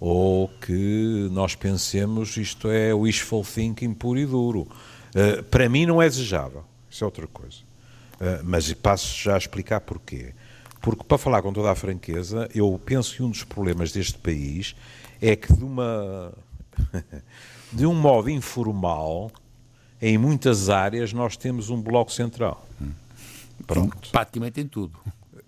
ou 0.00 0.48
que 0.60 1.28
nós 1.30 1.54
pensemos 1.54 2.36
isto 2.36 2.68
é 2.68 2.92
wishful 2.92 3.44
thinking 3.44 3.94
puro 3.94 4.18
e 4.18 4.26
duro. 4.26 4.66
Uh, 5.14 5.42
para 5.44 5.68
mim 5.68 5.86
não 5.86 6.02
é 6.02 6.08
desejável, 6.08 6.64
isso 6.90 7.04
é 7.04 7.06
outra 7.06 7.26
coisa. 7.26 7.58
Uh, 8.14 8.42
mas 8.42 8.72
passo 8.74 9.16
já 9.22 9.34
a 9.34 9.38
explicar 9.38 9.80
porquê. 9.80 10.32
Porque, 10.80 11.04
para 11.04 11.18
falar 11.18 11.42
com 11.42 11.52
toda 11.52 11.70
a 11.70 11.74
franqueza, 11.74 12.48
eu 12.54 12.80
penso 12.84 13.14
que 13.14 13.22
um 13.22 13.30
dos 13.30 13.44
problemas 13.44 13.92
deste 13.92 14.18
país 14.18 14.74
é 15.20 15.36
que, 15.36 15.52
de, 15.52 15.62
uma, 15.62 16.32
de 17.70 17.84
um 17.86 17.94
modo 17.94 18.30
informal, 18.30 19.30
em 20.00 20.16
muitas 20.16 20.70
áreas, 20.70 21.12
nós 21.12 21.36
temos 21.36 21.68
um 21.68 21.80
bloco 21.80 22.10
central. 22.10 22.66
Pronto. 23.66 24.10
Praticamente 24.10 24.60
em 24.60 24.66
tudo. 24.66 24.98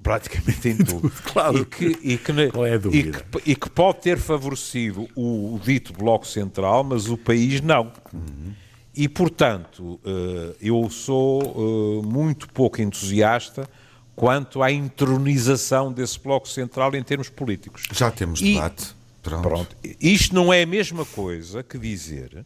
Praticamente 0.03 0.69
em 0.69 0.77
tudo. 0.85 1.11
claro. 1.25 1.59
E 1.59 1.65
que, 1.65 1.87
e 2.03 2.19
que, 2.19 2.51
Qual 2.51 2.67
é 2.67 2.75
a 2.75 2.79
dúvida? 2.79 3.19
E 3.19 3.41
que, 3.41 3.51
e 3.53 3.57
que 3.57 3.71
pode 3.71 4.01
ter 4.01 4.19
favorecido 4.19 5.09
o, 5.15 5.55
o, 5.55 5.61
dito 5.61 5.95
bloco 5.95 6.27
central, 6.27 6.85
mas 6.85 7.09
o 7.09 7.17
país 7.17 7.63
não. 7.63 7.91
Uhum. 8.13 8.53
E, 8.95 9.09
portanto, 9.09 9.99
eh, 10.05 10.57
eu 10.61 10.91
sou 10.91 12.03
eh, 12.03 12.07
muito 12.07 12.47
pouco 12.51 12.83
entusiasta 12.83 13.67
quanto 14.15 14.63
à 14.63 14.71
entronização 14.71 15.93
desse 15.93 16.19
Bloco 16.19 16.49
Central 16.49 16.95
em 16.95 17.03
termos 17.03 17.29
políticos. 17.29 17.85
Já 17.93 18.11
temos 18.11 18.41
e, 18.41 18.55
debate. 18.55 18.95
Pronto. 19.23 19.43
pronto. 19.43 19.77
Isto 20.01 20.35
não 20.35 20.53
é 20.53 20.63
a 20.63 20.67
mesma 20.67 21.05
coisa 21.05 21.63
que 21.63 21.79
dizer 21.79 22.45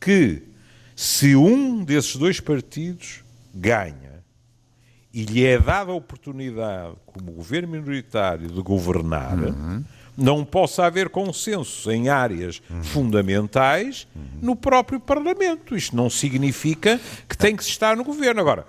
que 0.00 0.42
se 0.94 1.34
um 1.34 1.84
desses 1.84 2.16
dois 2.16 2.40
partidos 2.40 3.22
ganha 3.54 4.22
e 5.12 5.24
lhe 5.24 5.44
é 5.44 5.58
dada 5.58 5.92
a 5.92 5.94
oportunidade, 5.94 6.94
como 7.06 7.32
governo 7.32 7.68
minoritário, 7.68 8.48
de 8.48 8.62
governar, 8.62 9.38
uhum. 9.38 9.84
não 10.16 10.44
possa 10.44 10.84
haver 10.84 11.10
consenso 11.10 11.90
em 11.90 12.08
áreas 12.08 12.62
uhum. 12.70 12.82
fundamentais 12.82 14.06
uhum. 14.16 14.22
no 14.40 14.56
próprio 14.56 14.98
Parlamento. 14.98 15.76
Isto 15.76 15.94
não 15.94 16.08
significa 16.08 16.98
que 17.28 17.36
tem 17.36 17.54
que 17.54 17.62
se 17.62 17.70
estar 17.70 17.94
no 17.96 18.04
governo. 18.04 18.40
Agora, 18.40 18.66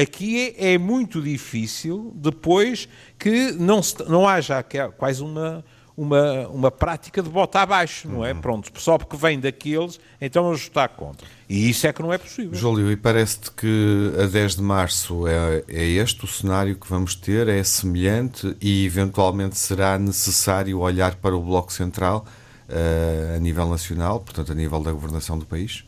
Aqui 0.00 0.54
é, 0.58 0.74
é 0.74 0.78
muito 0.78 1.22
difícil 1.22 2.12
depois 2.16 2.88
que 3.18 3.52
não, 3.52 3.82
se, 3.82 4.02
não 4.08 4.26
haja 4.26 4.64
quase 4.96 5.22
uma, 5.22 5.64
uma, 5.98 6.48
uma 6.48 6.70
prática 6.70 7.20
de 7.20 7.28
bota 7.28 7.60
abaixo, 7.60 8.08
não 8.08 8.24
é? 8.24 8.32
Uhum. 8.32 8.40
Pronto, 8.40 8.70
só 8.80 8.96
porque 8.96 9.16
vem 9.16 9.40
daqueles, 9.40 9.98
então 10.20 10.52
está 10.52 10.86
contra. 10.86 11.26
E 11.48 11.70
isso 11.70 11.86
é 11.88 11.92
que 11.92 12.00
não 12.00 12.12
é 12.12 12.18
possível. 12.18 12.54
Júlio, 12.54 12.90
e 12.90 12.96
parece-te 12.96 13.50
que 13.50 14.12
a 14.22 14.26
10 14.26 14.56
de 14.56 14.62
março 14.62 15.26
é, 15.26 15.64
é 15.68 15.84
este 15.84 16.24
o 16.24 16.28
cenário 16.28 16.76
que 16.76 16.88
vamos 16.88 17.16
ter? 17.16 17.48
É 17.48 17.62
semelhante 17.64 18.56
e 18.60 18.84
eventualmente 18.84 19.56
será 19.56 19.98
necessário 19.98 20.78
olhar 20.78 21.16
para 21.16 21.36
o 21.36 21.42
Bloco 21.42 21.72
Central 21.72 22.24
uh, 22.68 23.36
a 23.36 23.38
nível 23.40 23.68
nacional, 23.68 24.20
portanto, 24.20 24.52
a 24.52 24.54
nível 24.54 24.80
da 24.80 24.92
governação 24.92 25.36
do 25.36 25.46
país? 25.46 25.84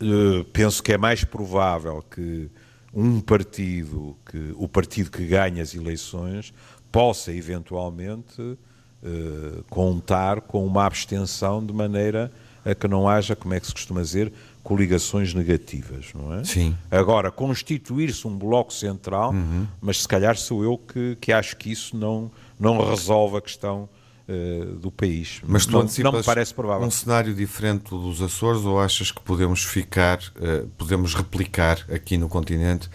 Uh, 0.00 0.44
penso 0.52 0.82
que 0.82 0.92
é 0.92 0.98
mais 0.98 1.24
provável 1.24 2.02
que 2.02 2.50
um 2.94 3.20
partido, 3.20 4.16
que 4.30 4.54
o 4.56 4.68
partido 4.68 5.10
que 5.10 5.26
ganha 5.26 5.62
as 5.62 5.74
eleições, 5.74 6.52
possa 6.90 7.32
eventualmente 7.32 8.40
uh, 8.40 9.64
contar 9.68 10.40
com 10.40 10.64
uma 10.64 10.86
abstenção 10.86 11.64
de 11.64 11.72
maneira 11.72 12.32
a 12.64 12.74
que 12.74 12.86
não 12.86 13.08
haja, 13.08 13.34
como 13.34 13.54
é 13.54 13.60
que 13.60 13.66
se 13.66 13.72
costuma 13.72 14.02
dizer, 14.02 14.32
coligações 14.62 15.32
negativas, 15.32 16.12
não 16.14 16.34
é? 16.34 16.44
Sim. 16.44 16.76
Agora, 16.90 17.30
constituir-se 17.30 18.26
um 18.26 18.36
bloco 18.36 18.72
central, 18.72 19.32
uhum. 19.32 19.66
mas 19.80 20.02
se 20.02 20.08
calhar 20.08 20.36
sou 20.36 20.62
eu 20.62 20.76
que, 20.76 21.16
que 21.20 21.32
acho 21.32 21.56
que 21.56 21.70
isso 21.70 21.96
não, 21.96 22.30
não 22.60 22.78
resolve 22.90 23.38
a 23.38 23.40
questão 23.40 23.88
uh, 24.28 24.76
do 24.76 24.90
país. 24.90 25.40
Mas 25.46 25.66
tu 25.66 25.72
não, 25.72 25.86
não 26.04 26.12
me 26.12 26.22
parece 26.22 26.54
provável. 26.54 26.86
um 26.86 26.90
cenário 26.90 27.34
diferente 27.34 27.90
dos 27.90 28.20
Açores 28.20 28.64
ou 28.64 28.80
achas 28.80 29.10
que 29.10 29.20
podemos 29.20 29.64
ficar, 29.64 30.18
uh, 30.18 30.68
podemos 30.76 31.14
replicar 31.14 31.84
aqui 31.90 32.16
no 32.16 32.28
continente 32.28 32.88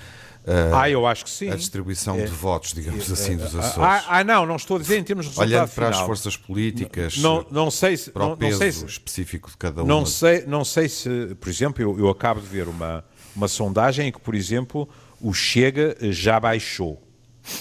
Uh, 0.44 0.76
ah, 0.76 0.90
eu 0.90 1.08
acho 1.08 1.24
que 1.24 1.30
sim. 1.30 1.50
A 1.50 1.56
distribuição 1.56 2.20
é, 2.20 2.26
de 2.26 2.32
votos, 2.32 2.74
digamos 2.74 3.10
é, 3.10 3.14
assim, 3.14 3.38
dos 3.38 3.56
Açores. 3.56 3.78
Ah, 3.78 4.04
ah, 4.10 4.24
não, 4.26 4.46
não 4.46 4.58
estou 4.58 4.76
a 4.76 4.80
dizer 4.80 4.98
em 4.98 5.04
termos 5.04 5.26
de 5.26 5.30
resultado 5.30 5.50
Olhando 5.50 5.70
para 5.70 5.86
final. 5.88 6.02
as 6.02 6.06
forças 6.06 6.36
políticas, 6.36 7.18
não, 7.18 7.46
não 7.50 7.72
sei 7.72 7.96
se, 7.96 8.12
para 8.12 8.26
o 8.26 8.36
peso 8.36 8.52
não 8.52 8.60
sei 8.60 8.72
se, 8.74 8.86
específico 8.86 9.50
de 9.50 9.56
cada 9.56 9.84
uma. 9.84 9.88
Não 9.88 10.06
sei, 10.06 10.46
não 10.46 10.66
sei 10.66 10.90
se, 10.90 11.34
por 11.40 11.48
exemplo, 11.48 11.82
eu, 11.82 11.98
eu 11.98 12.10
acabo 12.10 12.42
de 12.42 12.48
ver 12.48 12.68
uma, 12.68 13.06
uma 13.34 13.48
sondagem 13.48 14.10
em 14.10 14.12
que, 14.12 14.20
por 14.20 14.36
exemplo, 14.36 14.90
o 15.22 15.34
Chega 15.34 15.96
já 16.12 16.38
baixou, 16.42 17.02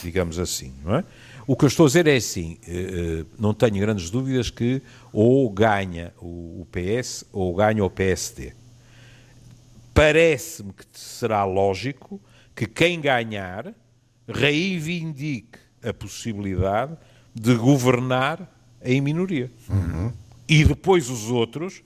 digamos 0.02 0.36
assim, 0.40 0.74
não 0.84 0.96
é? 0.96 1.04
O 1.46 1.56
que 1.56 1.64
eu 1.64 1.68
estou 1.68 1.86
a 1.86 1.88
dizer 1.88 2.06
é 2.06 2.16
assim, 2.16 2.58
eh, 2.66 2.72
eh, 2.72 3.24
não 3.38 3.52
tenho 3.52 3.78
grandes 3.78 4.10
dúvidas 4.10 4.50
que 4.50 4.80
ou 5.12 5.50
ganha 5.50 6.12
o 6.20 6.66
PS 6.70 7.24
ou 7.32 7.54
ganha 7.54 7.84
o 7.84 7.90
PSD. 7.90 8.52
Parece-me 9.92 10.72
que 10.72 10.84
será 10.92 11.44
lógico 11.44 12.20
que 12.54 12.66
quem 12.66 13.00
ganhar 13.00 13.74
reivindique 14.28 15.58
a 15.82 15.92
possibilidade 15.92 16.96
de 17.34 17.54
governar 17.54 18.48
em 18.82 19.00
minoria. 19.00 19.50
Uhum. 19.68 20.12
E 20.48 20.64
depois 20.64 21.10
os 21.10 21.30
outros 21.30 21.82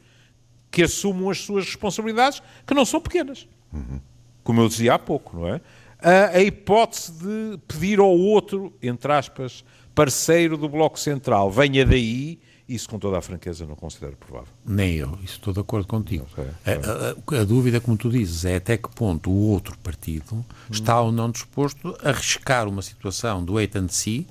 que 0.71 0.83
assumam 0.83 1.31
as 1.31 1.39
suas 1.39 1.65
responsabilidades, 1.65 2.43
que 2.67 2.75
não 2.75 2.85
são 2.85 3.01
pequenas. 3.01 3.49
Uhum. 3.73 4.01
Como 4.45 4.61
eu 4.61 4.69
dizia 4.69 4.95
há 4.95 4.99
pouco, 4.99 5.37
não 5.37 5.49
é? 5.49 5.61
A, 6.01 6.37
a 6.37 6.43
hipótese 6.43 7.13
de 7.13 7.59
pedir 7.67 7.99
ao 7.99 8.17
outro, 8.17 8.73
entre 8.83 9.13
aspas, 9.13 9.65
parceiro 9.95 10.57
do 10.57 10.69
Bloco 10.69 10.99
Central, 10.99 11.51
venha 11.51 11.85
daí, 11.85 12.39
isso, 12.69 12.89
com 12.89 12.99
toda 12.99 13.19
a 13.19 13.23
franqueza, 13.23 13.65
não 13.65 13.77
considero 13.77 14.17
provável. 14.17 14.49
Nem 14.65 14.95
eu, 14.95 15.19
isso 15.23 15.35
estou 15.35 15.55
de 15.55 15.61
acordo 15.61 15.87
contigo. 15.87 16.27
Okay, 16.33 16.49
a, 16.67 17.37
a, 17.37 17.41
a, 17.41 17.45
dúvida, 17.45 17.81
como 17.81 17.97
tu 17.97 18.11
dizes, 18.11 18.45
é 18.45 18.57
até 18.57 18.77
que 18.77 18.89
ponto 18.89 19.31
o 19.31 19.51
outro 19.51 19.79
partido 19.79 20.35
hum. 20.35 20.45
está 20.71 21.01
ou 21.01 21.13
não 21.13 21.31
disposto 21.31 21.97
a 22.03 22.11
arriscar 22.11 22.69
uma 22.69 22.83
situação 22.83 23.45
do 23.45 23.55
wait 23.55 23.75
and 23.77 23.89
see 23.89 24.27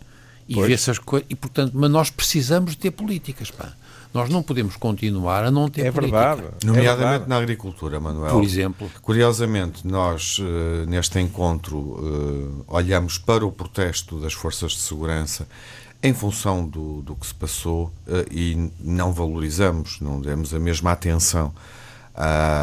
e 0.47 0.61
ver 0.61 0.78
se 0.78 0.91
as 0.91 0.99
coisas. 0.99 1.28
E, 1.30 1.36
portanto, 1.36 1.72
mas 1.76 1.89
nós 1.89 2.09
precisamos 2.09 2.72
de 2.72 2.78
ter 2.78 2.91
políticas, 2.91 3.49
pá. 3.49 3.74
Nós 4.16 4.30
não 4.30 4.41
podemos 4.41 4.78
continuar 4.78 5.43
a 5.43 5.51
não 5.51 5.68
ter 5.68 5.88
é 5.88 5.91
política. 5.91 6.36
Verdade. 6.36 6.55
É 6.63 6.66
Nomeadamente 6.66 7.03
é 7.03 7.09
verdade. 7.09 7.30
na 7.30 7.38
agricultura, 7.38 7.99
Manuel. 7.99 8.32
Por 8.32 8.43
exemplo. 8.45 8.89
Curiosamente, 9.01 9.86
nós, 9.86 10.39
uh, 10.39 10.89
neste 10.89 11.20
encontro, 11.20 11.78
uh, 11.78 12.63
olhamos 12.66 13.18
para 13.18 13.45
o 13.45 13.51
protesto 13.51 14.18
das 14.22 14.32
forças 14.32 14.72
de 14.72 14.80
segurança 14.80 15.45
em 16.01 16.13
função 16.13 16.66
do, 16.66 17.01
do 17.01 17.13
que 17.13 17.28
se 17.28 17.34
passou 17.34 17.91
uh, 18.07 18.26
e 18.32 18.72
não 18.80 19.11
valorizamos, 19.11 19.99
não 19.99 20.22
demos 20.22 20.53
a 20.53 20.59
mesma 20.59 20.93
atenção 20.93 21.53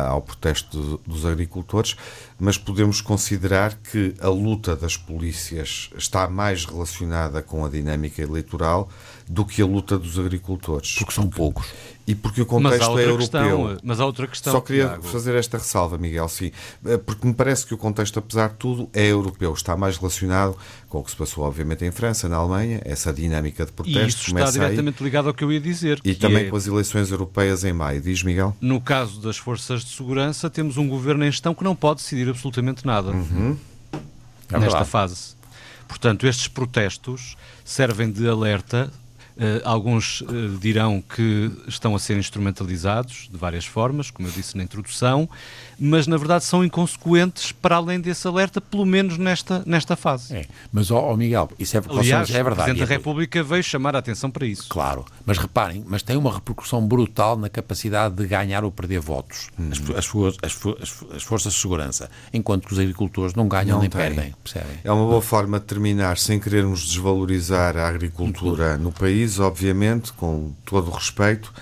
ao 0.09 0.23
protesto 0.23 0.99
dos 1.07 1.27
agricultores, 1.27 1.95
mas 2.43 2.59
podemos 2.59 3.01
considerar 3.01 3.77
que 3.77 4.15
a 4.19 4.27
luta 4.27 4.75
das 4.75 4.97
polícias 4.97 5.91
está 5.97 6.29
mais 6.29 6.65
relacionada 6.65 7.41
com 7.41 7.65
a 7.65 7.69
dinâmica 7.69 8.21
eleitoral 8.21 8.91
do 9.29 9.45
que 9.45 9.63
a 9.63 9.65
luta 9.65 9.97
dos 9.97 10.19
agricultores. 10.19 10.97
Porque 10.97 11.13
são 11.13 11.31
poucos. 11.31 11.73
E 12.05 12.17
porque 12.17 12.43
o 12.43 12.47
contexto 12.47 12.99
é 12.99 13.05
europeu. 13.05 13.17
Questão, 13.17 13.79
mas 13.85 14.01
há 14.01 14.05
outra 14.05 14.27
questão. 14.27 14.53
Só 14.53 14.61
queria 14.61 14.87
Tiago. 14.89 15.03
fazer 15.05 15.37
esta 15.37 15.57
ressalva, 15.57 15.97
Miguel, 15.97 16.29
sim. 16.29 16.51
Eh, 16.85 16.99
porque 16.99 17.25
me 17.27 17.33
parece 17.33 17.65
que 17.65 17.75
o 17.75 17.79
contexto, 17.79 18.19
apesar 18.19 18.49
de 18.49 18.57
tudo, 18.57 18.91
é 18.93 19.07
europeu. 19.07 19.53
Está 19.53 19.77
mais 19.77 19.97
relacionado 19.97 20.57
com 20.89 20.99
o 20.99 21.05
que 21.05 21.13
se 21.13 21.17
passou, 21.17 21.45
obviamente, 21.45 21.85
em 21.85 21.93
França, 21.93 22.29
na 22.29 22.37
Alemanha, 22.37 22.81
essa 22.85 23.13
dinâmica 23.13 23.65
de 23.65 23.71
protesto. 23.71 24.01
E 24.01 24.09
isso 24.09 24.37
está 24.37 24.51
diretamente 24.51 24.97
aí. 24.99 25.05
ligado 25.05 25.29
ao 25.29 25.35
que 25.35 25.45
eu 25.45 25.53
ia 25.53 25.61
dizer. 25.61 26.01
E 26.05 26.15
também 26.15 26.47
é... 26.47 26.51
com 26.51 26.57
as 26.57 26.67
eleições 26.67 27.11
europeias 27.13 27.63
em 27.63 27.73
maio. 27.73 28.01
Diz, 28.01 28.25
Miguel? 28.25 28.57
No 28.61 28.81
caso 28.81 29.21
das 29.21 29.37
forças 29.37 29.85
de 29.85 29.91
segurança, 29.91 30.51
temos 30.51 30.77
um 30.77 30.89
governo 30.89 31.25
em 31.25 31.31
gestão 31.31 31.55
que 31.55 31.63
não 31.63 31.77
pode 31.77 32.01
decidir 32.01 32.29
absolutamente 32.33 32.87
nada 32.87 33.11
uhum. 33.11 33.57
nesta 34.51 34.81
é 34.81 34.85
fase. 34.85 35.37
Portanto, 35.87 36.27
estes 36.27 36.49
protestos 36.49 37.37
servem 37.65 38.11
de 38.11 38.27
alerta 38.29 38.91
alguns 39.65 40.21
uh, 40.23 40.59
dirão 40.61 41.03
que 41.03 41.51
estão 41.67 41.95
a 41.95 41.99
ser 41.99 42.17
instrumentalizados 42.17 43.29
de 43.31 43.37
várias 43.37 43.65
formas, 43.65 44.11
como 44.11 44.29
eu 44.29 44.33
disse 44.33 44.57
na 44.57 44.63
introdução, 44.63 45.29
mas 45.79 46.07
na 46.07 46.17
verdade 46.17 46.45
são 46.45 46.65
inconsequentes 46.65 47.51
para 47.51 47.77
além 47.77 48.01
desse 48.01 48.27
alerta, 48.27 48.61
pelo 48.61 48.87
menos 48.87 49.19
nesta, 49.19 49.63
nesta 49.67 49.97
fase. 49.97 50.35
É, 50.35 50.47
mas, 50.73 50.91
ó, 50.91 50.99
ó 51.11 51.17
Miguel, 51.17 51.51
isso 51.59 51.77
é, 51.77 51.83
Aliás, 51.89 52.31
é 52.31 52.35
verdade. 52.35 52.53
O 52.53 52.65
Presidente 52.65 52.89
da 52.89 52.95
República 52.95 53.43
veio 53.43 53.65
chamar 53.65 53.97
a 53.97 53.99
atenção 53.99 54.31
para 54.31 54.47
isso. 54.47 54.67
Claro, 54.69 55.05
mas 55.27 55.39
reparem, 55.39 55.85
mas 55.87 56.03
tem 56.03 56.17
uma 56.17 56.33
repercussão 56.33 56.87
brutal 56.87 57.37
na 57.37 57.49
capacidade 57.49 58.15
de 58.15 58.27
ganhar 58.27 58.65
ou 58.65 58.71
perder 58.71 59.01
votos, 59.01 59.49
hum. 59.59 59.71
as, 59.71 59.81
as, 59.97 60.59
as, 60.81 61.05
as, 61.17 61.23
forças 61.23 61.53
de 61.55 61.59
segurança, 61.59 62.11
enquanto 62.33 62.67
que 62.67 62.73
os 62.73 62.79
agricultores 62.79 63.35
não 63.35 63.49
ganham 63.49 63.73
não 63.75 63.81
nem 63.81 63.91
tem. 63.91 64.01
perdem, 64.01 64.35
percebem? 64.43 64.79
É 64.85 64.93
uma 64.93 65.05
boa 65.05 65.23
forma 65.23 65.59
de 65.59 65.67
terminar, 65.67 66.19
sem 66.19 66.39
querermos 66.39 66.87
desvalorizar 66.87 67.77
a 67.77 67.89
agricultura 67.89 68.77
no 68.79 68.93
país, 68.93 69.22
obviamente, 69.39 70.13
com 70.13 70.53
todo 70.65 70.89
o 70.89 70.95
respeito, 70.95 71.53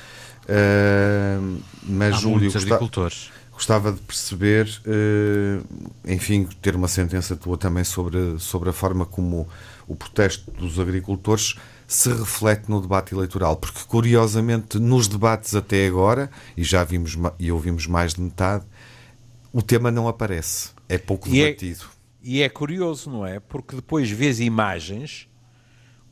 uh, 0.44 1.60
mas 1.84 2.14
Há 2.14 2.18
Júlio... 2.18 2.50
agricultores 2.54 3.30
Gostava 3.60 3.92
de 3.92 4.00
perceber, 4.00 4.66
uh, 4.86 5.62
enfim, 6.06 6.48
ter 6.62 6.74
uma 6.74 6.88
sentença 6.88 7.36
tua 7.36 7.58
também 7.58 7.84
sobre, 7.84 8.38
sobre 8.38 8.70
a 8.70 8.72
forma 8.72 9.04
como 9.04 9.46
o 9.86 9.94
protesto 9.94 10.50
dos 10.52 10.80
agricultores 10.80 11.56
se 11.86 12.08
reflete 12.08 12.70
no 12.70 12.80
debate 12.80 13.12
eleitoral, 13.12 13.56
porque 13.56 13.80
curiosamente 13.86 14.78
nos 14.78 15.08
debates 15.08 15.54
até 15.54 15.86
agora, 15.86 16.30
e 16.56 16.64
já 16.64 16.82
vimos 16.84 17.18
e 17.38 17.52
ouvimos 17.52 17.86
mais 17.86 18.14
de 18.14 18.22
metade, 18.22 18.64
o 19.52 19.60
tema 19.60 19.90
não 19.90 20.08
aparece, 20.08 20.70
é 20.88 20.96
pouco 20.96 21.28
e 21.28 21.42
é 21.42 21.46
debatido. 21.48 21.84
É, 21.84 22.00
e 22.22 22.42
é 22.42 22.48
curioso, 22.48 23.10
não 23.10 23.26
é? 23.26 23.40
Porque 23.40 23.76
depois 23.76 24.10
vês 24.10 24.40
imagens 24.40 25.28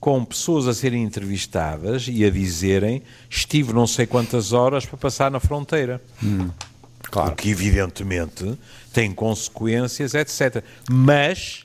com 0.00 0.24
pessoas 0.24 0.66
a 0.68 0.74
serem 0.74 1.02
entrevistadas 1.02 2.06
e 2.08 2.24
a 2.24 2.30
dizerem 2.30 3.02
estive 3.28 3.72
não 3.72 3.86
sei 3.86 4.06
quantas 4.06 4.52
horas 4.52 4.86
para 4.86 4.96
passar 4.96 5.30
na 5.30 5.40
fronteira. 5.40 6.00
Hum. 6.22 6.50
Claro. 7.02 7.32
O 7.32 7.36
que, 7.36 7.50
evidentemente, 7.50 8.58
tem 8.92 9.12
consequências, 9.12 10.14
etc. 10.14 10.62
Mas, 10.90 11.64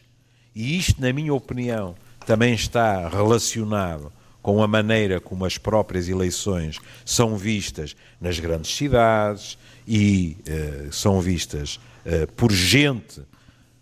e 0.56 0.78
isto, 0.78 1.02
na 1.02 1.12
minha 1.12 1.34
opinião, 1.34 1.96
também 2.26 2.54
está 2.54 3.08
relacionado 3.10 4.12
com 4.42 4.62
a 4.62 4.68
maneira 4.68 5.20
como 5.20 5.46
as 5.46 5.58
próprias 5.58 6.10
eleições 6.10 6.80
são 7.06 7.38
vistas 7.38 7.96
nas 8.20 8.40
grandes 8.40 8.76
cidades 8.76 9.58
e 9.88 10.38
uh, 10.48 10.94
são 10.94 11.22
vistas 11.22 11.80
uh, 12.06 12.30
por 12.34 12.52
gente 12.52 13.22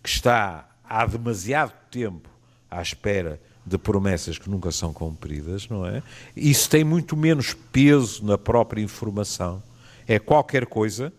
que 0.02 0.08
está 0.08 0.68
há 0.88 1.04
demasiado 1.06 1.72
tempo 1.90 2.28
à 2.70 2.80
espera 2.80 3.40
de 3.64 3.78
promessas 3.78 4.38
que 4.38 4.50
nunca 4.50 4.72
são 4.72 4.92
cumpridas, 4.92 5.68
não 5.68 5.86
é? 5.86 6.02
Isso 6.36 6.68
tem 6.68 6.82
muito 6.82 7.16
menos 7.16 7.54
peso 7.72 8.24
na 8.24 8.36
própria 8.36 8.82
informação. 8.82 9.62
É 10.06 10.18
qualquer 10.18 10.66
coisa 10.66 11.12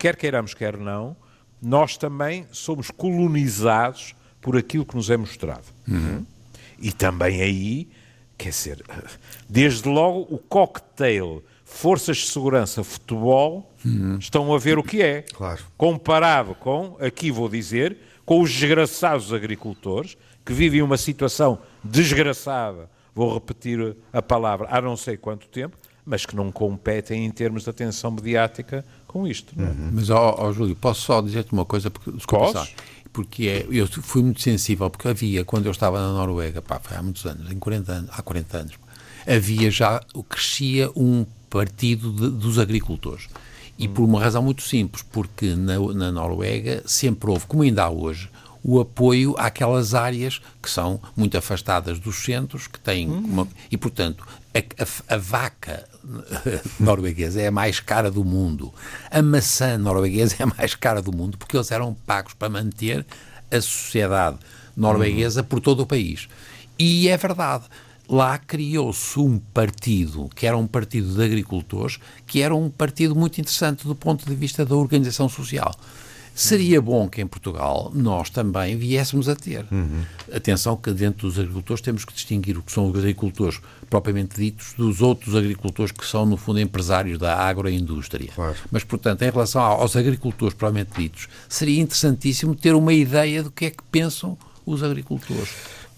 quer 0.00 0.16
queiramos, 0.16 0.54
quer 0.54 0.78
não, 0.78 1.14
nós 1.60 1.98
também 1.98 2.46
somos 2.50 2.90
colonizados 2.90 4.14
por 4.40 4.56
aquilo 4.56 4.86
que 4.86 4.96
nos 4.96 5.10
é 5.10 5.16
mostrado. 5.16 5.66
Uhum. 5.86 6.24
E 6.80 6.90
também 6.90 7.42
aí, 7.42 7.88
quer 8.38 8.48
dizer, 8.48 8.82
desde 9.46 9.86
logo 9.86 10.26
o 10.34 10.38
cocktail 10.38 11.44
forças 11.66 12.16
de 12.16 12.26
segurança, 12.28 12.82
futebol, 12.82 13.70
uhum. 13.84 14.16
estão 14.18 14.52
a 14.54 14.58
ver 14.58 14.78
o 14.78 14.82
que 14.82 15.02
é. 15.02 15.22
Claro. 15.34 15.62
Comparado 15.76 16.54
com, 16.54 16.96
aqui 16.98 17.30
vou 17.30 17.48
dizer, 17.48 17.98
com 18.24 18.40
os 18.40 18.50
desgraçados 18.50 19.32
agricultores 19.34 20.16
que 20.46 20.54
vivem 20.54 20.80
uma 20.80 20.96
situação 20.96 21.58
desgraçada, 21.82 22.88
vou 23.14 23.32
repetir 23.34 23.96
a 24.12 24.22
palavra, 24.22 24.68
há 24.70 24.80
não 24.80 24.96
sei 24.96 25.16
quanto 25.16 25.46
tempo, 25.48 25.76
mas 26.04 26.26
que 26.26 26.34
não 26.34 26.50
competem 26.50 27.24
em 27.24 27.30
termos 27.30 27.64
de 27.64 27.70
atenção 27.70 28.10
mediática 28.10 28.84
com 29.06 29.26
isto. 29.26 29.54
É? 29.58 29.62
Uhum. 29.62 29.90
Mas, 29.92 30.10
ó, 30.10 30.34
ó, 30.38 30.52
Júlio, 30.52 30.74
posso 30.74 31.02
só 31.02 31.20
dizer-te 31.20 31.52
uma 31.52 31.64
coisa? 31.64 31.90
Porque, 31.90 32.10
desculpa, 32.12 32.66
porque 33.12 33.46
é, 33.48 33.66
eu 33.70 33.86
fui 33.86 34.22
muito 34.22 34.40
sensível, 34.40 34.88
porque 34.88 35.08
havia, 35.08 35.44
quando 35.44 35.66
eu 35.66 35.72
estava 35.72 36.00
na 36.00 36.12
Noruega, 36.12 36.62
pá, 36.62 36.80
há 36.96 37.02
muitos 37.02 37.24
anos, 37.26 37.50
em 37.50 37.58
40 37.58 37.92
anos, 37.92 38.10
há 38.12 38.22
40 38.22 38.56
anos, 38.56 38.72
havia 39.26 39.70
já, 39.70 40.00
crescia 40.28 40.90
um 40.96 41.26
partido 41.48 42.12
de, 42.12 42.30
dos 42.30 42.58
agricultores. 42.58 43.28
E 43.78 43.88
por 43.88 44.02
uma 44.02 44.20
razão 44.20 44.42
muito 44.42 44.62
simples, 44.62 45.02
porque 45.02 45.54
na, 45.54 45.78
na 45.78 46.12
Noruega 46.12 46.82
sempre 46.86 47.30
houve, 47.30 47.46
como 47.46 47.62
ainda 47.62 47.84
há 47.84 47.90
hoje, 47.90 48.30
o 48.62 48.80
apoio 48.80 49.34
àquelas 49.38 49.94
áreas 49.94 50.40
que 50.62 50.70
são 50.70 51.00
muito 51.16 51.36
afastadas 51.36 51.98
dos 51.98 52.16
centros, 52.16 52.66
que 52.66 52.78
têm 52.78 53.08
hum. 53.08 53.18
uma, 53.18 53.48
e 53.70 53.76
portanto 53.76 54.26
a, 54.54 54.58
a, 54.58 55.14
a, 55.14 55.18
vaca 55.18 55.88
norueguesa 56.78 57.40
é 57.40 57.48
a 57.48 57.52
mais 57.52 57.80
cara 57.80 58.10
do 58.10 58.24
mundo, 58.24 58.72
a 59.10 59.22
maçã 59.22 59.78
norueguesa 59.78 60.36
é 60.38 60.42
a 60.42 60.46
mais 60.46 60.74
cara 60.74 61.00
do 61.00 61.12
mundo 61.12 61.38
porque 61.38 61.56
eles 61.56 61.70
eram 61.70 61.94
pagos 62.06 62.34
para 62.34 62.48
manter 62.48 63.06
a 63.50 63.60
sociedade 63.60 64.38
norueguesa 64.76 65.40
hum. 65.40 65.44
por 65.44 65.60
todo 65.60 65.80
o 65.80 65.86
país. 65.86 66.28
E 66.78 67.08
é 67.08 67.16
verdade. 67.16 67.64
Lá 68.08 68.38
criou-se 68.38 69.20
um 69.20 69.38
partido, 69.38 70.28
que 70.34 70.44
era 70.44 70.56
um 70.56 70.66
partido 70.66 71.14
de 71.14 71.22
agricultores, 71.22 72.00
que 72.26 72.42
era 72.42 72.52
um 72.52 72.68
partido 72.68 73.14
muito 73.14 73.40
interessante 73.40 73.86
do 73.86 73.94
ponto 73.94 74.26
de 74.26 74.34
vista 74.34 74.64
da 74.64 74.74
organização 74.74 75.28
social. 75.28 75.72
Seria 76.40 76.80
bom 76.80 77.08
que 77.08 77.20
em 77.20 77.26
Portugal 77.26 77.92
nós 77.94 78.30
também 78.30 78.76
viéssemos 78.76 79.28
a 79.28 79.36
ter. 79.36 79.66
Uhum. 79.70 80.02
Atenção 80.32 80.76
que 80.76 80.90
dentro 80.92 81.28
dos 81.28 81.38
agricultores 81.38 81.82
temos 81.82 82.04
que 82.04 82.12
distinguir 82.12 82.56
o 82.56 82.62
que 82.62 82.72
são 82.72 82.90
os 82.90 82.98
agricultores 82.98 83.60
propriamente 83.90 84.36
ditos 84.36 84.72
dos 84.76 85.02
outros 85.02 85.34
agricultores 85.36 85.92
que 85.92 86.06
são, 86.06 86.24
no 86.24 86.36
fundo, 86.36 86.60
empresários 86.60 87.18
da 87.18 87.36
agroindústria. 87.36 88.30
Claro. 88.34 88.56
Mas, 88.70 88.84
portanto, 88.84 89.22
em 89.22 89.30
relação 89.30 89.60
aos 89.60 89.96
agricultores 89.96 90.54
propriamente 90.54 90.92
ditos, 90.98 91.28
seria 91.48 91.80
interessantíssimo 91.80 92.54
ter 92.54 92.74
uma 92.74 92.92
ideia 92.92 93.42
do 93.42 93.50
que 93.50 93.66
é 93.66 93.70
que 93.70 93.82
pensam 93.90 94.38
os 94.64 94.82
agricultores. 94.82 95.50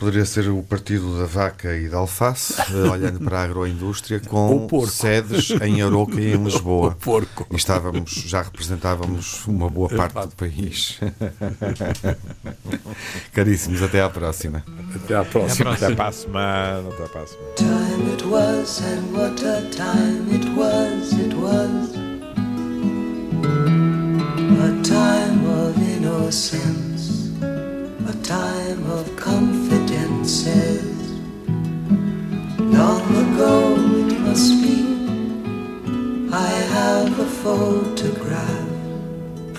Poderia 0.03 0.25
ser 0.25 0.49
o 0.49 0.65
partido 0.65 1.17
da 1.17 1.27
vaca 1.27 1.77
e 1.77 1.89
da 1.89 1.99
alface, 1.99 2.55
eh, 2.61 2.91
olhando 2.91 3.21
para 3.21 3.39
a 3.39 3.45
agroindústria, 3.45 4.19
com 4.27 4.67
sedes 4.89 5.51
em 5.63 5.81
Aroca 5.81 6.21
e 6.21 6.35
em 6.35 6.43
Lisboa. 6.43 6.89
O 6.89 6.95
porco. 6.97 7.47
E 7.53 7.55
estávamos, 7.55 8.11
já 8.11 8.43
representávamos 8.43 9.47
uma 9.47 9.71
boa 9.71 9.89
parte 9.89 10.31
do 10.31 10.35
país. 10.35 10.99
Caríssimos, 13.33 13.81
até 13.81 14.03
à 14.03 14.11
próxima. 14.11 14.65
Até 14.93 15.15
à 15.15 15.25
próxima. 15.25 15.73
Até, 15.73 15.95
para 15.95 16.09
a 16.09 16.13
semana. 16.13 16.89
Até 16.89 17.05
para 17.07 17.21
a 17.23 17.27
semana. 17.29 17.53
Time 17.55 18.13
it 18.13 18.25
was 18.27 18.81
and 18.81 19.17
what 19.17 19.41
a 19.45 19.63
time 19.71 20.35
it 20.35 20.49
was, 20.57 21.13
it 21.13 21.33
was 21.37 21.93
A 24.59 24.83
time 24.83 25.47
of 25.47 25.79
innocence 25.81 27.31
A 28.09 28.13
time 28.25 28.91
of 28.91 29.17
comfort 29.17 29.82
says 30.27 31.13
Long 32.59 33.05
ago 33.25 33.75
it 34.09 34.19
must 34.21 34.63
be 34.63 34.79
I 36.33 36.49
have 36.77 37.19
a 37.19 37.27
photograph 37.27 38.73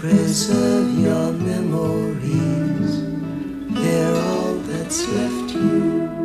Preserve 0.03 0.99
your 0.99 1.32
memories. 1.32 3.03
They're 3.74 4.16
all 4.22 4.55
that's 4.55 5.07
left 5.07 5.53
you. 5.53 6.22